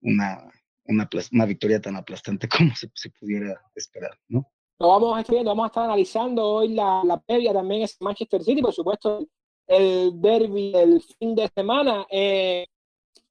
una, 0.00 0.50
una, 0.84 1.08
una 1.32 1.46
victoria 1.46 1.80
tan 1.80 1.96
aplastante 1.96 2.48
como 2.48 2.74
se 2.74 3.10
pudiera 3.10 3.60
esperar, 3.74 4.18
¿no? 4.28 4.50
Lo 4.80 4.88
vamos 4.88 5.18
a 5.18 5.42
vamos 5.42 5.64
a 5.64 5.66
estar 5.66 5.84
analizando 5.84 6.46
hoy 6.46 6.68
la, 6.68 7.02
la 7.04 7.18
previa 7.18 7.52
también 7.52 7.82
es 7.82 7.96
Manchester 8.00 8.44
City, 8.44 8.62
por 8.62 8.72
supuesto, 8.72 9.26
el 9.66 10.20
derby 10.20 10.72
el 10.72 11.02
fin 11.02 11.34
de 11.34 11.48
semana. 11.48 12.06
Eh, 12.08 12.64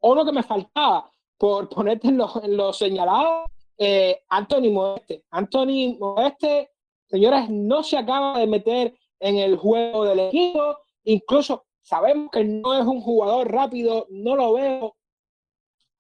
uno 0.02 0.26
que 0.26 0.34
me 0.34 0.44
faltaba 0.44 1.10
por 1.38 1.70
ponerte 1.74 2.10
en 2.10 2.18
los 2.18 2.36
lo 2.48 2.74
señalado, 2.74 3.46
eh, 3.78 4.24
Anthony 4.28 4.72
Modeste. 4.72 5.24
Anthony 5.32 5.96
Modeste, 5.98 6.72
señores, 7.06 7.50
no 7.50 7.82
se 7.82 7.98
acaba 7.98 8.38
de 8.40 8.48
meter 8.48 8.94
en 9.22 9.38
el 9.38 9.56
juego 9.56 10.04
del 10.04 10.20
equipo, 10.20 10.80
incluso 11.06 11.66
sabemos 11.82 12.30
que 12.30 12.44
no 12.44 12.78
es 12.78 12.86
un 12.86 13.00
jugador 13.00 13.50
rápido, 13.50 14.06
no 14.10 14.36
lo 14.36 14.52
veo 14.52 14.98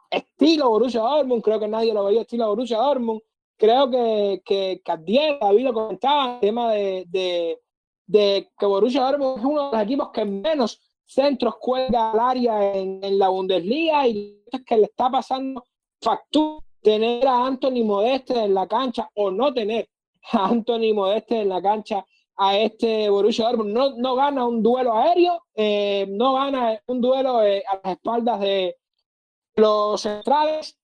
estilo 0.10 0.70
Borussia 0.70 1.00
Dortmund, 1.00 1.42
creo 1.42 1.60
que 1.60 1.68
nadie 1.70 1.94
lo 1.94 2.04
veía 2.04 2.22
estilo 2.22 2.50
Borussia 2.50 2.78
Dortmund, 2.78 3.22
creo 3.58 3.90
que, 3.90 4.42
que 4.46 4.82
David 4.86 5.64
lo 5.64 5.74
comentaba, 5.74 6.36
el 6.36 6.40
tema 6.40 6.72
de, 6.72 7.06
de, 7.10 7.60
de, 8.06 8.50
que 8.58 8.66
Borussia 8.66 9.02
Dortmund 9.02 9.40
es 9.40 9.46
uno 9.46 9.66
de 9.66 9.72
los 9.72 9.84
equipos 9.84 10.10
que 10.14 10.26
menos 10.26 10.80
centros 11.06 11.56
cuelga 11.60 12.12
al 12.12 12.20
área 12.20 12.76
en, 12.76 13.04
en 13.04 13.18
la 13.18 13.30
Bundesliga 13.30 14.08
y 14.08 14.44
es 14.52 14.64
que 14.64 14.78
le 14.78 14.84
está 14.84 15.10
pasando 15.10 15.64
factura 16.02 16.64
tener 16.82 17.28
a 17.28 17.46
Anthony 17.46 17.84
Modeste 17.84 18.44
en 18.44 18.54
la 18.54 18.68
cancha 18.68 19.10
o 19.16 19.32
no 19.32 19.54
tener 19.54 19.90
a 20.32 20.46
Anthony 20.48 20.94
Modeste 20.94 21.42
en 21.42 21.50
la 21.50 21.62
cancha 21.62 22.06
a 22.38 22.58
este 22.58 23.10
Borussia 23.10 23.46
Dortmund. 23.46 23.74
No, 23.74 23.96
no 23.96 24.16
gana 24.16 24.46
un 24.46 24.62
duelo 24.62 24.94
aéreo, 24.94 25.44
eh, 25.56 26.06
no 26.10 26.34
gana 26.34 26.80
un 26.86 27.02
duelo 27.02 27.44
eh, 27.44 27.64
a 27.68 27.80
las 27.84 27.98
espaldas 27.98 28.40
de 28.40 28.78
los 29.56 30.02
centrales. 30.02 30.78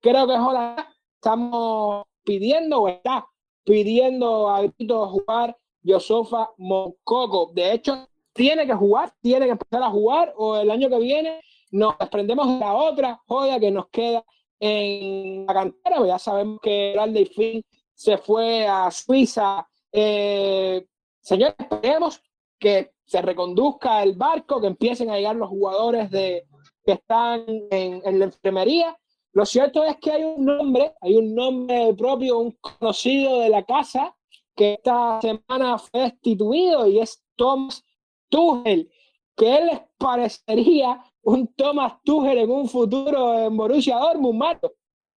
Creo 0.00 0.26
que 0.26 0.34
es 0.34 0.40
hora 0.40 0.88
estamos 1.18 2.04
pidiendo 2.24 2.86
está 2.88 3.26
pidiendo 3.64 4.48
a 4.48 4.62
jugar 5.08 5.56
Yosofa 5.82 6.50
Mococo. 6.56 7.50
De 7.52 7.72
hecho, 7.72 8.08
tiene 8.32 8.66
que 8.66 8.74
jugar, 8.74 9.12
tiene 9.20 9.46
que 9.46 9.52
empezar 9.52 9.82
a 9.82 9.90
jugar 9.90 10.32
o 10.36 10.56
el 10.56 10.70
año 10.70 10.88
que 10.88 10.98
viene 10.98 11.40
nos 11.70 11.98
desprendemos 11.98 12.46
de 12.46 12.60
la 12.60 12.74
otra 12.74 13.20
joya 13.26 13.60
que 13.60 13.70
nos 13.70 13.88
queda 13.88 14.24
en 14.58 15.44
la 15.46 15.52
cantera. 15.52 15.96
Pues 15.98 16.08
ya 16.08 16.18
sabemos 16.18 16.60
que 16.62 16.96
y 17.14 17.24
Finn 17.26 17.64
se 17.94 18.16
fue 18.16 18.66
a 18.66 18.90
Suiza. 18.90 19.68
Eh, 19.92 20.86
señores, 21.20 21.56
esperemos 21.58 22.22
que 22.58 22.92
se 23.04 23.20
reconduzca 23.20 24.02
el 24.02 24.14
barco, 24.14 24.60
que 24.60 24.68
empiecen 24.68 25.10
a 25.10 25.16
llegar 25.16 25.36
los 25.36 25.48
jugadores 25.48 26.10
de, 26.10 26.46
que 26.84 26.92
están 26.92 27.44
en 27.70 28.18
la 28.18 28.24
enfermería. 28.24 28.96
Lo 29.32 29.44
cierto 29.44 29.84
es 29.84 29.96
que 29.96 30.10
hay 30.10 30.24
un 30.24 30.44
nombre, 30.44 30.92
hay 31.00 31.16
un 31.16 31.34
nombre 31.34 31.94
propio, 31.96 32.38
un 32.38 32.52
conocido 32.60 33.40
de 33.40 33.50
la 33.50 33.64
casa, 33.64 34.16
que 34.56 34.74
esta 34.74 35.20
semana 35.20 35.78
fue 35.78 36.00
destituido 36.00 36.86
y 36.88 36.98
es 36.98 37.22
Thomas 37.36 37.84
Tuchel. 38.28 38.90
¿Qué 39.36 39.60
les 39.64 39.80
parecería 39.96 41.00
un 41.22 41.54
Thomas 41.54 41.94
Tuchel 42.04 42.38
en 42.38 42.50
un 42.50 42.68
futuro 42.68 43.46
en 43.46 43.56
Borussia 43.56 43.96
Dortmund, 43.96 44.38
Mato? 44.38 44.74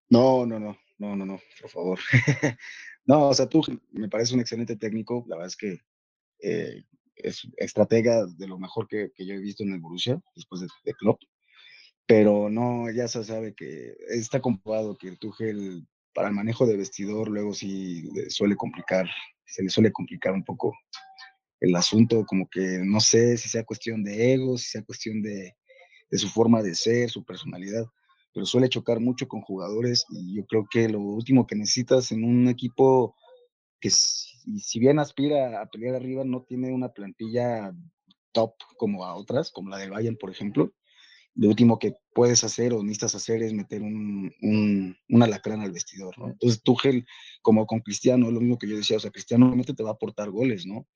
No, 0.09 0.45
no, 0.45 0.59
no, 0.59 0.77
no, 0.99 1.15
no, 1.15 1.25
no, 1.25 1.39
por 1.59 1.69
favor. 1.69 1.99
no, 3.05 3.29
o 3.29 3.33
sea, 3.33 3.49
Tuchel 3.49 3.81
me 3.91 4.09
parece 4.09 4.35
un 4.35 4.41
excelente 4.41 4.75
técnico. 4.75 5.23
La 5.27 5.37
verdad 5.37 5.47
es 5.47 5.57
que 5.57 5.79
eh, 6.39 6.83
es 7.15 7.47
estratega 7.57 8.27
de 8.27 8.47
lo 8.47 8.59
mejor 8.59 8.87
que, 8.87 9.11
yo 9.17 9.33
he 9.33 9.39
visto 9.39 9.63
en 9.63 9.73
el 9.73 9.79
Borussia 9.79 10.21
después 10.35 10.61
de, 10.61 10.67
de 10.83 10.93
Klopp. 10.93 11.19
Pero 12.05 12.49
no, 12.49 12.89
ya 12.91 13.07
se 13.07 13.23
sabe 13.23 13.53
que 13.53 13.95
está 14.09 14.41
comprobado 14.41 14.97
que 14.97 15.07
el 15.07 15.87
para 16.13 16.27
el 16.27 16.33
manejo 16.33 16.65
de 16.65 16.77
vestidor 16.77 17.29
luego 17.29 17.53
sí 17.53 18.09
suele 18.29 18.55
complicar, 18.55 19.07
se 19.45 19.63
le 19.63 19.69
suele 19.69 19.91
complicar 19.91 20.33
un 20.33 20.43
poco 20.43 20.73
el 21.59 21.75
asunto, 21.75 22.25
como 22.25 22.49
que 22.49 22.79
no 22.83 22.99
sé 22.99 23.37
si 23.37 23.47
sea 23.47 23.63
cuestión 23.63 24.03
de 24.03 24.33
ego, 24.33 24.57
si 24.57 24.71
sea 24.71 24.83
cuestión 24.83 25.21
de, 25.21 25.55
de 26.09 26.17
su 26.17 26.27
forma 26.27 26.61
de 26.63 26.75
ser, 26.75 27.09
su 27.09 27.23
personalidad, 27.23 27.85
pero 28.33 28.45
suele 28.45 28.69
chocar 28.69 28.99
mucho 28.99 29.27
con 29.27 29.41
jugadores 29.41 30.05
y 30.09 30.35
yo 30.35 30.45
creo 30.45 30.67
que 30.69 30.89
lo 30.89 30.99
último 30.99 31.45
que 31.45 31.55
necesitas 31.55 32.11
en 32.11 32.23
un 32.23 32.47
equipo 32.47 33.15
que 33.79 33.89
si, 33.89 34.59
si 34.59 34.79
bien 34.79 34.99
aspira 34.99 35.61
a 35.61 35.65
pelear 35.67 35.95
arriba, 35.95 36.23
no 36.23 36.43
tiene 36.43 36.71
una 36.71 36.89
plantilla 36.89 37.73
top 38.31 38.53
como 38.77 39.05
a 39.05 39.15
otras, 39.15 39.51
como 39.51 39.69
la 39.69 39.77
del 39.77 39.91
Bayern, 39.91 40.17
por 40.17 40.31
ejemplo, 40.31 40.73
lo 41.35 41.47
último 41.49 41.79
que 41.79 41.95
puedes 42.13 42.43
hacer 42.43 42.73
o 42.73 42.83
necesitas 42.83 43.15
hacer 43.15 43.41
es 43.41 43.53
meter 43.53 43.81
un, 43.81 44.33
un, 44.41 44.97
un 45.09 45.23
alacrán 45.23 45.61
al 45.61 45.71
vestidor, 45.71 46.17
¿no? 46.17 46.29
Entonces, 46.29 46.61
Tuchel, 46.61 47.05
como 47.41 47.65
con 47.65 47.79
Cristiano, 47.79 48.27
es 48.27 48.33
lo 48.33 48.41
mismo 48.41 48.57
que 48.57 48.67
yo 48.67 48.75
decía, 48.75 48.97
o 48.97 48.99
sea, 48.99 49.11
Cristiano 49.11 49.45
obviamente 49.45 49.73
te 49.73 49.83
va 49.83 49.89
a 49.89 49.93
aportar 49.93 50.29
goles, 50.29 50.65
¿no? 50.65 50.87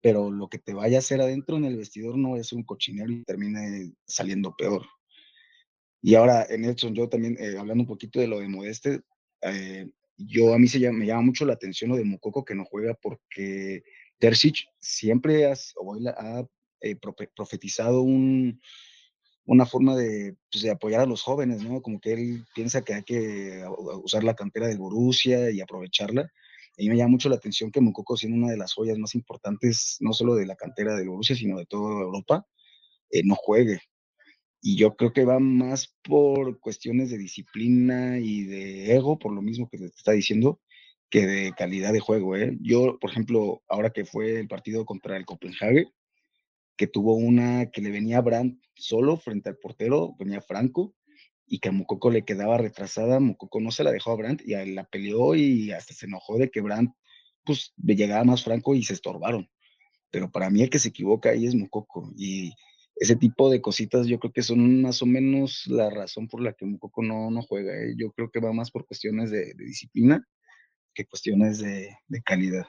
Pero 0.00 0.30
lo 0.30 0.48
que 0.48 0.58
te 0.58 0.74
vaya 0.74 0.98
a 0.98 1.00
hacer 1.00 1.20
adentro 1.20 1.56
en 1.56 1.64
el 1.64 1.76
vestidor 1.76 2.18
no 2.18 2.36
es 2.36 2.52
un 2.52 2.64
cochinero 2.64 3.10
y 3.10 3.24
termine 3.24 3.92
saliendo 4.06 4.54
peor. 4.56 4.86
Y 6.02 6.14
ahora, 6.14 6.46
en 6.48 6.64
Edson, 6.64 6.94
yo 6.94 7.08
también, 7.08 7.36
eh, 7.40 7.56
hablando 7.58 7.82
un 7.82 7.88
poquito 7.88 8.20
de 8.20 8.28
lo 8.28 8.40
de 8.40 8.48
Modeste, 8.48 9.00
eh, 9.42 9.90
yo 10.16 10.54
a 10.54 10.58
mí 10.58 10.68
se 10.68 10.80
llama, 10.80 10.98
me 10.98 11.06
llama 11.06 11.22
mucho 11.22 11.44
la 11.44 11.54
atención 11.54 11.90
lo 11.90 11.96
de 11.96 12.04
Mukoko 12.04 12.44
que 12.44 12.54
no 12.54 12.64
juega 12.64 12.94
porque 12.94 13.82
Terzic 14.18 14.66
siempre 14.80 15.46
has, 15.46 15.74
ha 16.16 16.44
eh, 16.80 16.96
profetizado 17.34 18.02
un, 18.02 18.60
una 19.48 19.64
forma 19.64 19.96
de, 19.96 20.36
pues, 20.52 20.62
de, 20.62 20.70
apoyar 20.70 21.00
a 21.00 21.06
los 21.06 21.22
jóvenes, 21.22 21.62
¿no? 21.62 21.80
Como 21.80 22.00
que 22.00 22.12
él 22.12 22.44
piensa 22.54 22.82
que 22.82 22.92
hay 22.92 23.02
que 23.02 23.64
usar 24.04 24.22
la 24.22 24.34
cantera 24.34 24.68
del 24.68 24.76
Borussia 24.76 25.50
y 25.50 25.62
aprovecharla. 25.62 26.30
Y 26.76 26.90
me 26.90 26.96
llama 26.96 27.12
mucho 27.12 27.30
la 27.30 27.36
atención 27.36 27.70
que 27.72 27.80
Mukoko, 27.80 28.16
siendo 28.16 28.36
una 28.36 28.50
de 28.50 28.58
las 28.58 28.74
joyas 28.74 28.98
más 28.98 29.14
importantes, 29.14 29.96
no 30.00 30.12
solo 30.12 30.34
de 30.34 30.44
la 30.44 30.54
cantera 30.54 30.94
del 30.96 31.08
Borussia, 31.08 31.34
sino 31.34 31.58
de 31.58 31.64
toda 31.64 32.02
Europa, 32.02 32.46
eh, 33.10 33.22
no 33.24 33.36
juegue. 33.36 33.80
Y 34.60 34.76
yo 34.76 34.96
creo 34.96 35.14
que 35.14 35.24
va 35.24 35.38
más 35.38 35.94
por 36.02 36.60
cuestiones 36.60 37.10
de 37.10 37.16
disciplina 37.16 38.18
y 38.18 38.44
de 38.44 38.94
ego, 38.96 39.18
por 39.18 39.32
lo 39.32 39.40
mismo 39.40 39.68
que 39.70 39.78
te 39.78 39.86
está 39.86 40.12
diciendo, 40.12 40.60
que 41.08 41.26
de 41.26 41.52
calidad 41.52 41.94
de 41.94 42.00
juego. 42.00 42.36
¿eh? 42.36 42.54
Yo, 42.60 42.98
por 43.00 43.10
ejemplo, 43.10 43.62
ahora 43.66 43.90
que 43.90 44.04
fue 44.04 44.40
el 44.40 44.48
partido 44.48 44.84
contra 44.84 45.16
el 45.16 45.24
Copenhague, 45.24 45.86
que 46.78 46.86
tuvo 46.86 47.16
una 47.16 47.70
que 47.70 47.82
le 47.82 47.90
venía 47.90 48.18
a 48.18 48.22
Brandt 48.22 48.62
solo 48.74 49.18
frente 49.18 49.50
al 49.50 49.58
portero, 49.58 50.14
venía 50.18 50.40
Franco, 50.40 50.94
y 51.44 51.58
que 51.58 51.70
a 51.70 51.72
Mukoko 51.72 52.10
le 52.10 52.24
quedaba 52.24 52.56
retrasada, 52.56 53.20
Mukoko 53.20 53.60
no 53.60 53.70
se 53.72 53.82
la 53.82 53.90
dejó 53.90 54.12
a 54.12 54.16
Brandt 54.16 54.42
y 54.46 54.54
a 54.54 54.64
la 54.64 54.84
peleó 54.84 55.34
y 55.34 55.72
hasta 55.72 55.92
se 55.92 56.06
enojó 56.06 56.38
de 56.38 56.50
que 56.50 56.60
Brandt 56.60 56.94
pues 57.44 57.72
llegaba 57.76 58.24
más 58.24 58.44
Franco 58.44 58.74
y 58.74 58.84
se 58.84 58.92
estorbaron. 58.92 59.50
Pero 60.10 60.30
para 60.30 60.50
mí 60.50 60.62
el 60.62 60.70
que 60.70 60.78
se 60.78 60.90
equivoca 60.90 61.30
ahí 61.30 61.46
es 61.46 61.54
Mukoko 61.54 62.12
y 62.16 62.52
ese 62.96 63.16
tipo 63.16 63.50
de 63.50 63.60
cositas 63.60 64.06
yo 64.06 64.18
creo 64.18 64.32
que 64.32 64.42
son 64.42 64.82
más 64.82 65.02
o 65.02 65.06
menos 65.06 65.64
la 65.66 65.90
razón 65.90 66.28
por 66.28 66.42
la 66.42 66.52
que 66.52 66.64
Mukoko 66.64 67.02
no, 67.02 67.30
no 67.30 67.42
juega. 67.42 67.74
¿eh? 67.74 67.94
Yo 67.96 68.12
creo 68.12 68.30
que 68.30 68.40
va 68.40 68.52
más 68.52 68.70
por 68.70 68.86
cuestiones 68.86 69.30
de, 69.30 69.54
disciplina 69.54 70.24
que 70.94 71.06
cuestiones 71.06 71.58
de 71.58 72.22
calidad. 72.24 72.66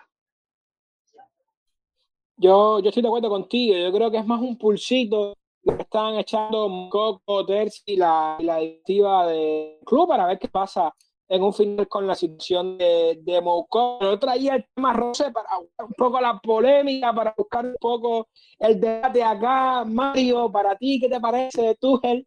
Yo, 2.41 2.79
yo 2.79 2.87
estoy 2.87 3.03
de 3.03 3.09
acuerdo 3.09 3.29
contigo, 3.29 3.75
yo 3.75 3.91
creo 3.91 4.09
que 4.09 4.17
es 4.17 4.25
más 4.25 4.39
un 4.39 4.57
pulsito 4.57 5.35
lo 5.63 5.75
que 5.75 5.81
están 5.83 6.15
echando 6.15 6.87
Coco, 6.89 7.45
Terzi 7.45 7.81
y 7.87 7.97
la, 7.97 8.37
la 8.39 8.59
directiva 8.59 9.27
del 9.27 9.79
club 9.85 10.07
para 10.07 10.25
ver 10.25 10.39
qué 10.39 10.47
pasa 10.47 10.93
en 11.27 11.43
un 11.43 11.53
final 11.53 11.85
con 11.89 12.07
la 12.07 12.15
situación 12.15 12.77
de, 12.77 13.19
de 13.21 13.41
Mouco. 13.41 13.99
Yo 14.01 14.17
traía 14.17 14.55
el 14.55 14.65
tema 14.73 14.93
Rosé 14.93 15.31
para 15.31 15.49
un 15.59 15.93
poco 15.97 16.21
la 16.21 16.39
polémica, 16.39 17.13
para 17.13 17.33
buscar 17.37 17.65
un 17.65 17.75
poco 17.77 18.29
el 18.57 18.79
debate 18.79 19.21
acá. 19.21 19.83
Mario, 19.83 20.49
para 20.49 20.77
ti, 20.77 20.97
¿qué 20.97 21.09
te 21.09 21.19
parece 21.19 21.61
de 21.61 21.75
Tuchel? 21.75 22.25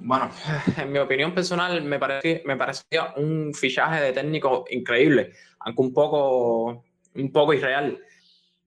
Bueno, 0.00 0.30
en 0.76 0.92
mi 0.92 0.98
opinión 0.98 1.32
personal 1.32 1.80
me, 1.84 2.00
parece, 2.00 2.42
me 2.44 2.56
parecía 2.56 3.14
un 3.16 3.54
fichaje 3.54 4.02
de 4.02 4.12
técnico 4.12 4.64
increíble, 4.68 5.30
aunque 5.60 5.80
un 5.80 5.94
poco, 5.94 6.84
un 7.14 7.32
poco 7.32 7.54
irreal 7.54 8.00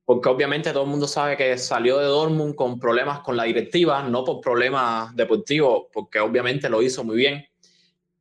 porque 0.08 0.30
obviamente 0.30 0.72
todo 0.72 0.84
el 0.84 0.90
mundo 0.90 1.06
sabe 1.06 1.36
que 1.36 1.58
salió 1.58 1.98
de 1.98 2.06
Dortmund 2.06 2.56
con 2.56 2.80
problemas 2.80 3.20
con 3.20 3.36
la 3.36 3.44
directiva, 3.44 4.02
no 4.04 4.24
por 4.24 4.40
problemas 4.40 5.14
deportivos, 5.14 5.88
porque 5.92 6.22
obviamente 6.22 6.70
lo 6.70 6.82
hizo 6.82 7.04
muy 7.04 7.18
bien. 7.18 7.46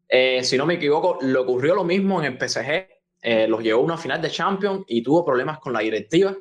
Eh, 0.09 0.43
si 0.43 0.59
no 0.59 0.67
me 0.67 0.75
equivoco, 0.75 1.19
le 1.23 1.39
ocurrió 1.39 1.77
lo 1.77 1.85
mismo 1.85 2.21
en 2.21 2.33
el 2.33 2.39
PSG, 2.41 2.89
eh, 3.23 3.47
los 3.47 3.63
llevó 3.63 3.83
a 3.83 3.85
una 3.85 3.97
final 3.97 4.21
de 4.21 4.31
Champions 4.31 4.83
y 4.89 5.01
tuvo 5.01 5.25
problemas 5.25 5.61
con 5.61 5.73
la 5.73 5.79
directiva. 5.79 6.37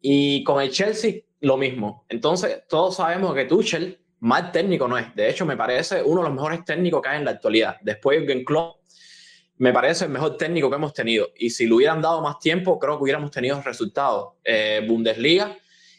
Y 0.00 0.42
con 0.42 0.60
el 0.60 0.72
Chelsea, 0.72 1.20
lo 1.42 1.56
mismo. 1.56 2.04
Entonces, 2.08 2.64
todos 2.68 2.96
sabemos 2.96 3.36
que 3.36 3.44
Tuchel, 3.44 4.00
mal 4.18 4.50
técnico 4.50 4.88
no 4.88 4.98
es. 4.98 5.14
De 5.14 5.30
hecho, 5.30 5.46
me 5.46 5.56
parece 5.56 6.02
uno 6.02 6.22
de 6.22 6.30
los 6.30 6.34
mejores 6.34 6.64
técnicos 6.64 7.00
que 7.00 7.10
hay 7.10 7.18
en 7.18 7.26
la 7.26 7.30
actualidad. 7.30 7.76
Después, 7.80 8.18
Jürgen 8.18 8.44
Klopp 8.44 8.77
me 9.58 9.72
parece 9.72 10.04
el 10.04 10.10
mejor 10.10 10.36
técnico 10.36 10.70
que 10.70 10.76
hemos 10.76 10.94
tenido. 10.94 11.28
Y 11.36 11.50
si 11.50 11.66
le 11.66 11.74
hubieran 11.74 12.00
dado 12.00 12.22
más 12.22 12.38
tiempo, 12.38 12.78
creo 12.78 12.96
que 12.96 13.02
hubiéramos 13.02 13.30
tenido 13.30 13.60
resultados. 13.60 14.34
Eh, 14.44 14.84
Bundesliga 14.88 15.56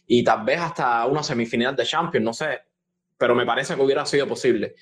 y 0.08 0.24
tal 0.24 0.44
vez 0.44 0.60
hasta 0.60 1.06
una 1.06 1.22
semifinal 1.22 1.76
de 1.76 1.86
Champions, 1.86 2.26
no 2.26 2.34
sé. 2.34 2.62
Pero 3.18 3.36
me 3.36 3.46
parece 3.46 3.76
que 3.76 3.82
hubiera 3.82 4.06
sido 4.06 4.28
posible. 4.28 4.76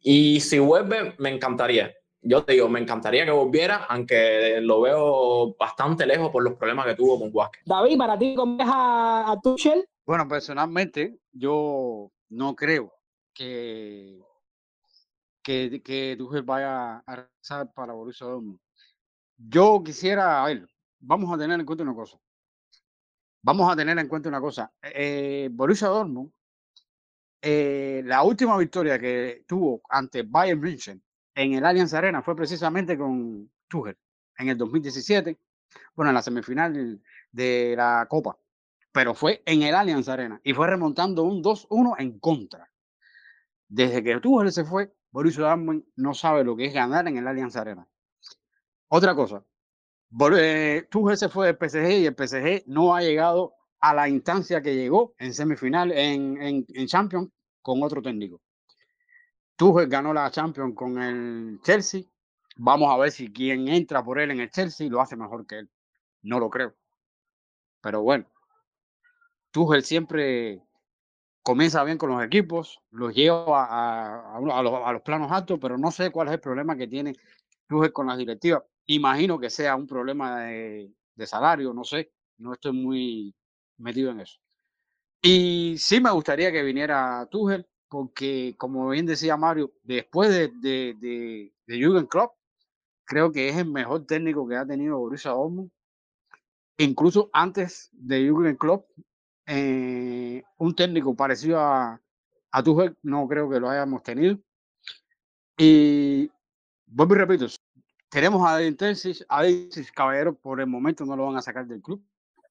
Y 0.00 0.40
si 0.40 0.58
vuelve, 0.58 1.14
me 1.18 1.30
encantaría. 1.30 1.92
Yo 2.20 2.42
te 2.44 2.54
digo, 2.54 2.68
me 2.68 2.80
encantaría 2.80 3.24
que 3.24 3.30
volviera, 3.30 3.86
aunque 3.88 4.60
lo 4.60 4.80
veo 4.82 5.56
bastante 5.58 6.06
lejos 6.06 6.30
por 6.30 6.42
los 6.42 6.54
problemas 6.54 6.86
que 6.86 6.94
tuvo 6.94 7.18
con 7.18 7.30
Huasque. 7.32 7.60
David, 7.66 7.98
¿para 7.98 8.18
ti 8.18 8.34
cómo 8.34 8.56
ves 8.56 8.68
a, 8.70 9.30
a 9.30 9.40
Tuchel? 9.40 9.86
Bueno, 10.06 10.28
personalmente, 10.28 11.18
yo 11.32 12.10
no 12.28 12.54
creo 12.54 12.92
que 13.34 14.23
que, 15.44 15.82
que 15.82 16.16
Tuchel 16.18 16.42
vaya 16.42 16.98
a 16.98 17.16
regresar 17.16 17.72
para 17.72 17.92
Borussia 17.92 18.26
Dortmund. 18.26 18.58
Yo 19.36 19.82
quisiera, 19.84 20.42
a 20.42 20.46
ver, 20.46 20.68
vamos 20.98 21.32
a 21.32 21.38
tener 21.38 21.60
en 21.60 21.66
cuenta 21.66 21.84
una 21.84 21.94
cosa. 21.94 22.18
Vamos 23.42 23.70
a 23.70 23.76
tener 23.76 23.98
en 23.98 24.08
cuenta 24.08 24.28
una 24.28 24.40
cosa. 24.40 24.72
Eh, 24.82 25.48
Borussia 25.52 25.88
Dortmund, 25.88 26.32
eh, 27.42 28.02
la 28.06 28.22
última 28.22 28.56
victoria 28.56 28.98
que 28.98 29.44
tuvo 29.46 29.82
ante 29.90 30.22
Bayern 30.22 30.60
München 30.60 31.02
en 31.34 31.52
el 31.52 31.64
Allianz 31.64 31.92
Arena 31.92 32.22
fue 32.22 32.34
precisamente 32.34 32.96
con 32.96 33.50
Tuchel 33.68 33.98
en 34.38 34.48
el 34.48 34.56
2017, 34.56 35.38
bueno, 35.94 36.10
en 36.10 36.14
la 36.14 36.22
semifinal 36.22 37.02
de 37.30 37.74
la 37.76 38.06
Copa, 38.08 38.38
pero 38.92 39.14
fue 39.14 39.42
en 39.44 39.62
el 39.62 39.74
Allianz 39.74 40.08
Arena 40.08 40.40
y 40.42 40.54
fue 40.54 40.66
remontando 40.68 41.22
un 41.24 41.42
2-1 41.42 41.96
en 41.98 42.18
contra. 42.18 42.70
Desde 43.68 44.02
que 44.02 44.20
Tuchel 44.20 44.52
se 44.52 44.64
fue, 44.64 44.94
Borussia 45.14 45.44
Dortmund 45.44 45.84
no 45.94 46.12
sabe 46.12 46.42
lo 46.42 46.56
que 46.56 46.66
es 46.66 46.74
ganar 46.74 47.06
en 47.06 47.16
el 47.16 47.28
Allianz 47.28 47.54
Arena. 47.54 47.86
Otra 48.88 49.14
cosa, 49.14 49.44
eh, 50.36 50.88
Tuchel 50.90 51.16
se 51.16 51.28
fue 51.28 51.46
del 51.46 51.56
PSG 51.56 51.88
y 52.00 52.06
el 52.06 52.16
PSG 52.16 52.64
no 52.66 52.96
ha 52.96 53.00
llegado 53.00 53.54
a 53.78 53.94
la 53.94 54.08
instancia 54.08 54.60
que 54.60 54.74
llegó 54.74 55.14
en 55.18 55.32
semifinal 55.32 55.92
en, 55.92 56.42
en, 56.42 56.66
en 56.68 56.86
Champions 56.88 57.30
con 57.62 57.80
otro 57.84 58.02
técnico. 58.02 58.42
Tuchel 59.54 59.88
ganó 59.88 60.12
la 60.12 60.28
Champions 60.32 60.74
con 60.74 61.00
el 61.00 61.60
Chelsea. 61.62 62.02
Vamos 62.56 62.92
a 62.92 62.96
ver 62.96 63.12
si 63.12 63.32
quien 63.32 63.68
entra 63.68 64.02
por 64.02 64.18
él 64.18 64.32
en 64.32 64.40
el 64.40 64.50
Chelsea 64.50 64.90
lo 64.90 65.00
hace 65.00 65.14
mejor 65.14 65.46
que 65.46 65.60
él. 65.60 65.70
No 66.22 66.40
lo 66.40 66.50
creo. 66.50 66.74
Pero 67.80 68.02
bueno, 68.02 68.26
Tuchel 69.52 69.84
siempre 69.84 70.60
comienza 71.44 71.84
bien 71.84 71.98
con 71.98 72.10
los 72.10 72.24
equipos, 72.24 72.80
los 72.90 73.14
lleva 73.14 73.66
a, 73.66 74.34
a, 74.34 74.36
a, 74.38 74.40
los, 74.40 74.74
a, 74.82 74.92
los, 74.92 75.02
planos 75.02 75.30
altos, 75.30 75.58
pero 75.60 75.76
no 75.76 75.90
sé 75.90 76.10
cuál 76.10 76.28
es 76.28 76.34
el 76.34 76.40
problema 76.40 76.74
que 76.74 76.88
tiene 76.88 77.14
Tuchel 77.68 77.92
con 77.92 78.06
las 78.06 78.16
directivas. 78.16 78.62
Imagino 78.86 79.38
que 79.38 79.50
sea 79.50 79.76
un 79.76 79.86
problema 79.86 80.40
de, 80.40 80.90
de, 81.14 81.26
salario, 81.26 81.74
no 81.74 81.84
sé, 81.84 82.12
no 82.38 82.54
estoy 82.54 82.72
muy 82.72 83.34
metido 83.76 84.10
en 84.10 84.20
eso. 84.20 84.40
Y 85.22 85.76
sí 85.78 86.00
me 86.00 86.10
gustaría 86.10 86.50
que 86.50 86.62
viniera 86.62 87.28
Tuchel, 87.30 87.66
porque, 87.88 88.54
como 88.56 88.88
bien 88.88 89.04
decía 89.04 89.36
Mario, 89.36 89.74
después 89.82 90.30
de, 90.30 90.48
de, 90.48 90.96
de, 90.98 91.52
de 91.66 91.76
Jürgen 91.78 92.06
Klopp, 92.06 92.32
creo 93.04 93.30
que 93.30 93.50
es 93.50 93.56
el 93.58 93.70
mejor 93.70 94.06
técnico 94.06 94.48
que 94.48 94.56
ha 94.56 94.66
tenido 94.66 94.98
Borussia 94.98 95.32
Dortmund. 95.32 95.70
Incluso 96.78 97.28
antes 97.34 97.90
de 97.92 98.26
Jürgen 98.26 98.56
Klopp, 98.56 98.86
eh, 99.46 100.42
un 100.58 100.74
técnico 100.74 101.14
parecido 101.14 101.60
a, 101.60 102.00
a 102.50 102.62
Tuchel 102.62 102.96
no 103.02 103.26
creo 103.28 103.48
que 103.48 103.60
lo 103.60 103.68
hayamos 103.68 104.02
tenido. 104.02 104.38
Y 105.56 106.30
vuelvo 106.86 107.14
y 107.14 107.18
repito, 107.18 107.46
tenemos 108.08 108.46
a 108.46 108.60
Edin 108.60 108.76
Terzic, 108.76 109.24
a 109.28 109.46
Edin 109.46 109.68
Caballero 109.94 110.34
por 110.34 110.60
el 110.60 110.66
momento 110.66 111.04
no 111.04 111.16
lo 111.16 111.26
van 111.26 111.36
a 111.36 111.42
sacar 111.42 111.66
del 111.66 111.82
club. 111.82 112.02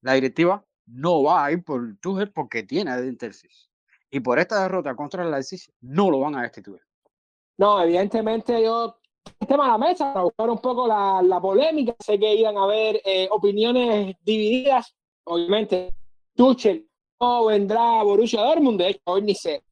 La 0.01 0.13
directiva 0.13 0.63
no 0.85 1.23
va 1.23 1.45
a 1.45 1.51
ir 1.51 1.63
por 1.63 1.97
Tuchel 1.99 2.31
porque 2.31 2.63
tiene 2.63 2.91
a 2.91 2.97
Edin 2.97 3.17
Terzic. 3.17 3.51
Y 4.11 4.19
por 4.19 4.37
esta 4.37 4.61
derrota 4.61 4.95
contra 4.95 5.23
el 5.23 5.31
Leipzig 5.31 5.61
no 5.81 6.11
lo 6.11 6.19
van 6.19 6.35
a 6.35 6.43
destituir. 6.43 6.81
No, 7.57 7.81
evidentemente 7.81 8.61
yo 8.61 8.99
tema 9.47 9.65
a 9.65 9.69
la 9.69 9.77
mesa 9.77 10.13
para 10.13 10.25
buscar 10.25 10.49
un 10.49 10.59
poco 10.59 10.87
la, 10.87 11.21
la 11.23 11.41
polémica. 11.41 11.95
Sé 11.99 12.19
que 12.19 12.35
iban 12.35 12.57
a 12.57 12.63
haber 12.63 13.01
eh, 13.05 13.27
opiniones 13.31 14.15
divididas. 14.21 14.95
Obviamente, 15.23 15.93
Tuchel 16.35 16.87
no 17.19 17.45
vendrá 17.45 17.99
a 17.99 18.03
Borussia 18.03 18.41
Dortmund. 18.41 18.79
De 18.79 18.89
hecho, 18.89 19.01
hoy 19.05 19.21
ni 19.21 19.35
se 19.35 19.63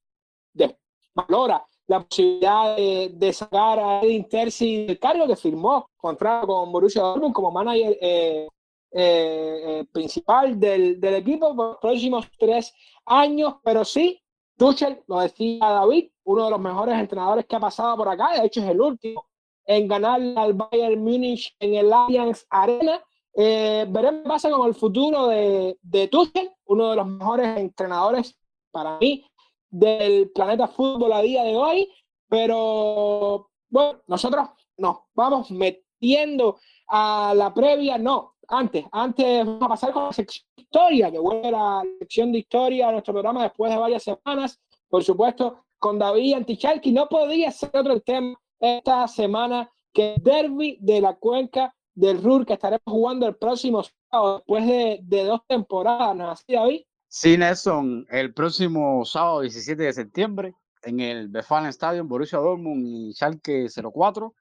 valora 1.14 1.66
la 1.88 2.00
posibilidad 2.02 2.76
de, 2.76 3.12
de 3.14 3.34
sacar 3.34 3.80
a 3.80 4.02
Edin 4.02 4.28
Terzi 4.30 4.86
del 4.86 5.00
cargo 5.00 5.28
que 5.28 5.36
firmó 5.36 5.90
contrato 5.98 6.48
con 6.48 6.72
Borussia 6.72 7.02
Dortmund 7.02 7.34
como 7.34 7.52
manager 7.52 7.98
eh, 8.00 8.48
eh, 8.94 9.86
principal 9.92 10.60
del, 10.60 11.00
del, 11.00 11.16
equipo 11.16 11.56
por 11.56 11.68
los 11.68 11.78
próximos 11.78 12.28
tres 12.38 12.74
años. 13.06 13.56
Pero 13.64 13.84
sí, 13.84 14.22
Tuchel, 14.58 15.04
lo 15.08 15.20
decía 15.20 15.60
David, 15.60 16.12
uno 16.24 16.46
de 16.46 16.52
los 16.52 16.60
mejores 16.60 16.98
entrenadores 16.98 17.46
que 17.46 17.56
ha 17.56 17.60
pasado 17.60 17.98
por 17.98 18.08
acá. 18.08 18.40
De 18.40 18.46
hecho, 18.46 18.62
es 18.62 18.70
el 18.70 18.80
último 18.80 19.26
en 19.66 19.88
ganar 19.88 20.22
al 20.36 20.54
Bayern 20.54 21.04
Múnich 21.04 21.56
en 21.60 21.76
el 21.76 21.92
Allianz 21.92 22.46
Arena. 22.50 23.04
Eh, 23.34 23.86
veremos 23.90 24.24
qué 24.24 24.30
pasa 24.30 24.50
con 24.50 24.68
el 24.68 24.76
futuro 24.76 25.28
de, 25.28 25.78
de 25.82 26.08
Tuchel, 26.08 26.52
uno 26.66 26.90
de 26.90 26.96
los 26.98 27.08
mejores 27.08 27.58
entrenadores 27.58 28.38
para 28.72 28.98
mí 29.00 29.26
del 29.70 30.30
planeta 30.32 30.68
fútbol 30.68 31.14
a 31.14 31.22
día 31.22 31.44
de 31.44 31.56
hoy. 31.56 31.90
Pero 32.28 33.50
bueno, 33.70 34.02
nosotros 34.08 34.50
nos 34.78 34.98
vamos 35.14 35.52
metiendo 35.52 36.60
a 36.88 37.34
la 37.36 37.54
previa, 37.54 37.98
no, 37.98 38.36
antes, 38.48 38.86
antes 38.92 39.46
vamos 39.46 39.64
a 39.64 39.68
pasar 39.68 39.94
con 39.94 40.06
la 40.06 40.14
sección 40.14 40.46
de 40.56 40.64
historia, 40.64 41.12
que 41.12 41.20
vuelve 41.20 41.52
la 41.52 41.84
sección 42.00 42.32
de 42.32 42.40
historia 42.40 42.90
a 42.90 42.92
nuestro 42.92 43.14
programa 43.14 43.44
después 43.44 43.72
de 43.72 43.78
varias 43.78 44.04
semanas, 44.04 44.60
por 44.90 45.04
supuesto, 45.04 45.66
con 45.80 45.98
David 45.98 46.34
Antichalki. 46.36 46.92
No 46.92 47.08
podía 47.08 47.52
ser 47.52 47.72
otro 47.74 48.00
tema 48.02 48.38
esta 48.60 49.08
semana 49.08 49.72
que 49.94 50.16
el 50.16 50.24
derby 50.24 50.78
de 50.82 51.02
la 51.02 51.16
cuenca 51.16 51.74
del 51.94 52.22
Ruhr 52.22 52.46
que 52.46 52.54
estaremos 52.54 52.82
jugando 52.86 53.28
el 53.28 53.36
próximo 53.36 53.84
sábado 54.10 54.38
después 54.38 54.66
de, 54.66 55.24
dos 55.24 55.42
temporadas, 55.48 56.16
¿no 56.16 56.32
así, 56.32 56.54
David? 56.54 56.82
Sí, 57.08 57.38
Nelson, 57.38 58.06
el 58.10 58.34
próximo 58.34 59.04
sábado 59.06 59.42
17 59.42 59.84
de 59.84 59.94
septiembre 59.94 60.56
en 60.84 61.00
el 61.00 61.30
Westfalen 61.32 61.70
Stadium, 61.70 62.08
Borussia 62.08 62.40
Dortmund 62.40 62.86
y 62.86 63.14
Schalke 63.14 63.68
04 63.70 64.34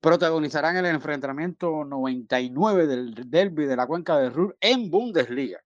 protagonizarán 0.00 0.76
el 0.76 0.86
enfrentamiento 0.86 1.84
99 1.84 2.86
del 2.86 3.30
derby 3.30 3.64
de 3.66 3.76
la 3.76 3.86
cuenca 3.86 4.18
del 4.18 4.32
Ruhr 4.32 4.56
en 4.60 4.90
Bundesliga. 4.90 5.60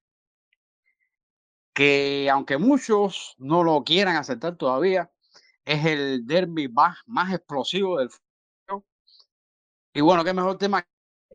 Que 1.75 2.29
aunque 2.31 2.57
muchos 2.59 3.35
no 3.39 3.63
lo 3.65 3.83
quieran 3.85 4.17
aceptar 4.17 4.57
todavía, 4.57 5.11
es 5.65 5.85
el 5.85 6.27
derby 6.27 6.69
más, 6.69 6.99
más 7.07 7.33
explosivo 7.33 7.99
del 7.99 8.11
fútbol. 8.11 8.85
Y 9.93 10.01
bueno, 10.01 10.25
qué 10.25 10.33
mejor 10.33 10.57
tema 10.57 10.87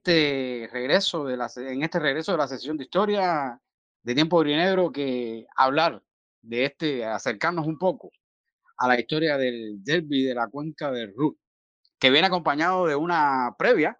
este 0.06 0.70
regreso 0.72 1.26
de 1.26 1.36
la, 1.36 1.50
en 1.58 1.82
este 1.82 1.98
regreso 1.98 2.32
de 2.32 2.38
la 2.38 2.48
sesión 2.48 2.78
de 2.78 2.84
historia 2.84 3.60
de 4.04 4.14
tiempo 4.14 4.44
negro 4.44 4.92
que 4.92 5.48
hablar 5.56 6.04
de 6.44 6.66
este, 6.66 7.04
acercarnos 7.04 7.66
un 7.66 7.80
poco 7.80 8.12
a 8.78 8.88
la 8.88 9.00
historia 9.00 9.36
del 9.36 9.84
derby 9.84 10.24
de 10.24 10.36
la 10.36 10.48
cuenca 10.48 10.92
del 10.92 11.12
Ruhr, 11.16 11.36
que 11.98 12.12
viene 12.12 12.28
acompañado 12.28 12.86
de 12.86 12.96
una 12.96 13.56
previa 13.58 14.00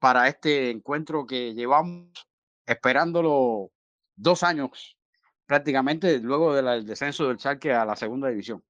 para 0.00 0.26
este 0.26 0.70
encuentro 0.70 1.24
que 1.26 1.54
llevamos 1.54 2.10
esperándolo 2.66 3.70
dos 4.16 4.42
años 4.42 4.96
prácticamente 5.46 6.18
luego 6.18 6.54
del 6.54 6.84
descenso 6.84 7.28
del 7.28 7.38
Schalke 7.38 7.72
a 7.72 7.84
la 7.84 7.94
segunda 7.94 8.28
división. 8.30 8.64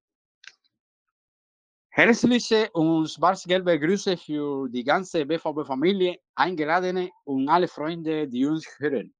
Herzliche 1.93 2.69
und 2.71 3.09
schwarzgelbe 3.09 3.77
Grüße 3.77 4.15
für 4.15 4.69
die 4.69 4.81
ganze 4.81 5.25
BVB-Familie, 5.25 6.21
eingeladene 6.35 7.09
und 7.25 7.49
alle 7.49 7.67
Freunde, 7.67 8.29
die 8.29 8.45
uns 8.45 8.65
hören. 8.79 9.13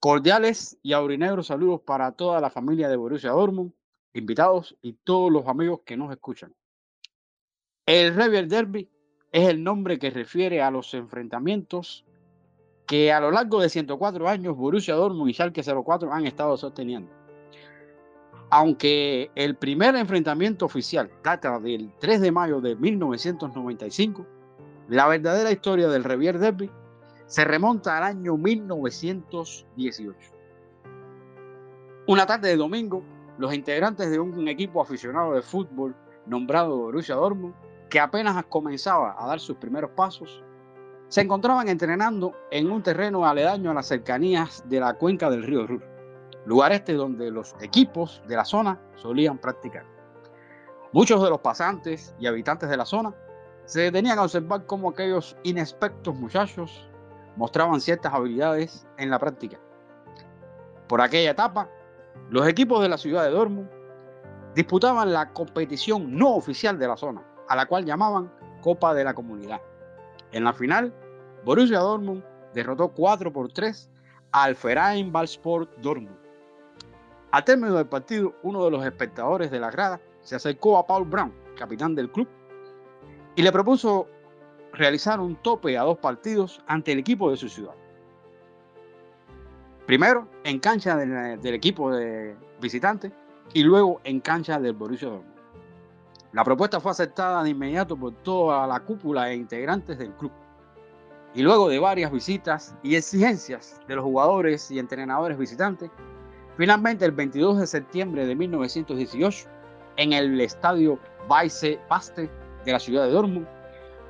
Cordiales 0.00 0.76
y 0.82 0.94
aurinegros 0.94 1.46
saludos 1.46 1.82
para 1.82 2.10
toda 2.10 2.40
la 2.40 2.50
familia 2.50 2.88
de 2.88 2.96
Borussia 2.96 3.30
Dortmund, 3.30 3.72
invitados 4.14 4.76
y 4.82 4.94
todos 5.04 5.30
los 5.30 5.46
amigos 5.46 5.82
que 5.86 5.96
nos 5.96 6.10
escuchan. 6.10 6.52
El 7.86 8.16
Revier 8.16 8.48
Derby 8.48 8.90
es 9.30 9.48
el 9.48 9.62
nombre 9.62 9.96
que 10.00 10.10
refiere 10.10 10.60
a 10.60 10.72
los 10.72 10.92
enfrentamientos 10.94 12.04
que 12.84 13.12
a 13.12 13.20
lo 13.20 13.30
largo 13.30 13.60
de 13.60 13.68
104 13.68 14.28
años 14.28 14.56
Borussia 14.56 14.96
Dortmund 14.96 15.30
y 15.30 15.34
Schalke 15.34 15.62
04 15.62 16.12
han 16.12 16.26
estado 16.26 16.56
sosteniendo. 16.56 17.19
Aunque 18.52 19.30
el 19.36 19.54
primer 19.54 19.94
enfrentamiento 19.94 20.66
oficial 20.66 21.08
data 21.22 21.60
del 21.60 21.92
3 22.00 22.20
de 22.20 22.32
mayo 22.32 22.60
de 22.60 22.74
1995, 22.74 24.26
la 24.88 25.06
verdadera 25.06 25.52
historia 25.52 25.86
del 25.86 26.02
Revier 26.02 26.36
Derby 26.40 26.68
se 27.26 27.44
remonta 27.44 27.96
al 27.96 28.02
año 28.02 28.36
1918. 28.36 30.18
Una 32.08 32.26
tarde 32.26 32.48
de 32.48 32.56
domingo, 32.56 33.04
los 33.38 33.54
integrantes 33.54 34.10
de 34.10 34.18
un 34.18 34.48
equipo 34.48 34.82
aficionado 34.82 35.34
de 35.34 35.42
fútbol 35.42 35.94
nombrado 36.26 36.76
Borussia 36.76 37.14
Dortmund, 37.14 37.54
que 37.88 38.00
apenas 38.00 38.44
comenzaba 38.46 39.14
a 39.16 39.28
dar 39.28 39.38
sus 39.38 39.58
primeros 39.58 39.92
pasos, 39.92 40.42
se 41.06 41.20
encontraban 41.20 41.68
entrenando 41.68 42.34
en 42.50 42.68
un 42.68 42.82
terreno 42.82 43.24
aledaño 43.24 43.70
a 43.70 43.74
las 43.74 43.86
cercanías 43.86 44.64
de 44.68 44.80
la 44.80 44.94
cuenca 44.94 45.30
del 45.30 45.44
río 45.44 45.68
Ruhr 45.68 45.89
lugar 46.46 46.72
este 46.72 46.94
donde 46.94 47.30
los 47.30 47.54
equipos 47.60 48.22
de 48.26 48.36
la 48.36 48.44
zona 48.44 48.78
solían 48.96 49.38
practicar. 49.38 49.84
Muchos 50.92 51.22
de 51.22 51.30
los 51.30 51.40
pasantes 51.40 52.14
y 52.18 52.26
habitantes 52.26 52.68
de 52.68 52.76
la 52.76 52.84
zona 52.84 53.14
se 53.64 53.82
detenían 53.82 54.18
a 54.18 54.22
observar 54.22 54.66
cómo 54.66 54.90
aquellos 54.90 55.36
inexpertos 55.44 56.14
muchachos 56.14 56.88
mostraban 57.36 57.80
ciertas 57.80 58.12
habilidades 58.12 58.86
en 58.98 59.10
la 59.10 59.18
práctica. 59.18 59.58
Por 60.88 61.00
aquella 61.00 61.30
etapa, 61.30 61.68
los 62.30 62.48
equipos 62.48 62.82
de 62.82 62.88
la 62.88 62.98
ciudad 62.98 63.24
de 63.24 63.30
Dortmund 63.30 63.68
disputaban 64.54 65.12
la 65.12 65.32
competición 65.32 66.16
no 66.16 66.34
oficial 66.34 66.78
de 66.78 66.88
la 66.88 66.96
zona, 66.96 67.22
a 67.48 67.54
la 67.54 67.66
cual 67.66 67.84
llamaban 67.84 68.32
Copa 68.60 68.92
de 68.94 69.04
la 69.04 69.14
Comunidad. 69.14 69.60
En 70.32 70.44
la 70.44 70.52
final, 70.52 70.92
Borussia 71.44 71.78
Dortmund 71.78 72.24
derrotó 72.52 72.88
4 72.88 73.32
por 73.32 73.52
3 73.52 73.88
al 74.32 74.56
Ballsport 75.10 75.70
Dortmund 75.78 76.19
al 77.32 77.44
término 77.44 77.74
del 77.74 77.86
partido, 77.86 78.34
uno 78.42 78.64
de 78.64 78.70
los 78.70 78.84
espectadores 78.84 79.50
de 79.50 79.60
la 79.60 79.70
grada 79.70 80.00
se 80.22 80.36
acercó 80.36 80.78
a 80.78 80.86
Paul 80.86 81.04
Brown, 81.04 81.32
capitán 81.56 81.94
del 81.94 82.10
club, 82.10 82.28
y 83.36 83.42
le 83.42 83.52
propuso 83.52 84.08
realizar 84.72 85.20
un 85.20 85.36
tope 85.36 85.76
a 85.78 85.82
dos 85.82 85.98
partidos 85.98 86.62
ante 86.66 86.92
el 86.92 86.98
equipo 86.98 87.30
de 87.30 87.36
su 87.36 87.48
ciudad. 87.48 87.74
Primero 89.86 90.28
en 90.44 90.58
cancha 90.60 90.96
del, 90.96 91.40
del 91.40 91.54
equipo 91.54 91.90
de 91.92 92.36
visitante 92.60 93.12
y 93.52 93.62
luego 93.62 94.00
en 94.04 94.20
cancha 94.20 94.58
del 94.60 94.72
Borussia 94.72 95.08
Dortmund. 95.08 95.30
La 96.32 96.44
propuesta 96.44 96.78
fue 96.78 96.92
aceptada 96.92 97.42
de 97.42 97.50
inmediato 97.50 97.96
por 97.96 98.12
toda 98.22 98.66
la 98.66 98.78
cúpula 98.80 99.30
e 99.30 99.34
integrantes 99.34 99.98
del 99.98 100.12
club. 100.12 100.30
Y 101.34 101.42
luego 101.42 101.68
de 101.68 101.78
varias 101.80 102.12
visitas 102.12 102.74
y 102.82 102.94
exigencias 102.94 103.80
de 103.88 103.96
los 103.96 104.04
jugadores 104.04 104.70
y 104.70 104.78
entrenadores 104.78 105.38
visitantes, 105.38 105.90
Finalmente, 106.60 107.06
el 107.06 107.12
22 107.12 107.58
de 107.60 107.66
septiembre 107.66 108.26
de 108.26 108.36
1918, 108.36 109.48
en 109.96 110.12
el 110.12 110.38
estadio 110.42 110.98
Weisse 111.26 111.78
Paste 111.88 112.30
de 112.66 112.72
la 112.72 112.78
ciudad 112.78 113.06
de 113.06 113.12
Dortmund, 113.12 113.48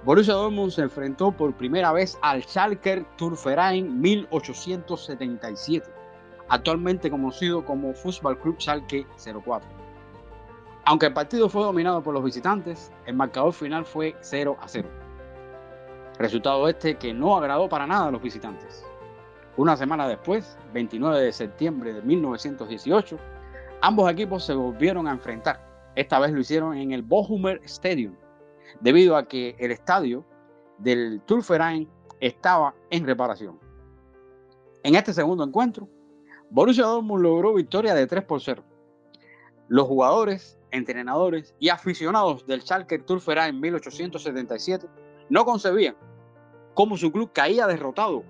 Borussia 0.05 0.34
Dortmund 0.34 0.72
se 0.72 0.82
enfrentó 0.82 1.30
por 1.30 1.57
primera 1.57 1.92
vez 1.92 2.18
al 2.22 2.42
Schalker 2.42 3.07
Turfverein 3.16 4.01
1877, 4.01 5.88
actualmente 6.48 7.09
conocido 7.09 7.64
como 7.64 7.94
Fußball 7.94 8.40
Club 8.40 8.57
Schalke 8.59 9.07
04. 9.44 9.70
Aunque 10.86 11.07
el 11.07 11.12
partido 11.12 11.48
fue 11.48 11.62
dominado 11.62 12.03
por 12.03 12.14
los 12.14 12.24
visitantes, 12.24 12.90
el 13.07 13.14
marcador 13.14 13.53
final 13.53 13.84
fue 13.84 14.16
0 14.22 14.57
a 14.61 14.66
0. 14.66 14.88
Resultado 16.18 16.68
este 16.68 16.96
que 16.96 17.14
no 17.14 17.36
agradó 17.36 17.68
para 17.68 17.86
nada 17.86 18.09
a 18.09 18.11
los 18.11 18.20
visitantes. 18.20 18.89
Una 19.57 19.76
semana 19.76 20.09
después, 20.09 20.57
29 20.72 21.20
de 21.20 21.32
septiembre 21.32 21.92
de 21.92 22.03
1918, 22.03 23.18
ambos 23.82 24.11
equipos 24.11 24.44
se 24.44 24.55
volvieron 24.55 25.07
a 25.09 25.12
enfrentar 25.12 25.70
esta 25.96 26.18
vez 26.18 26.32
lo 26.32 26.40
hicieron 26.40 26.76
en 26.76 26.92
el 26.92 27.03
Bochumer 27.03 27.61
Stadium, 27.64 28.14
debido 28.80 29.16
a 29.16 29.26
que 29.26 29.57
el 29.59 29.72
estadio 29.72 30.24
del 30.78 31.20
Turfverein 31.26 31.88
estaba 32.20 32.74
en 32.90 33.05
reparación. 33.05 33.59
En 34.82 34.94
este 34.94 35.12
segundo 35.12 35.44
encuentro, 35.44 35.88
Borussia 36.48 36.84
Dortmund 36.84 37.22
logró 37.22 37.55
victoria 37.55 37.94
de 37.94 38.07
3 38.07 38.24
por 38.24 38.40
0. 38.40 38.64
Los 39.68 39.86
jugadores, 39.86 40.59
entrenadores 40.70 41.55
y 41.59 41.68
aficionados 41.68 42.46
del 42.46 42.62
Schalke 42.62 42.98
Turfverein 43.01 43.57
en 43.57 43.61
1877 43.61 44.86
no 45.28 45.44
concebían 45.44 45.96
cómo 46.74 46.96
su 46.96 47.12
club 47.12 47.30
caía 47.32 47.66
derrotado 47.66 48.24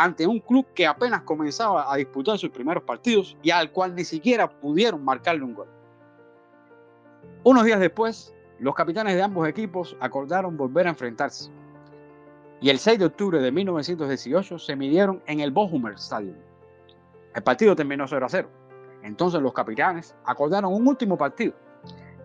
ante 0.00 0.28
un 0.28 0.38
club 0.38 0.64
que 0.74 0.86
apenas 0.86 1.22
comenzaba 1.22 1.92
a 1.92 1.96
disputar 1.96 2.38
sus 2.38 2.50
primeros 2.50 2.84
partidos 2.84 3.36
y 3.42 3.50
al 3.50 3.72
cual 3.72 3.96
ni 3.96 4.04
siquiera 4.04 4.48
pudieron 4.48 5.04
marcarle 5.04 5.42
un 5.42 5.54
gol. 5.54 5.66
Unos 7.42 7.64
días 7.64 7.80
después, 7.80 8.32
los 8.60 8.76
capitanes 8.76 9.16
de 9.16 9.22
ambos 9.22 9.48
equipos 9.48 9.96
acordaron 9.98 10.56
volver 10.56 10.86
a 10.86 10.90
enfrentarse. 10.90 11.50
Y 12.60 12.70
el 12.70 12.78
6 12.78 13.00
de 13.00 13.06
octubre 13.06 13.40
de 13.40 13.50
1918 13.50 14.60
se 14.60 14.76
midieron 14.76 15.20
en 15.26 15.40
el 15.40 15.50
Bochumer 15.50 15.94
Stadium. 15.94 16.36
El 17.34 17.42
partido 17.42 17.74
terminó 17.74 18.06
0 18.06 18.24
a 18.24 18.28
0. 18.28 18.48
Entonces 19.02 19.42
los 19.42 19.52
capitanes 19.52 20.14
acordaron 20.24 20.72
un 20.72 20.86
último 20.86 21.18
partido. 21.18 21.54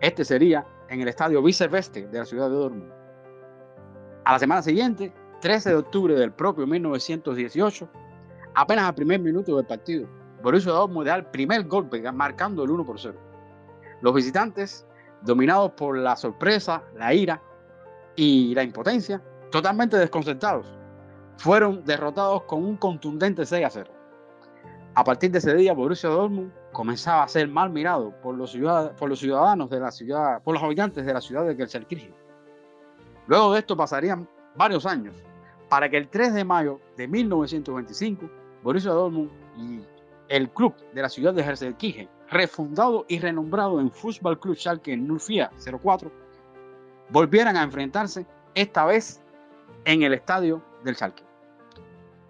Este 0.00 0.24
sería 0.24 0.64
en 0.88 1.00
el 1.00 1.08
estadio 1.08 1.42
Vicerveste 1.42 2.06
de 2.06 2.18
la 2.20 2.24
ciudad 2.24 2.48
de 2.48 2.54
Dortmund. 2.54 2.92
A 4.24 4.32
la 4.32 4.38
semana 4.38 4.62
siguiente, 4.62 5.12
13 5.44 5.68
de 5.68 5.76
octubre 5.76 6.14
del 6.14 6.32
propio 6.32 6.66
1918, 6.66 7.86
apenas 8.54 8.86
al 8.86 8.94
primer 8.94 9.20
minuto 9.20 9.54
del 9.54 9.66
partido, 9.66 10.08
Borussia 10.42 10.72
Dortmund 10.72 11.06
da 11.06 11.16
el 11.16 11.26
primer 11.26 11.64
golpe 11.64 12.00
marcando 12.12 12.64
el 12.64 12.70
1 12.70 12.86
por 12.86 12.98
0. 12.98 13.14
Los 14.00 14.14
visitantes, 14.14 14.86
dominados 15.20 15.72
por 15.72 15.98
la 15.98 16.16
sorpresa, 16.16 16.82
la 16.96 17.12
ira 17.12 17.42
y 18.16 18.54
la 18.54 18.62
impotencia, 18.62 19.20
totalmente 19.50 19.98
desconcertados, 19.98 20.66
fueron 21.36 21.84
derrotados 21.84 22.44
con 22.44 22.64
un 22.64 22.78
contundente 22.78 23.44
6 23.44 23.66
a 23.66 23.68
0. 23.68 23.90
A 24.94 25.04
partir 25.04 25.30
de 25.30 25.40
ese 25.40 25.54
día, 25.54 25.74
Borussia 25.74 26.08
Dortmund 26.08 26.54
comenzaba 26.72 27.22
a 27.22 27.28
ser 27.28 27.48
mal 27.48 27.68
mirado 27.68 28.18
por 28.22 28.34
los, 28.34 28.56
por 28.98 29.10
los 29.10 29.18
ciudadanos 29.18 29.68
de 29.68 29.78
la 29.78 29.90
ciudad, 29.90 30.42
por 30.42 30.54
los 30.54 30.62
habitantes 30.62 31.04
de 31.04 31.12
la 31.12 31.20
ciudad 31.20 31.44
de 31.44 31.54
Gelsenkirchen. 31.54 32.14
Luego 33.26 33.52
de 33.52 33.58
esto 33.58 33.76
pasarían 33.76 34.26
varios 34.56 34.86
años 34.86 35.14
para 35.74 35.88
que 35.88 35.96
el 35.96 36.06
3 36.06 36.34
de 36.34 36.44
mayo 36.44 36.78
de 36.96 37.08
1925 37.08 38.30
Borussia 38.62 38.92
Dortmund 38.92 39.28
y 39.56 39.80
el 40.28 40.48
club 40.50 40.72
de 40.94 41.02
la 41.02 41.08
ciudad 41.08 41.34
de 41.34 41.42
Gelsenkirchen, 41.42 42.08
refundado 42.30 43.04
y 43.08 43.18
renombrado 43.18 43.80
en 43.80 43.90
Fußball 43.90 44.38
Club 44.38 44.54
Schalke 44.54 44.96
04, 44.96 46.12
volvieran 47.10 47.56
a 47.56 47.64
enfrentarse 47.64 48.24
esta 48.54 48.84
vez 48.84 49.20
en 49.84 50.04
el 50.04 50.14
estadio 50.14 50.62
del 50.84 50.94
Schalke. 50.94 51.24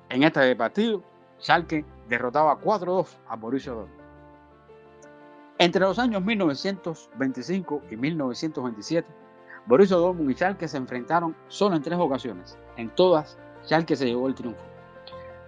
En 0.08 0.22
este 0.22 0.56
partido, 0.56 1.04
Schalke 1.38 1.84
derrotaba 2.08 2.58
4-2 2.58 3.08
a 3.28 3.36
Borussia 3.36 3.72
Dortmund. 3.72 4.00
Entre 5.58 5.82
los 5.82 5.98
años 5.98 6.24
1925 6.24 7.82
y 7.90 7.96
1927, 7.96 9.06
Borussia 9.66 9.96
Dortmund 9.96 10.30
y 10.30 10.34
Schalke 10.34 10.68
se 10.68 10.76
enfrentaron 10.76 11.34
solo 11.48 11.76
en 11.76 11.82
tres 11.82 11.98
ocasiones. 11.98 12.58
En 12.76 12.90
todas, 12.90 13.38
Schalke 13.64 13.96
se 13.96 14.06
llevó 14.06 14.28
el 14.28 14.34
triunfo. 14.34 14.62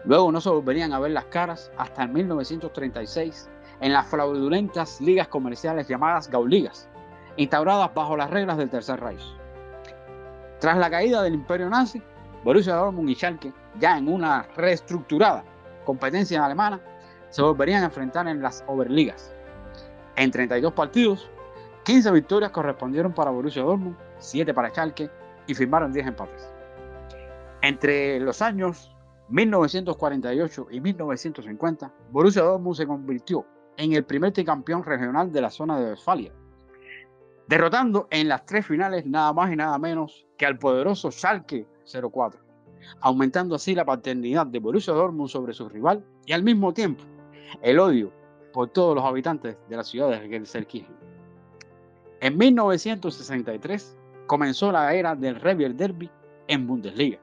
Luego 0.05 0.33
no 0.33 0.41
se 0.41 0.49
volverían 0.49 0.93
a 0.95 1.01
ver 1.01 1.11
las 1.11 1.27
caras 1.27 1.71
hasta 1.77 2.05
el 2.05 2.11
1936 2.11 3.51
en 3.81 3.93
las 3.93 4.07
fraudulentas 4.07 5.01
ligas 5.03 5.29
comerciales 5.29 5.87
llamadas 5.87 6.31
Gauligas, 6.31 6.89
instauradas 7.37 7.93
bajo 7.93 8.17
las 8.17 8.31
reglas 8.31 8.57
del 8.57 8.71
Tercer 8.71 9.01
Reich. 9.01 9.23
Tras 10.61 10.79
la 10.79 10.89
caída 10.89 11.23
del 11.23 11.35
imperio 11.35 11.69
nazi, 11.69 12.03
Borussia 12.43 12.77
Dortmund 12.77 13.11
y 13.11 13.15
Schalke, 13.15 13.53
ya 13.79 13.99
en 13.99 14.09
una 14.09 14.47
reestructurada 14.57 15.45
competencia 15.85 16.43
alemana, 16.43 16.81
se 17.29 17.43
volverían 17.43 17.83
a 17.83 17.87
enfrentar 17.87 18.27
en 18.29 18.41
las 18.41 18.65
Oberligas. 18.67 19.35
En 20.17 20.31
32 20.31 20.73
partidos, 20.73 21.29
15 21.87 22.11
victorias 22.11 22.51
correspondieron 22.51 23.15
para 23.15 23.31
Borussia 23.31 23.63
Dortmund 23.63 23.97
7 24.19 24.53
para 24.53 24.71
Schalke 24.71 25.09
y 25.47 25.55
firmaron 25.55 25.93
10 25.93 26.09
empates. 26.09 26.53
Entre 27.63 28.19
los 28.19 28.43
años 28.43 28.93
1948 29.29 30.67
y 30.73 30.81
1950, 30.81 31.95
Borussia 32.11 32.43
Dortmund 32.43 32.77
se 32.77 32.89
convirtió 32.89 33.47
en 33.77 33.93
el 33.93 34.05
primer 34.05 34.33
tricampeón 34.33 34.83
regional 34.83 35.31
de 35.31 35.41
la 35.41 35.49
zona 35.49 35.79
de 35.79 35.91
Westfalia, 35.91 36.33
derrotando 37.47 38.09
en 38.11 38.27
las 38.27 38.45
tres 38.47 38.67
finales 38.67 39.07
nada 39.07 39.33
más 39.33 39.53
y 39.53 39.55
nada 39.55 39.79
menos 39.79 40.27
que 40.37 40.45
al 40.45 40.59
poderoso 40.59 41.13
Schalke 41.13 41.69
04, 41.85 42.41
aumentando 43.01 43.55
así 43.55 43.77
la 43.77 43.85
paternidad 43.85 44.49
de 44.49 44.59
Borussia 44.59 44.93
Dortmund 44.93 45.31
sobre 45.31 45.55
su 45.55 45.69
rival 45.69 46.05
y 46.25 46.33
al 46.33 46.43
mismo 46.43 46.75
tiempo 46.75 47.05
el 47.63 47.79
odio 47.79 48.13
por 48.53 48.71
todos 48.71 48.97
los 48.97 49.05
habitantes 49.05 49.57
de 49.69 49.77
la 49.77 49.85
ciudad 49.85 50.11
de 50.11 50.29
Gelsenkirchen. 50.29 51.06
En 52.27 52.37
1963, 52.37 53.97
comenzó 54.27 54.73
la 54.73 54.93
era 54.93 55.15
del 55.15 55.37
Revier 55.37 55.77
Derby 55.77 56.11
en 56.49 56.67
Bundesliga. 56.67 57.21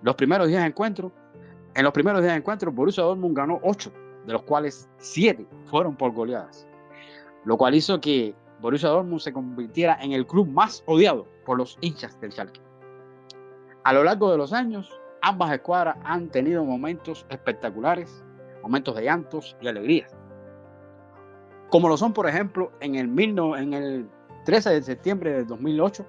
Los 0.00 0.14
primeros 0.14 0.48
10 0.48 0.62
encuentros, 0.64 1.12
en 1.74 1.84
los 1.84 1.92
primeros 1.92 2.22
10 2.22 2.32
encuentros, 2.32 2.74
Borussia 2.74 3.02
Dortmund 3.02 3.36
ganó 3.36 3.60
8, 3.62 3.92
de 4.24 4.32
los 4.32 4.42
cuales 4.44 4.88
7 4.96 5.46
fueron 5.66 5.94
por 5.94 6.14
goleadas, 6.14 6.66
lo 7.44 7.58
cual 7.58 7.74
hizo 7.74 8.00
que 8.00 8.34
Borussia 8.62 8.88
Dortmund 8.88 9.20
se 9.20 9.30
convirtiera 9.30 9.98
en 10.00 10.12
el 10.12 10.26
club 10.26 10.48
más 10.48 10.82
odiado 10.86 11.28
por 11.44 11.58
los 11.58 11.76
hinchas 11.82 12.18
del 12.22 12.32
Schalke. 12.32 12.62
A 13.82 13.92
lo 13.92 14.04
largo 14.04 14.30
de 14.30 14.38
los 14.38 14.54
años, 14.54 14.90
ambas 15.20 15.52
escuadras 15.52 15.98
han 16.02 16.30
tenido 16.30 16.64
momentos 16.64 17.26
espectaculares, 17.28 18.24
momentos 18.62 18.96
de 18.96 19.02
llantos 19.02 19.54
y 19.60 19.68
alegrías. 19.68 20.16
Como 21.74 21.88
lo 21.88 21.96
son, 21.96 22.12
por 22.12 22.28
ejemplo, 22.28 22.70
en 22.78 22.94
el, 22.94 23.18
en 23.18 23.74
el 23.74 24.08
13 24.44 24.70
de 24.70 24.82
septiembre 24.84 25.32
de 25.32 25.44
2008, 25.44 26.06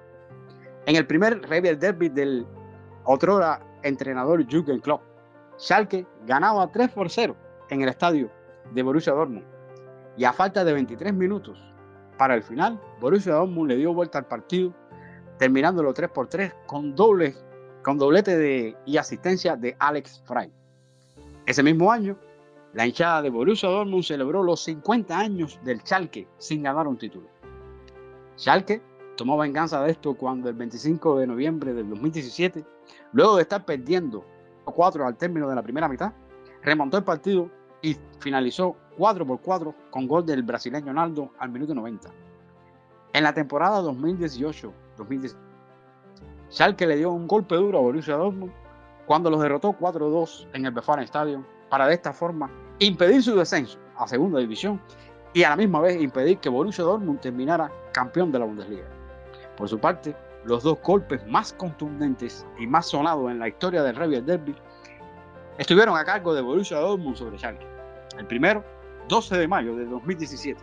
en 0.86 0.94
el 0.94 1.04
primer 1.08 1.42
Revier 1.42 1.76
Derby 1.76 2.08
del 2.08 2.46
otrora 3.02 3.60
entrenador 3.82 4.46
Jürgen 4.46 4.78
Klopp, 4.78 5.02
Schalke 5.58 6.06
ganaba 6.24 6.70
3 6.70 6.90
por 6.90 7.10
0 7.10 7.34
en 7.70 7.82
el 7.82 7.88
estadio 7.88 8.30
de 8.74 8.82
Borussia 8.84 9.12
Dortmund. 9.12 9.44
Y 10.16 10.22
a 10.22 10.32
falta 10.32 10.64
de 10.64 10.72
23 10.72 11.12
minutos 11.12 11.60
para 12.16 12.36
el 12.36 12.44
final, 12.44 12.80
Borussia 13.00 13.34
Dortmund 13.34 13.68
le 13.68 13.76
dio 13.76 13.92
vuelta 13.92 14.18
al 14.18 14.26
partido, 14.26 14.72
terminándolo 15.36 15.92
3 15.92 16.10
por 16.10 16.28
3 16.28 16.54
con, 16.66 16.94
doble, 16.94 17.34
con 17.82 17.98
doblete 17.98 18.36
de, 18.36 18.76
y 18.86 18.98
asistencia 18.98 19.56
de 19.56 19.74
Alex 19.80 20.22
Frey. 20.26 20.48
Ese 21.44 21.64
mismo 21.64 21.90
año, 21.90 22.16
la 22.76 22.86
hinchada 22.86 23.22
de 23.22 23.30
Borussia 23.30 23.70
Dortmund 23.70 24.04
celebró 24.04 24.42
los 24.42 24.60
50 24.64 25.18
años 25.18 25.58
del 25.64 25.80
Schalke 25.80 26.28
sin 26.36 26.62
ganar 26.62 26.86
un 26.86 26.98
título. 26.98 27.26
Schalke 28.36 28.82
tomó 29.16 29.38
venganza 29.38 29.82
de 29.82 29.92
esto 29.92 30.12
cuando 30.12 30.50
el 30.50 30.56
25 30.56 31.18
de 31.18 31.26
noviembre 31.26 31.72
del 31.72 31.88
2017, 31.88 32.66
luego 33.12 33.36
de 33.36 33.42
estar 33.42 33.64
perdiendo 33.64 34.26
4 34.66 35.06
al 35.06 35.16
término 35.16 35.48
de 35.48 35.54
la 35.54 35.62
primera 35.62 35.88
mitad, 35.88 36.12
remontó 36.62 36.98
el 36.98 37.04
partido 37.04 37.50
y 37.80 37.96
finalizó 38.20 38.76
4 38.98 39.26
por 39.26 39.40
4 39.40 39.74
con 39.90 40.06
gol 40.06 40.26
del 40.26 40.42
brasileño 40.42 40.92
Naldo 40.92 41.30
al 41.38 41.48
minuto 41.48 41.74
90. 41.74 42.10
En 43.14 43.24
la 43.24 43.32
temporada 43.32 43.80
2018-2019, 43.80 45.34
Schalke 46.50 46.86
le 46.86 46.96
dio 46.96 47.10
un 47.10 47.26
golpe 47.26 47.54
duro 47.54 47.78
a 47.78 47.80
Borussia 47.80 48.16
Dortmund 48.16 48.52
cuando 49.06 49.30
los 49.30 49.40
derrotó 49.40 49.72
4-2 49.72 50.48
en 50.52 50.66
el 50.66 50.72
Befana 50.72 51.02
Stadium 51.04 51.42
para 51.70 51.86
de 51.86 51.94
esta 51.94 52.12
forma 52.12 52.50
impedir 52.78 53.22
su 53.22 53.34
descenso 53.34 53.78
a 53.96 54.06
segunda 54.06 54.38
división 54.38 54.80
y 55.32 55.42
a 55.44 55.50
la 55.50 55.56
misma 55.56 55.80
vez 55.80 56.00
impedir 56.00 56.38
que 56.38 56.48
Borussia 56.48 56.84
Dortmund 56.84 57.20
terminara 57.20 57.70
campeón 57.92 58.32
de 58.32 58.38
la 58.38 58.44
Bundesliga. 58.44 58.86
Por 59.56 59.68
su 59.68 59.78
parte, 59.78 60.14
los 60.44 60.62
dos 60.62 60.78
golpes 60.82 61.26
más 61.26 61.52
contundentes 61.54 62.46
y 62.58 62.66
más 62.66 62.86
sonados 62.86 63.30
en 63.30 63.38
la 63.38 63.48
historia 63.48 63.82
del 63.82 63.96
Revier 63.96 64.22
Derby 64.22 64.54
estuvieron 65.58 65.96
a 65.96 66.04
cargo 66.04 66.34
de 66.34 66.42
Borussia 66.42 66.78
Dortmund 66.78 67.16
sobre 67.16 67.38
Schalke. 67.38 67.66
El 68.18 68.26
primero, 68.26 68.64
12 69.08 69.38
de 69.38 69.48
mayo 69.48 69.74
de 69.74 69.86
2017, 69.86 70.60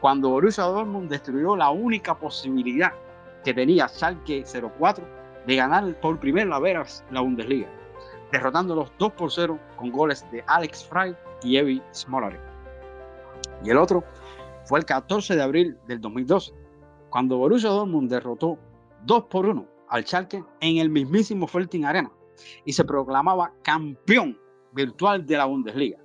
cuando 0.00 0.30
Borussia 0.30 0.64
Dortmund 0.64 1.10
destruyó 1.10 1.56
la 1.56 1.70
única 1.70 2.14
posibilidad 2.14 2.92
que 3.44 3.54
tenía 3.54 3.88
Schalke 3.88 4.44
04 4.44 5.04
de 5.46 5.56
ganar 5.56 5.94
por 6.00 6.18
primera 6.18 6.58
vez 6.58 7.04
la 7.10 7.20
Bundesliga, 7.20 7.68
derrotándolos 8.32 8.92
2 8.98 9.12
por 9.12 9.30
0 9.30 9.58
con 9.76 9.90
goles 9.90 10.24
de 10.30 10.44
Alex 10.46 10.84
Frey 10.84 11.16
y 11.42 11.56
Evi 11.56 11.82
Smolarek. 11.92 12.40
Y 13.64 13.70
el 13.70 13.78
otro 13.78 14.04
fue 14.64 14.78
el 14.78 14.84
14 14.84 15.36
de 15.36 15.42
abril 15.42 15.78
del 15.86 16.00
2012, 16.00 16.52
cuando 17.10 17.38
Borussia 17.38 17.70
Dortmund 17.70 18.10
derrotó 18.10 18.58
2 19.04 19.24
por 19.24 19.46
1 19.46 19.66
al 19.88 20.04
Schalke 20.04 20.44
en 20.60 20.76
el 20.78 20.90
mismísimo 20.90 21.46
Felting 21.46 21.84
Arena 21.84 22.10
y 22.64 22.72
se 22.72 22.84
proclamaba 22.84 23.52
campeón 23.62 24.38
virtual 24.72 25.26
de 25.26 25.36
la 25.36 25.46
Bundesliga. 25.46 25.98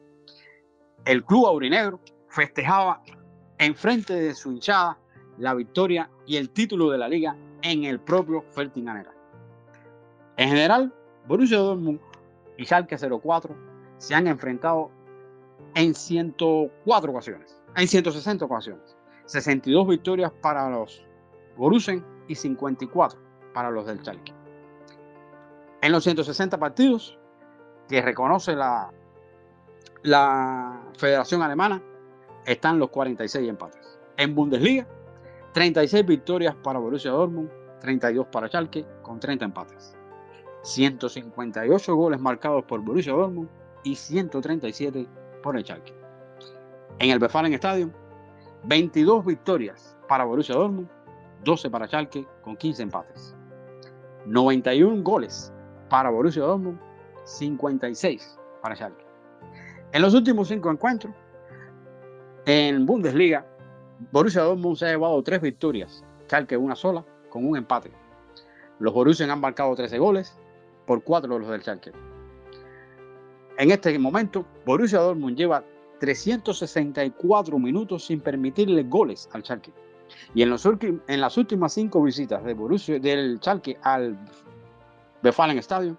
El 1.05 1.23
club 1.25 1.45
aurinegro 1.45 1.99
festejaba 2.29 3.03
enfrente 3.57 4.13
de 4.13 4.33
su 4.33 4.51
hinchada 4.51 4.97
la 5.37 5.53
victoria 5.53 6.09
y 6.25 6.37
el 6.37 6.49
título 6.49 6.89
de 6.89 6.97
la 6.97 7.07
liga 7.07 7.35
en 7.61 7.83
el 7.83 7.99
propio 7.99 8.43
Fertinganera. 8.51 9.13
En 10.37 10.49
general, 10.49 10.93
Borussia 11.27 11.57
Dortmund 11.57 11.99
y 12.57 12.65
Schalke 12.65 12.97
04 12.97 13.55
se 13.97 14.15
han 14.15 14.27
enfrentado 14.27 14.91
en 15.75 15.93
104 15.93 17.11
ocasiones, 17.11 17.59
en 17.75 17.87
160 17.87 18.45
ocasiones. 18.45 18.95
62 19.25 19.87
victorias 19.87 20.31
para 20.41 20.69
los 20.69 21.05
Borussen 21.55 22.03
y 22.27 22.35
54 22.35 23.19
para 23.53 23.71
los 23.71 23.85
del 23.85 23.99
Schalke. 23.99 24.33
En 25.81 25.91
los 25.91 26.03
160 26.03 26.57
partidos 26.57 27.17
que 27.87 28.01
reconoce 28.01 28.55
la, 28.55 28.91
Federación 30.97 31.41
Alemana, 31.41 31.81
están 32.45 32.79
los 32.79 32.89
46 32.89 33.49
empates. 33.49 33.99
En 34.17 34.35
Bundesliga, 34.35 34.87
36 35.53 36.05
victorias 36.05 36.55
para 36.55 36.79
Borussia 36.79 37.11
Dortmund, 37.11 37.49
32 37.81 38.27
para 38.27 38.47
Schalke, 38.47 38.85
con 39.01 39.19
30 39.19 39.45
empates. 39.45 39.95
158 40.63 41.95
goles 41.95 42.19
marcados 42.19 42.63
por 42.63 42.79
Borussia 42.81 43.13
Dortmund 43.13 43.49
y 43.83 43.95
137 43.95 45.07
por 45.41 45.57
el 45.57 45.63
Schalke. 45.63 45.93
En 46.99 47.09
el 47.09 47.19
Befalen 47.19 47.53
Stadium, 47.53 47.91
22 48.63 49.25
victorias 49.25 49.97
para 50.07 50.23
Borussia 50.23 50.55
Dortmund, 50.55 50.87
12 51.43 51.69
para 51.69 51.87
Schalke 51.87 52.25
con 52.41 52.55
15 52.55 52.83
empates. 52.83 53.35
91 54.25 55.03
goles 55.03 55.51
para 55.89 56.09
Borussia 56.09 56.43
Dortmund, 56.43 56.79
56 57.25 58.39
para 58.61 58.75
Schalke. 58.75 59.05
En 59.91 60.01
los 60.01 60.13
últimos 60.13 60.47
cinco 60.47 60.71
encuentros, 60.71 61.13
en 62.45 62.85
Bundesliga, 62.85 63.45
Borussia 64.11 64.43
Dortmund 64.43 64.77
se 64.77 64.85
ha 64.85 64.89
llevado 64.91 65.21
tres 65.23 65.41
victorias, 65.41 66.05
Schalke 66.25 66.55
una 66.55 66.75
sola, 66.75 67.03
con 67.29 67.45
un 67.45 67.57
empate. 67.57 67.91
Los 68.79 68.93
Borussia 68.93 69.31
han 69.31 69.41
marcado 69.41 69.75
13 69.75 69.97
goles 69.99 70.37
por 70.85 71.03
cuatro 71.03 71.39
los 71.39 71.49
del 71.49 71.61
Schalke. 71.61 71.91
En 73.57 73.71
este 73.71 73.97
momento, 73.99 74.45
Borussia 74.65 74.99
Dortmund 74.99 75.37
lleva 75.37 75.63
364 75.99 77.59
minutos 77.59 78.05
sin 78.05 78.19
permitirle 78.19 78.83
goles 78.83 79.29
al 79.33 79.43
Schalke. 79.43 79.71
Y 80.35 80.41
en, 80.41 80.49
los, 80.49 80.67
las 81.07 81.37
últimas 81.37 81.73
cinco 81.73 82.01
visitas 82.03 82.43
de 82.43 82.53
Borussia, 82.53 82.99
del 82.99 83.39
Schalke 83.39 83.77
al 83.83 84.17
Befalen 85.21 85.57
Stadium, 85.59 85.95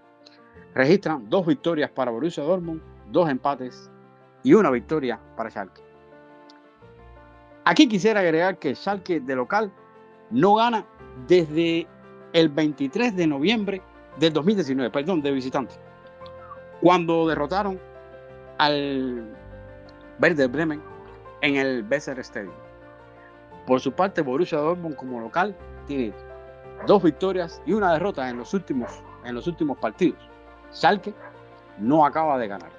registran 0.74 1.28
dos 1.30 1.46
victorias 1.46 1.90
para 1.90 2.10
Borussia 2.10 2.42
Dortmund, 2.42 2.82
dos 3.10 3.28
empates 3.28 3.90
y 4.42 4.54
una 4.54 4.70
victoria 4.70 5.18
para 5.36 5.50
Schalke. 5.50 5.80
Aquí 7.64 7.88
quisiera 7.88 8.20
agregar 8.20 8.58
que 8.58 8.74
Schalke 8.74 9.20
de 9.20 9.36
local 9.36 9.72
no 10.30 10.56
gana 10.56 10.84
desde 11.26 11.86
el 12.32 12.48
23 12.48 13.16
de 13.16 13.26
noviembre 13.26 13.82
del 14.18 14.32
2019, 14.32 14.90
perdón, 14.90 15.22
de 15.22 15.32
visitante, 15.32 15.74
cuando 16.80 17.26
derrotaron 17.26 17.78
al 18.58 19.24
Werder 20.20 20.48
Bremen 20.48 20.82
en 21.40 21.56
el 21.56 21.82
Besser 21.82 22.18
Stadium. 22.20 22.54
Por 23.66 23.80
su 23.80 23.92
parte, 23.92 24.22
Borussia 24.22 24.58
Dortmund 24.58 24.96
como 24.96 25.20
local 25.20 25.56
tiene 25.86 26.12
dos 26.86 27.02
victorias 27.02 27.60
y 27.66 27.72
una 27.72 27.92
derrota 27.92 28.28
en 28.28 28.38
los 28.38 28.52
últimos, 28.54 28.90
en 29.24 29.34
los 29.34 29.46
últimos 29.46 29.78
partidos. 29.78 30.18
Schalke 30.72 31.14
no 31.78 32.04
acaba 32.04 32.38
de 32.38 32.48
ganar. 32.48 32.70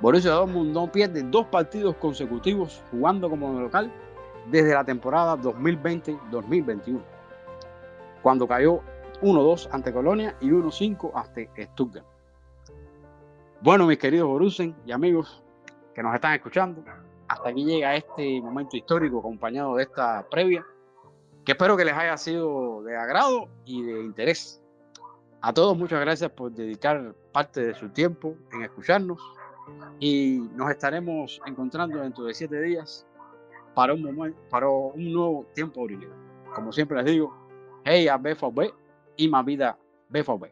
Borussia 0.00 0.32
Dortmund 0.32 0.72
no 0.72 0.90
pierde 0.90 1.22
dos 1.22 1.46
partidos 1.46 1.96
consecutivos 1.96 2.82
jugando 2.90 3.30
como 3.30 3.58
local 3.58 3.90
desde 4.50 4.74
la 4.74 4.84
temporada 4.84 5.36
2020-2021, 5.38 7.00
cuando 8.22 8.46
cayó 8.46 8.80
1-2 9.20 9.68
ante 9.72 9.92
Colonia 9.92 10.36
y 10.40 10.48
1-5 10.50 11.12
ante 11.14 11.50
Stuttgart. 11.72 12.06
Bueno, 13.60 13.86
mis 13.86 13.98
queridos 13.98 14.28
Borussen 14.28 14.76
y 14.84 14.92
amigos 14.92 15.42
que 15.94 16.02
nos 16.02 16.14
están 16.14 16.34
escuchando, 16.34 16.84
hasta 17.26 17.48
aquí 17.48 17.64
llega 17.64 17.96
este 17.96 18.40
momento 18.40 18.76
histórico 18.76 19.18
acompañado 19.18 19.76
de 19.76 19.84
esta 19.84 20.26
previa, 20.28 20.64
que 21.44 21.52
espero 21.52 21.76
que 21.76 21.84
les 21.84 21.94
haya 21.94 22.16
sido 22.16 22.82
de 22.82 22.96
agrado 22.96 23.48
y 23.64 23.82
de 23.82 24.02
interés. 24.02 24.62
A 25.40 25.52
todos 25.52 25.76
muchas 25.76 26.00
gracias 26.00 26.30
por 26.30 26.52
dedicar 26.52 27.14
parte 27.32 27.64
de 27.64 27.74
su 27.74 27.88
tiempo 27.88 28.34
en 28.52 28.62
escucharnos 28.62 29.20
y 29.98 30.38
nos 30.54 30.70
estaremos 30.70 31.40
encontrando 31.46 32.00
dentro 32.00 32.24
de 32.24 32.34
siete 32.34 32.60
días 32.60 33.06
para 33.74 33.94
un, 33.94 34.02
momento, 34.02 34.38
para 34.50 34.68
un 34.68 35.12
nuevo 35.12 35.46
tiempo 35.54 35.82
original. 35.82 36.16
Como 36.54 36.72
siempre 36.72 36.96
les 36.98 37.12
digo, 37.12 37.34
hey 37.84 38.08
a 38.08 38.16
BFB 38.16 38.85
y 39.16 39.28
más 39.28 39.44
vida 39.44 39.78
BFB. 40.08 40.46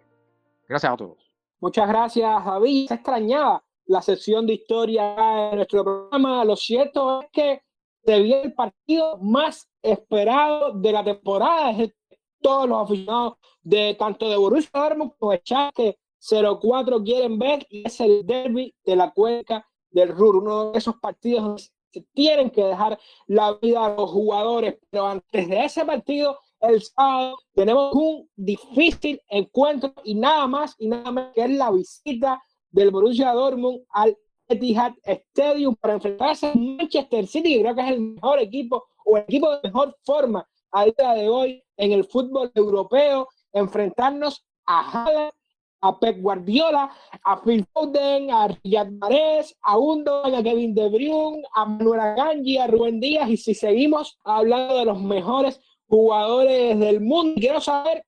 Gracias 0.68 0.92
a 0.92 0.96
todos. 0.96 1.18
Muchas 1.60 1.88
gracias, 1.88 2.42
Javi. 2.42 2.86
Se 2.88 2.94
extrañaba 2.94 3.62
la 3.86 4.02
sesión 4.02 4.46
de 4.46 4.54
historia 4.54 5.14
de 5.50 5.56
nuestro 5.56 5.84
programa. 5.84 6.44
Lo 6.44 6.56
cierto 6.56 7.22
es 7.22 7.28
que 7.32 7.62
se 8.04 8.20
viene 8.20 8.42
el 8.42 8.54
partido 8.54 9.18
más 9.18 9.68
esperado 9.82 10.72
de 10.72 10.92
la 10.92 11.04
temporada. 11.04 11.70
Es 11.70 11.94
todos 12.40 12.68
los 12.68 12.82
aficionados 12.82 13.34
de 13.62 13.96
tanto 13.98 14.28
de 14.28 14.36
Borussia 14.36 14.70
Dortmund 14.74 15.12
como 15.18 15.32
de 15.32 15.38
Schalke 15.38 15.98
04 16.20 17.02
quieren 17.02 17.38
ver 17.38 17.66
y 17.70 17.86
es 17.86 18.00
el 18.00 18.26
derby 18.26 18.74
de 18.84 18.96
la 18.96 19.10
cuenca 19.12 19.66
del 19.90 20.08
Ruhr, 20.08 20.36
uno 20.36 20.72
de 20.72 20.78
esos 20.78 20.96
partidos 20.96 21.72
se 21.92 22.00
tienen 22.12 22.50
que 22.50 22.64
dejar 22.64 22.98
la 23.26 23.52
vida 23.54 23.86
a 23.86 23.94
los 23.94 24.10
jugadores, 24.10 24.76
pero 24.90 25.06
antes 25.06 25.48
de 25.48 25.64
ese 25.64 25.84
partido 25.84 26.38
el 26.68 26.82
sábado 26.82 27.38
tenemos 27.54 27.94
un 27.94 28.28
difícil 28.36 29.20
encuentro 29.28 29.92
y 30.04 30.14
nada 30.14 30.46
más 30.46 30.74
y 30.78 30.88
nada 30.88 31.10
menos 31.10 31.32
que 31.34 31.42
es 31.42 31.50
la 31.50 31.70
visita 31.70 32.42
del 32.70 32.90
Borussia 32.90 33.32
Dortmund 33.32 33.80
al 33.90 34.16
Etihad 34.48 34.92
Stadium 35.04 35.74
para 35.76 35.94
enfrentarse 35.94 36.48
a 36.48 36.54
Manchester 36.54 37.26
City, 37.26 37.54
que 37.54 37.60
creo 37.60 37.74
que 37.74 37.80
es 37.80 37.90
el 37.90 38.00
mejor 38.00 38.38
equipo 38.40 38.84
o 39.04 39.16
el 39.16 39.24
equipo 39.24 39.50
de 39.50 39.60
mejor 39.64 39.96
forma 40.02 40.46
a 40.72 40.84
día 40.84 41.14
de 41.14 41.28
hoy 41.28 41.62
en 41.76 41.92
el 41.92 42.04
fútbol 42.04 42.50
europeo, 42.54 43.28
enfrentarnos 43.52 44.44
a 44.66 45.04
Haaland, 45.04 45.32
a 45.80 45.98
Pep 46.00 46.20
Guardiola, 46.20 46.90
a 47.24 47.42
Phil 47.42 47.64
Foden, 47.72 48.30
a 48.30 48.48
Riyad 48.48 48.90
Mahrez, 48.90 49.54
a 49.62 49.76
Gundogan, 49.76 50.34
a 50.34 50.42
Kevin 50.42 50.74
De 50.74 50.88
Bruyne, 50.88 51.42
a 51.54 51.66
Manuel 51.66 52.00
Aganji, 52.00 52.58
a 52.58 52.66
Rubén 52.66 53.00
Díaz 53.00 53.28
y 53.28 53.36
si 53.36 53.54
seguimos 53.54 54.18
hablando 54.24 54.78
de 54.78 54.86
los 54.86 55.00
mejores 55.00 55.60
jugadores 55.88 56.78
del 56.78 57.00
mundo. 57.00 57.34
Quiero 57.40 57.60
saber, 57.60 58.04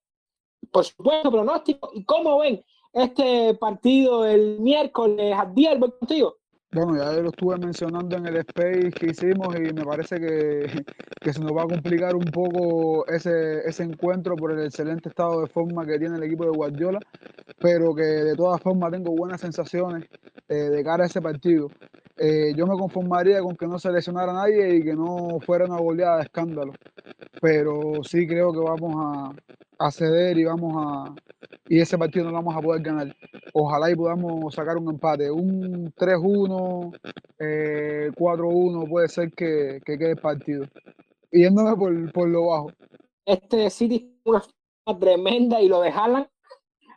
por 0.70 0.84
supuesto, 0.84 1.30
pronóstico 1.30 1.90
y 1.94 2.04
cómo 2.04 2.38
ven 2.38 2.64
este 2.92 3.54
partido 3.54 4.26
el 4.26 4.60
miércoles. 4.60 5.34
Adiel, 5.36 5.78
voy 5.78 5.92
contigo. 5.98 6.36
Bueno, 6.72 6.96
ya 6.96 7.12
lo 7.22 7.30
estuve 7.30 7.56
mencionando 7.58 8.16
en 8.16 8.26
el 8.26 8.36
space 8.38 8.90
que 8.90 9.06
hicimos 9.06 9.54
y 9.56 9.72
me 9.72 9.84
parece 9.84 10.16
que, 10.20 10.66
que, 11.20 11.32
se 11.32 11.40
nos 11.40 11.52
va 11.52 11.62
a 11.62 11.66
complicar 11.66 12.14
un 12.14 12.24
poco 12.24 13.06
ese, 13.08 13.60
ese 13.66 13.84
encuentro 13.84 14.36
por 14.36 14.52
el 14.52 14.66
excelente 14.66 15.08
estado 15.08 15.42
de 15.42 15.46
forma 15.46 15.86
que 15.86 15.98
tiene 15.98 16.16
el 16.16 16.24
equipo 16.24 16.44
de 16.44 16.50
Guardiola, 16.50 16.98
pero 17.60 17.94
que 17.94 18.02
de 18.02 18.34
todas 18.34 18.60
formas 18.60 18.90
tengo 18.92 19.12
buenas 19.16 19.40
sensaciones 19.40 20.04
eh, 20.48 20.54
de 20.54 20.84
cara 20.84 21.04
a 21.04 21.06
ese 21.06 21.22
partido. 21.22 21.68
Eh, 22.18 22.52
yo 22.56 22.66
me 22.66 22.76
conformaría 22.78 23.40
con 23.40 23.56
que 23.56 23.66
no 23.66 23.78
se 23.78 23.92
lesionara 23.92 24.32
a 24.32 24.34
nadie 24.34 24.76
y 24.76 24.82
que 24.82 24.94
no 24.94 25.38
fuera 25.40 25.66
una 25.66 25.78
goleada 25.78 26.16
de 26.18 26.24
escándalo, 26.24 26.72
pero 27.40 28.02
sí 28.02 28.26
creo 28.26 28.52
que 28.52 28.60
vamos 28.60 28.94
a, 29.78 29.86
a 29.86 29.90
ceder 29.90 30.36
y 30.38 30.44
vamos 30.44 30.74
a 30.76 31.14
y 31.68 31.80
ese 31.80 31.98
partido 31.98 32.24
no 32.24 32.30
lo 32.30 32.36
vamos 32.38 32.56
a 32.56 32.60
poder 32.60 32.82
ganar. 32.82 33.16
Ojalá 33.52 33.90
y 33.90 33.96
podamos 33.96 34.54
sacar 34.54 34.76
un 34.76 34.88
empate, 34.88 35.30
un 35.30 35.92
3-1, 35.94 36.55
4-1, 37.38 38.84
eh, 38.84 38.88
puede 38.88 39.08
ser 39.08 39.30
que, 39.32 39.80
que, 39.84 39.98
quede 39.98 40.10
el 40.10 40.16
partido. 40.16 40.66
Yéndome 41.30 41.76
por, 41.76 42.12
por 42.12 42.28
lo 42.28 42.46
bajo. 42.46 42.72
Este 43.24 43.70
City 43.70 44.20
es 44.24 44.32
una 44.86 44.98
tremenda 44.98 45.60
y 45.60 45.68
lo 45.68 45.80
de 45.80 45.90
Haaland, 45.90 46.28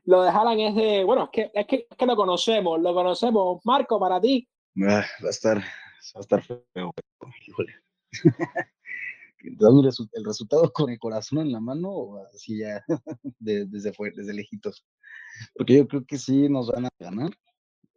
lo 0.06 0.22
de 0.24 0.30
Haaland 0.30 0.60
es 0.62 0.76
de, 0.76 1.04
bueno, 1.04 1.26
es 1.26 1.30
que, 1.32 1.52
es 1.54 1.68
que, 1.68 1.88
es 1.90 1.98
que 1.98 2.06
lo 2.06 2.16
conocemos, 2.16 2.80
lo 2.80 2.94
conocemos. 2.94 3.60
Marco, 3.64 4.00
para 4.00 4.22
ti, 4.22 4.48
Ah, 4.88 5.04
va 5.24 5.28
a 5.28 5.30
estar, 5.32 5.58
va 5.58 5.64
a 6.16 6.20
estar 6.20 6.42
feo, 6.44 6.94
híjole. 7.48 7.74
el 9.42 10.26
resultado 10.26 10.72
con 10.72 10.90
el 10.90 11.00
corazón 11.00 11.40
en 11.40 11.52
la 11.52 11.60
mano 11.60 11.90
o 11.90 12.26
así 12.34 12.60
ya 12.60 12.84
desde, 13.40 13.94
fue, 13.94 14.12
desde 14.12 14.34
lejitos. 14.34 14.86
Porque 15.56 15.78
yo 15.78 15.88
creo 15.88 16.06
que 16.06 16.18
sí 16.18 16.48
nos 16.50 16.72
van 16.72 16.86
a 16.86 16.90
ganar. 17.00 17.32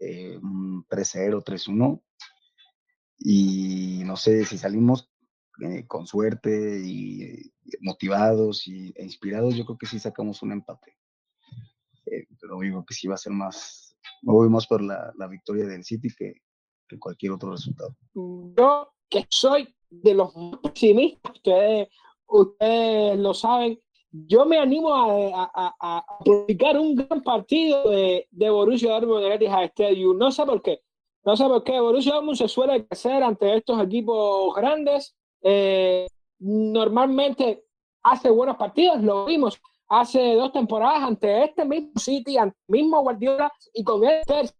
Eh, 0.04 0.36
3-0, 0.40 1.44
3-1. 1.44 2.02
Y 3.18 4.02
no 4.04 4.16
sé 4.16 4.44
si 4.44 4.58
salimos 4.58 5.08
eh, 5.60 5.86
con 5.86 6.08
suerte 6.08 6.82
y 6.84 7.52
motivados 7.80 8.66
y, 8.66 8.92
e 8.96 9.04
inspirados, 9.04 9.54
yo 9.54 9.64
creo 9.64 9.78
que 9.78 9.86
sí 9.86 10.00
sacamos 10.00 10.42
un 10.42 10.52
empate. 10.52 10.96
Eh, 12.06 12.26
pero 12.40 12.58
digo 12.58 12.84
que 12.84 12.94
sí 12.94 13.06
va 13.06 13.14
a 13.14 13.18
ser 13.18 13.32
más, 13.32 13.96
me 14.22 14.32
voy 14.32 14.48
por 14.68 14.82
la, 14.82 15.12
la 15.16 15.28
victoria 15.28 15.66
del 15.66 15.84
City 15.84 16.08
que, 16.16 16.34
cualquier 16.98 17.32
otro 17.32 17.52
resultado. 17.52 17.96
Yo, 18.14 18.92
que 19.08 19.24
soy 19.30 19.74
de 19.88 20.14
los 20.14 20.36
más 20.36 20.58
pesimistas, 20.62 21.32
ustedes, 21.36 21.88
ustedes 22.26 23.18
lo 23.18 23.32
saben, 23.32 23.80
yo 24.12 24.44
me 24.44 24.58
animo 24.58 24.94
a, 24.94 25.50
a, 25.54 25.74
a, 25.80 26.04
publicar 26.24 26.78
un 26.78 26.94
gran 26.94 27.22
partido 27.22 27.88
de, 27.88 28.28
de 28.30 28.50
Borussia 28.50 28.92
Dortmund 28.92 29.24
en 29.24 29.32
Etihad 29.32 29.64
Stadium. 29.64 30.18
No 30.18 30.30
sé 30.30 30.44
por 30.44 30.60
qué. 30.60 30.80
No 31.24 31.36
sé 31.36 31.44
por 31.44 31.64
qué. 31.64 31.80
Borussia 31.80 32.14
Dortmund 32.14 32.36
se 32.36 32.48
suele 32.48 32.86
crecer 32.86 33.22
ante 33.22 33.56
estos 33.56 33.82
equipos 33.82 34.54
grandes. 34.54 35.16
Eh, 35.42 36.06
normalmente 36.38 37.64
hace 38.02 38.28
buenos 38.30 38.56
partidos. 38.56 39.02
Lo 39.02 39.24
vimos 39.24 39.58
hace 39.88 40.34
dos 40.34 40.52
temporadas 40.52 41.02
ante 41.02 41.44
este 41.44 41.64
mismo 41.64 41.92
City, 41.96 42.36
ante 42.36 42.56
el 42.68 42.72
mismo 42.72 43.00
Guardiola 43.02 43.50
y 43.72 43.82
con 43.82 44.04
este 44.04 44.50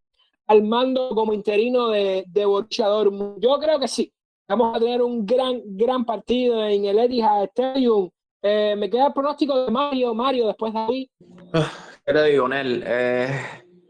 al 0.46 0.62
mando 0.62 1.10
como 1.14 1.32
interino 1.32 1.88
de, 1.88 2.24
de 2.26 2.44
Borussia 2.46 2.86
Dortmund. 2.86 3.38
Yo 3.40 3.58
creo 3.58 3.78
que 3.78 3.88
sí. 3.88 4.12
Vamos 4.48 4.76
a 4.76 4.80
tener 4.80 5.02
un 5.02 5.24
gran, 5.24 5.60
gran 5.64 6.04
partido 6.04 6.64
en 6.64 6.84
el 6.86 6.98
Etihad 6.98 7.44
Stadium 7.44 8.10
eh, 8.42 8.74
me 8.76 8.90
queda 8.90 9.06
el 9.06 9.12
pronóstico 9.12 9.64
de 9.64 9.70
Mario. 9.70 10.14
Mario, 10.14 10.48
después 10.48 10.72
de 10.72 10.78
ahí. 10.78 11.10
Ah, 11.54 11.70
¿Qué 12.04 12.12
te 12.12 12.24
digo, 12.24 12.48
Nel? 12.48 12.82
Eh, 12.86 13.28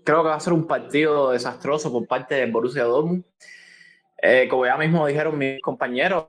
creo 0.05 0.23
que 0.23 0.29
va 0.29 0.35
a 0.35 0.41
ser 0.41 0.53
un 0.53 0.67
partido 0.67 1.31
desastroso 1.31 1.91
por 1.91 2.07
parte 2.07 2.35
de 2.35 2.51
Borussia 2.51 2.85
Dortmund. 2.85 3.25
Eh, 4.21 4.47
como 4.49 4.67
ya 4.67 4.77
mismo 4.77 5.07
dijeron 5.07 5.37
mis 5.39 5.61
compañeros, 5.63 6.27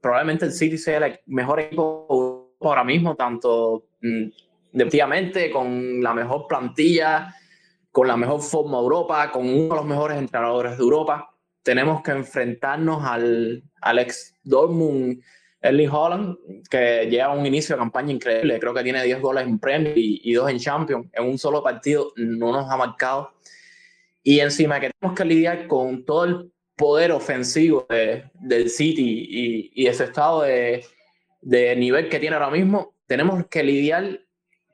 probablemente 0.00 0.44
el 0.44 0.52
City 0.52 0.76
sea 0.76 0.98
el 0.98 1.20
mejor 1.26 1.60
equipo 1.60 2.56
ahora 2.60 2.84
mismo, 2.84 3.14
tanto 3.14 3.86
mm, 4.02 4.24
definitivamente 4.72 5.50
con 5.50 6.02
la 6.02 6.12
mejor 6.12 6.46
plantilla, 6.46 7.34
con 7.90 8.08
la 8.08 8.16
mejor 8.16 8.42
forma 8.42 8.78
de 8.78 8.82
Europa, 8.82 9.30
con 9.32 9.48
uno 9.48 9.68
de 9.68 9.76
los 9.76 9.86
mejores 9.86 10.18
entrenadores 10.18 10.76
de 10.76 10.82
Europa. 10.82 11.34
Tenemos 11.62 12.02
que 12.02 12.10
enfrentarnos 12.10 13.04
al, 13.04 13.62
al 13.80 13.98
ex 14.00 14.34
Dortmund 14.42 15.22
Erling 15.62 15.90
Holland, 15.90 16.36
que 16.70 17.06
lleva 17.10 17.34
un 17.34 17.44
inicio 17.44 17.74
de 17.74 17.80
campaña 17.80 18.12
increíble, 18.12 18.58
creo 18.58 18.72
que 18.72 18.82
tiene 18.82 19.04
10 19.04 19.20
goles 19.20 19.44
en 19.44 19.58
Premier 19.58 19.96
y, 19.96 20.20
y 20.24 20.32
2 20.32 20.50
en 20.50 20.58
Champions, 20.58 21.06
en 21.12 21.24
un 21.24 21.38
solo 21.38 21.62
partido 21.62 22.12
no 22.16 22.52
nos 22.52 22.70
ha 22.70 22.76
marcado. 22.76 23.34
Y 24.22 24.40
encima 24.40 24.80
que 24.80 24.90
tenemos 24.90 25.18
que 25.18 25.24
lidiar 25.24 25.66
con 25.66 26.04
todo 26.04 26.24
el 26.24 26.52
poder 26.76 27.12
ofensivo 27.12 27.86
de, 27.90 28.24
del 28.34 28.70
City 28.70 29.26
y, 29.28 29.72
y, 29.74 29.86
ese 29.86 30.04
estado 30.04 30.42
de, 30.42 30.84
de 31.42 31.76
nivel 31.76 32.08
que 32.08 32.18
tiene 32.18 32.36
ahora 32.36 32.50
mismo, 32.50 32.94
tenemos 33.06 33.46
que 33.48 33.62
lidiar 33.62 34.20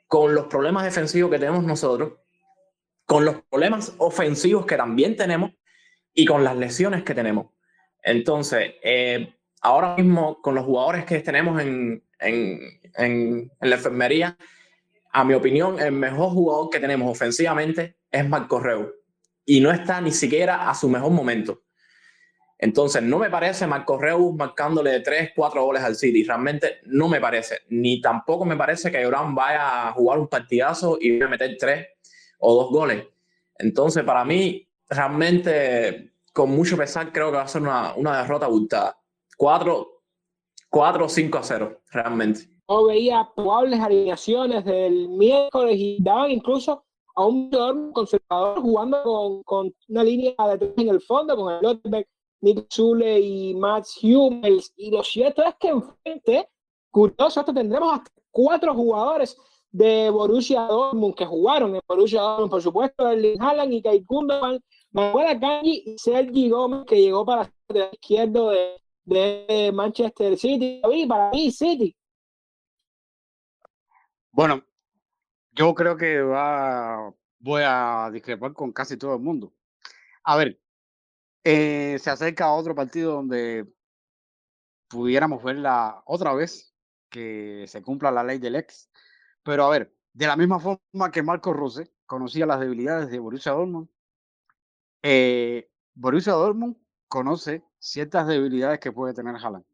con 0.07 0.34
los 0.34 0.47
problemas 0.47 0.84
defensivos 0.84 1.30
que 1.32 1.39
tenemos 1.39 1.64
nosotros, 1.64 2.12
con 3.07 3.24
los 3.24 3.43
problemas 3.51 3.95
ofensivos 3.99 4.66
que 4.66 4.76
también 4.76 5.16
tenemos 5.16 5.51
y 6.14 6.24
con 6.26 6.45
las 6.45 6.57
lesiones 6.57 7.03
que 7.03 7.14
tenemos. 7.14 7.47
Entonces, 8.03 8.74
eh, 8.82 9.34
ahora 9.66 9.96
mismo 9.96 10.40
con 10.40 10.54
los 10.54 10.64
jugadores 10.64 11.04
que 11.04 11.18
tenemos 11.20 11.60
en, 11.60 12.00
en, 12.20 12.60
en, 12.94 13.50
la 13.60 13.74
enfermería, 13.74 14.36
a 15.12 15.24
mi 15.24 15.34
opinión, 15.34 15.80
el 15.80 15.90
mejor 15.90 16.30
jugador 16.30 16.70
que 16.70 16.78
tenemos 16.78 17.10
ofensivamente 17.10 17.96
es 18.12 18.28
Marco 18.28 18.60
Reu. 18.60 18.92
Y 19.44 19.60
no 19.60 19.72
está 19.72 20.00
ni 20.00 20.12
siquiera 20.12 20.70
a 20.70 20.74
su 20.74 20.88
mejor 20.88 21.10
momento. 21.10 21.62
Entonces, 22.58 23.02
no 23.02 23.18
me 23.18 23.28
parece 23.28 23.66
Marco 23.66 23.98
Reus 23.98 24.34
marcándole 24.34 25.00
3, 25.00 25.32
4 25.34 25.64
goles 25.64 25.82
al 25.82 25.96
City. 25.96 26.22
Realmente 26.22 26.78
no 26.84 27.08
me 27.08 27.20
parece. 27.20 27.62
Ni 27.68 28.00
tampoco 28.00 28.44
me 28.44 28.56
parece 28.56 28.90
que 28.92 29.02
Durán 29.02 29.34
vaya 29.34 29.88
a 29.88 29.92
jugar 29.92 30.18
un 30.18 30.28
partidazo 30.28 30.96
y 31.00 31.12
vaya 31.12 31.26
a 31.26 31.30
meter 31.30 31.56
3 31.58 31.86
o 32.38 32.54
2 32.62 32.70
goles. 32.70 33.04
Entonces, 33.58 34.04
para 34.04 34.24
mí, 34.24 34.66
realmente, 34.88 36.12
con 36.32 36.50
mucho 36.50 36.76
pesar, 36.76 37.12
creo 37.12 37.30
que 37.30 37.36
va 37.36 37.42
a 37.42 37.48
ser 37.48 37.62
una, 37.62 37.94
una 37.94 38.22
derrota 38.22 38.46
abultada. 38.46 38.96
4, 39.37 39.87
4 40.70 41.05
o 41.05 41.09
5 41.09 41.39
a 41.39 41.43
0, 41.43 41.80
realmente. 41.91 42.41
Yo 42.68 42.87
veía 42.87 43.30
probables 43.34 43.80
alineaciones 43.80 44.64
del 44.64 45.09
miércoles 45.09 45.76
y 45.78 45.99
daban 46.01 46.30
incluso 46.30 46.84
a 47.14 47.24
un 47.24 47.51
jugador 47.51 47.93
conservador 47.93 48.61
jugando 48.61 49.03
con, 49.03 49.43
con, 49.45 49.74
una 49.89 50.05
línea 50.05 50.34
de 50.49 50.59
tres 50.59 50.72
en 50.76 50.89
el 50.89 51.01
fondo, 51.01 51.37
con 51.37 51.53
el 51.53 51.62
Lotberg, 51.62 52.07
Nick 52.41 52.66
Zule 52.70 53.20
y 53.20 53.55
Max 53.55 53.99
Hummels. 54.03 54.72
Y 54.76 54.91
lo 54.91 55.03
cierto 55.03 55.43
es 55.45 55.55
que 55.55 55.68
enfrente, 55.68 56.49
curioso, 56.91 57.41
esto 57.41 57.55
tendremos 57.55 57.93
hasta 57.93 58.11
cuatro 58.30 58.74
jugadores 58.74 59.37
de 59.70 60.11
Borussia 60.11 60.62
Dortmund 60.62 61.14
que 61.14 61.24
jugaron 61.24 61.74
en 61.74 61.82
Borussia 61.87 62.20
Dortmund, 62.20 62.51
por 62.51 62.62
supuesto, 62.62 63.09
Erling 63.09 63.41
Haaland 63.41 63.72
y 63.72 63.82
Kai 63.82 64.05
Gundogan, 64.07 64.61
Manuel 64.91 65.28
Akanji 65.28 65.82
y 65.87 65.99
Sergi 65.99 66.51
Gómez, 66.51 66.84
que 66.87 67.01
llegó 67.01 67.24
para 67.24 67.51
el 67.68 67.89
izquierdo 67.93 68.51
de, 68.51 68.76
de 69.07 69.70
Manchester 69.72 70.36
City. 70.36 70.82
Para 71.09 71.30
mí, 71.30 71.50
City. 71.50 71.96
Bueno, 74.32 74.62
yo 75.52 75.74
creo 75.74 75.96
que 75.96 76.20
va, 76.20 77.14
voy 77.38 77.62
a 77.64 78.11
discrepar 78.12 78.52
con 78.52 78.72
casi 78.72 78.98
todo 78.98 79.14
el 79.14 79.22
mundo. 79.22 79.54
A 80.24 80.36
ver, 80.36 80.61
eh, 81.44 81.98
se 82.00 82.11
acerca 82.11 82.52
otro 82.52 82.74
partido 82.74 83.12
donde 83.14 83.66
pudiéramos 84.88 85.42
verla 85.42 86.02
otra 86.04 86.34
vez, 86.34 86.74
que 87.09 87.64
se 87.68 87.82
cumpla 87.82 88.11
la 88.11 88.24
ley 88.24 88.38
del 88.38 88.57
ex. 88.57 88.90
Pero 89.42 89.64
a 89.64 89.70
ver, 89.70 89.94
de 90.12 90.26
la 90.26 90.36
misma 90.36 90.59
forma 90.59 91.11
que 91.12 91.22
Marco 91.22 91.52
Rose 91.52 91.92
conocía 92.04 92.46
las 92.46 92.61
debilidades 92.61 93.11
de 93.11 93.18
Borussia 93.18 93.52
Dortmund, 93.52 93.88
eh, 95.02 95.70
Borussia 95.94 96.32
Dortmund 96.32 96.76
conoce 97.09 97.62
ciertas 97.78 98.26
debilidades 98.26 98.80
que 98.80 98.92
puede 98.92 99.14
tener 99.14 99.36
Haaland. 99.36 99.64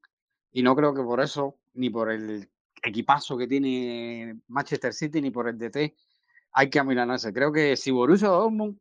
Y 0.53 0.63
no 0.63 0.77
creo 0.77 0.95
que 0.95 1.03
por 1.03 1.21
eso, 1.21 1.59
ni 1.75 1.91
por 1.91 2.11
el 2.11 2.51
equipazo 2.83 3.39
que 3.39 3.47
tiene 3.47 4.41
Manchester 4.49 4.93
City, 4.93 5.21
ni 5.21 5.31
por 5.31 5.49
el 5.49 5.59
DT, 5.59 5.95
hay 6.53 6.71
que 6.71 6.79
amilanarse. 6.79 7.33
Creo 7.33 7.53
que 7.53 7.77
si 7.77 7.91
Borussia 7.91 8.29
Dortmund 8.29 8.79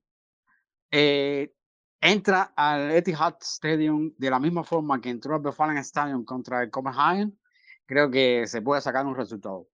eh, 0.92 1.54
entra 2.02 2.54
al 2.56 2.92
Etihad 2.92 3.36
Stadium 3.42 4.14
de 4.18 4.30
la 4.30 4.40
misma 4.40 4.64
forma 4.64 5.00
que 5.00 5.10
entró 5.10 5.36
al 5.36 5.46
Westfalen 5.46 5.78
Stadium 5.78 6.26
contra 6.26 6.64
el 6.64 6.70
Copenhagen, 6.70 7.40
creo 7.86 8.10
que 8.12 8.46
se 8.48 8.62
puede 8.62 8.82
sacar 8.82 9.06
un 9.06 9.16
resultado. 9.16 9.68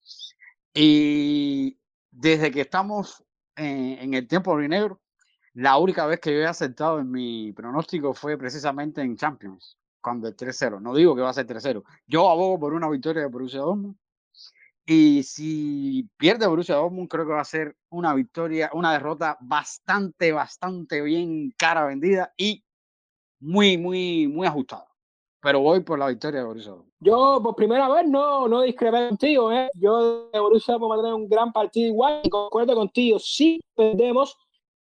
Y 0.74 1.80
desde 2.12 2.52
que 2.52 2.62
estamos 2.62 3.24
en, 3.56 3.98
en 4.00 4.14
el 4.14 4.28
tiempo 4.28 4.58
negro, 4.60 5.02
la 5.58 5.80
única 5.80 6.06
vez 6.06 6.20
que 6.20 6.32
yo 6.32 6.38
he 6.38 6.46
aceptado 6.46 7.00
en 7.00 7.10
mi 7.10 7.52
pronóstico 7.52 8.14
fue 8.14 8.38
precisamente 8.38 9.02
en 9.02 9.18
Champions, 9.18 9.76
cuando 10.00 10.28
es 10.28 10.38
3-0. 10.38 10.80
No 10.80 10.94
digo 10.94 11.16
que 11.16 11.24
va 11.24 11.30
a 11.32 11.34
ser 11.34 11.48
3-0. 11.48 11.84
Yo 12.06 12.30
abogo 12.30 12.60
por 12.60 12.74
una 12.76 12.88
victoria 12.88 13.24
de 13.24 13.28
Borussia 13.28 13.62
Dortmund. 13.62 13.96
Y 14.86 15.24
si 15.24 16.08
pierde 16.16 16.46
Borussia 16.46 16.76
Dortmund, 16.76 17.10
creo 17.10 17.26
que 17.26 17.34
va 17.34 17.42
a 17.42 17.46
ser 17.46 17.76
una 17.90 18.14
victoria, 18.14 18.70
una 18.74 18.94
derrota 18.94 19.36
bastante, 19.42 20.32
bastante 20.32 21.02
bien 21.02 21.52
cara 21.58 21.86
vendida 21.86 22.32
y 22.38 22.64
muy, 23.40 23.80
muy, 23.80 24.28
muy 24.28 24.46
ajustada. 24.46 24.86
Pero 25.42 25.62
voy 25.62 25.80
por 25.80 25.98
la 25.98 26.10
victoria 26.10 26.42
de 26.42 26.46
Borussia 26.46 26.72
Dortmund. 26.74 26.94
Yo 27.00 27.40
por 27.42 27.56
primera 27.56 27.90
vez 27.90 28.08
no, 28.08 28.48
no 28.48 28.62
discrepé 28.62 29.08
contigo. 29.08 29.52
¿eh? 29.52 29.72
Yo 29.74 30.30
de 30.30 30.40
Borussia 30.40 30.74
Dortmund 30.74 30.92
va 30.92 30.96
a 30.98 31.02
tener 31.02 31.14
un 31.16 31.28
gran 31.28 31.52
partido 31.52 31.88
igual 31.88 32.22
y 32.24 32.30
concuerdo 32.30 32.76
contigo. 32.76 33.18
Si 33.18 33.60
perdemos, 33.76 34.38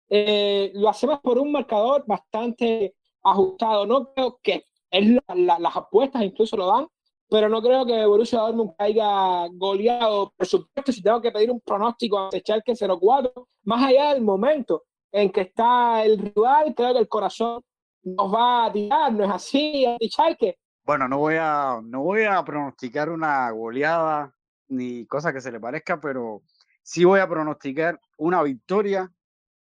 eh, 0.09 0.71
lo 0.73 0.89
hacemos 0.89 1.19
por 1.19 1.37
un 1.37 1.51
marcador 1.51 2.03
bastante 2.07 2.95
ajustado. 3.23 3.85
No 3.85 4.13
creo 4.13 4.39
que 4.41 4.65
es 4.89 5.07
la, 5.09 5.35
la, 5.35 5.59
las 5.59 5.75
apuestas 5.75 6.23
incluso 6.23 6.55
lo 6.55 6.67
dan, 6.67 6.87
pero 7.29 7.49
no 7.49 7.61
creo 7.61 7.85
que 7.85 8.05
Borussia 8.05 8.39
Dortmund 8.39 8.73
haya 8.77 9.47
goleado. 9.53 10.33
Por 10.35 10.47
supuesto, 10.47 10.91
si 10.91 11.01
tengo 11.01 11.21
que 11.21 11.31
pedir 11.31 11.51
un 11.51 11.59
pronóstico 11.61 12.19
ante 12.19 12.39
Schalke 12.39 12.73
0-4, 12.73 13.47
más 13.63 13.83
allá 13.83 14.13
del 14.13 14.23
momento 14.23 14.83
en 15.11 15.31
que 15.31 15.41
está 15.41 16.03
el 16.03 16.17
rival, 16.19 16.73
creo 16.75 16.93
que 16.93 16.99
el 16.99 17.07
corazón 17.07 17.61
nos 18.03 18.33
va 18.33 18.65
a 18.65 18.71
tirar, 18.71 19.11
¿no 19.11 19.25
es 19.25 19.31
así, 19.31 19.85
Schalke? 20.01 20.57
Bueno, 20.85 21.09
no 21.09 21.17
voy 21.17 21.35
a, 21.37 21.81
no 21.83 22.01
voy 22.01 22.23
a 22.23 22.43
pronosticar 22.45 23.09
una 23.09 23.51
goleada 23.51 24.33
ni 24.69 25.05
cosa 25.05 25.33
que 25.33 25.41
se 25.41 25.51
le 25.51 25.59
parezca, 25.59 25.99
pero 25.99 26.43
sí 26.81 27.03
voy 27.03 27.19
a 27.19 27.27
pronosticar 27.27 27.99
una 28.17 28.41
victoria 28.43 29.11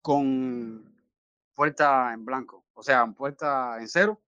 con 0.07 0.85
puerta 1.57 2.13
en 2.15 2.25
blanco, 2.25 2.63
o 2.75 2.83
sea, 2.85 3.05
puerta 3.07 3.77
en 3.81 3.89
cero. 3.89 4.21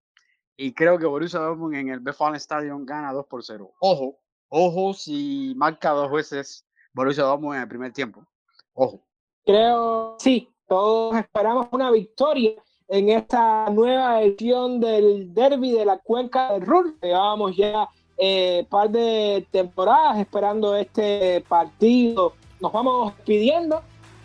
Y 0.56 0.72
creo 0.72 0.98
que 0.98 1.06
Borussia 1.06 1.38
Dortmund 1.38 1.76
en 1.76 1.90
el 1.90 2.04
Westfalen 2.04 2.34
Stadium 2.34 2.84
gana 2.84 3.12
2 3.12 3.26
por 3.26 3.44
0. 3.44 3.74
Ojo, 3.78 4.18
ojo 4.48 4.92
si 4.92 5.54
marca 5.56 5.90
dos 5.90 6.10
veces 6.10 6.66
Borussia 6.92 7.22
Dortmund 7.22 7.54
en 7.54 7.62
el 7.62 7.68
primer 7.68 7.92
tiempo. 7.92 8.26
Ojo. 8.72 9.06
Creo, 9.46 10.16
sí, 10.18 10.50
todos 10.66 11.16
esperamos 11.16 11.68
una 11.70 11.92
victoria 11.92 12.54
en 12.88 13.10
esta 13.10 13.70
nueva 13.70 14.20
edición 14.20 14.80
del 14.80 15.32
derby 15.32 15.70
de 15.70 15.84
la 15.84 15.98
cuenca 15.98 16.54
del 16.54 16.62
Ruhr. 16.62 16.98
Llevábamos 17.00 17.56
ya 17.56 17.88
eh, 18.16 18.66
par 18.68 18.90
de 18.90 19.46
temporadas 19.52 20.18
esperando 20.18 20.74
este 20.74 21.44
partido. 21.48 22.32
Nos 22.58 22.72
vamos 22.72 23.12
pidiendo 23.24 23.80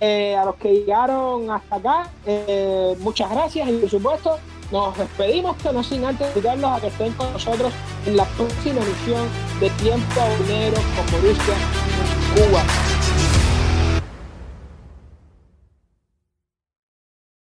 eh, 0.05 0.35
a 0.35 0.43
los 0.43 0.55
que 0.55 0.69
llegaron 0.69 1.49
hasta 1.49 1.77
acá, 1.77 2.09
eh, 2.25 2.93
muchas 2.99 3.31
gracias 3.31 3.69
y 3.69 3.71
por 3.77 3.89
supuesto 3.89 4.37
nos 4.69 4.97
despedimos, 4.97 5.55
pero 5.63 5.75
no 5.75 5.81
sin 5.81 6.03
antes 6.03 6.27
invitarlos 6.27 6.71
a 6.71 6.81
que 6.81 6.87
estén 6.87 7.13
con 7.13 7.31
nosotros 7.31 7.71
en 8.05 8.17
la 8.17 8.25
próxima 8.25 8.81
emisión 8.81 9.25
de 9.61 9.69
Tiempo 9.69 10.21
Dinero 10.45 10.75
con 10.75 11.21
Borussia 11.21 11.55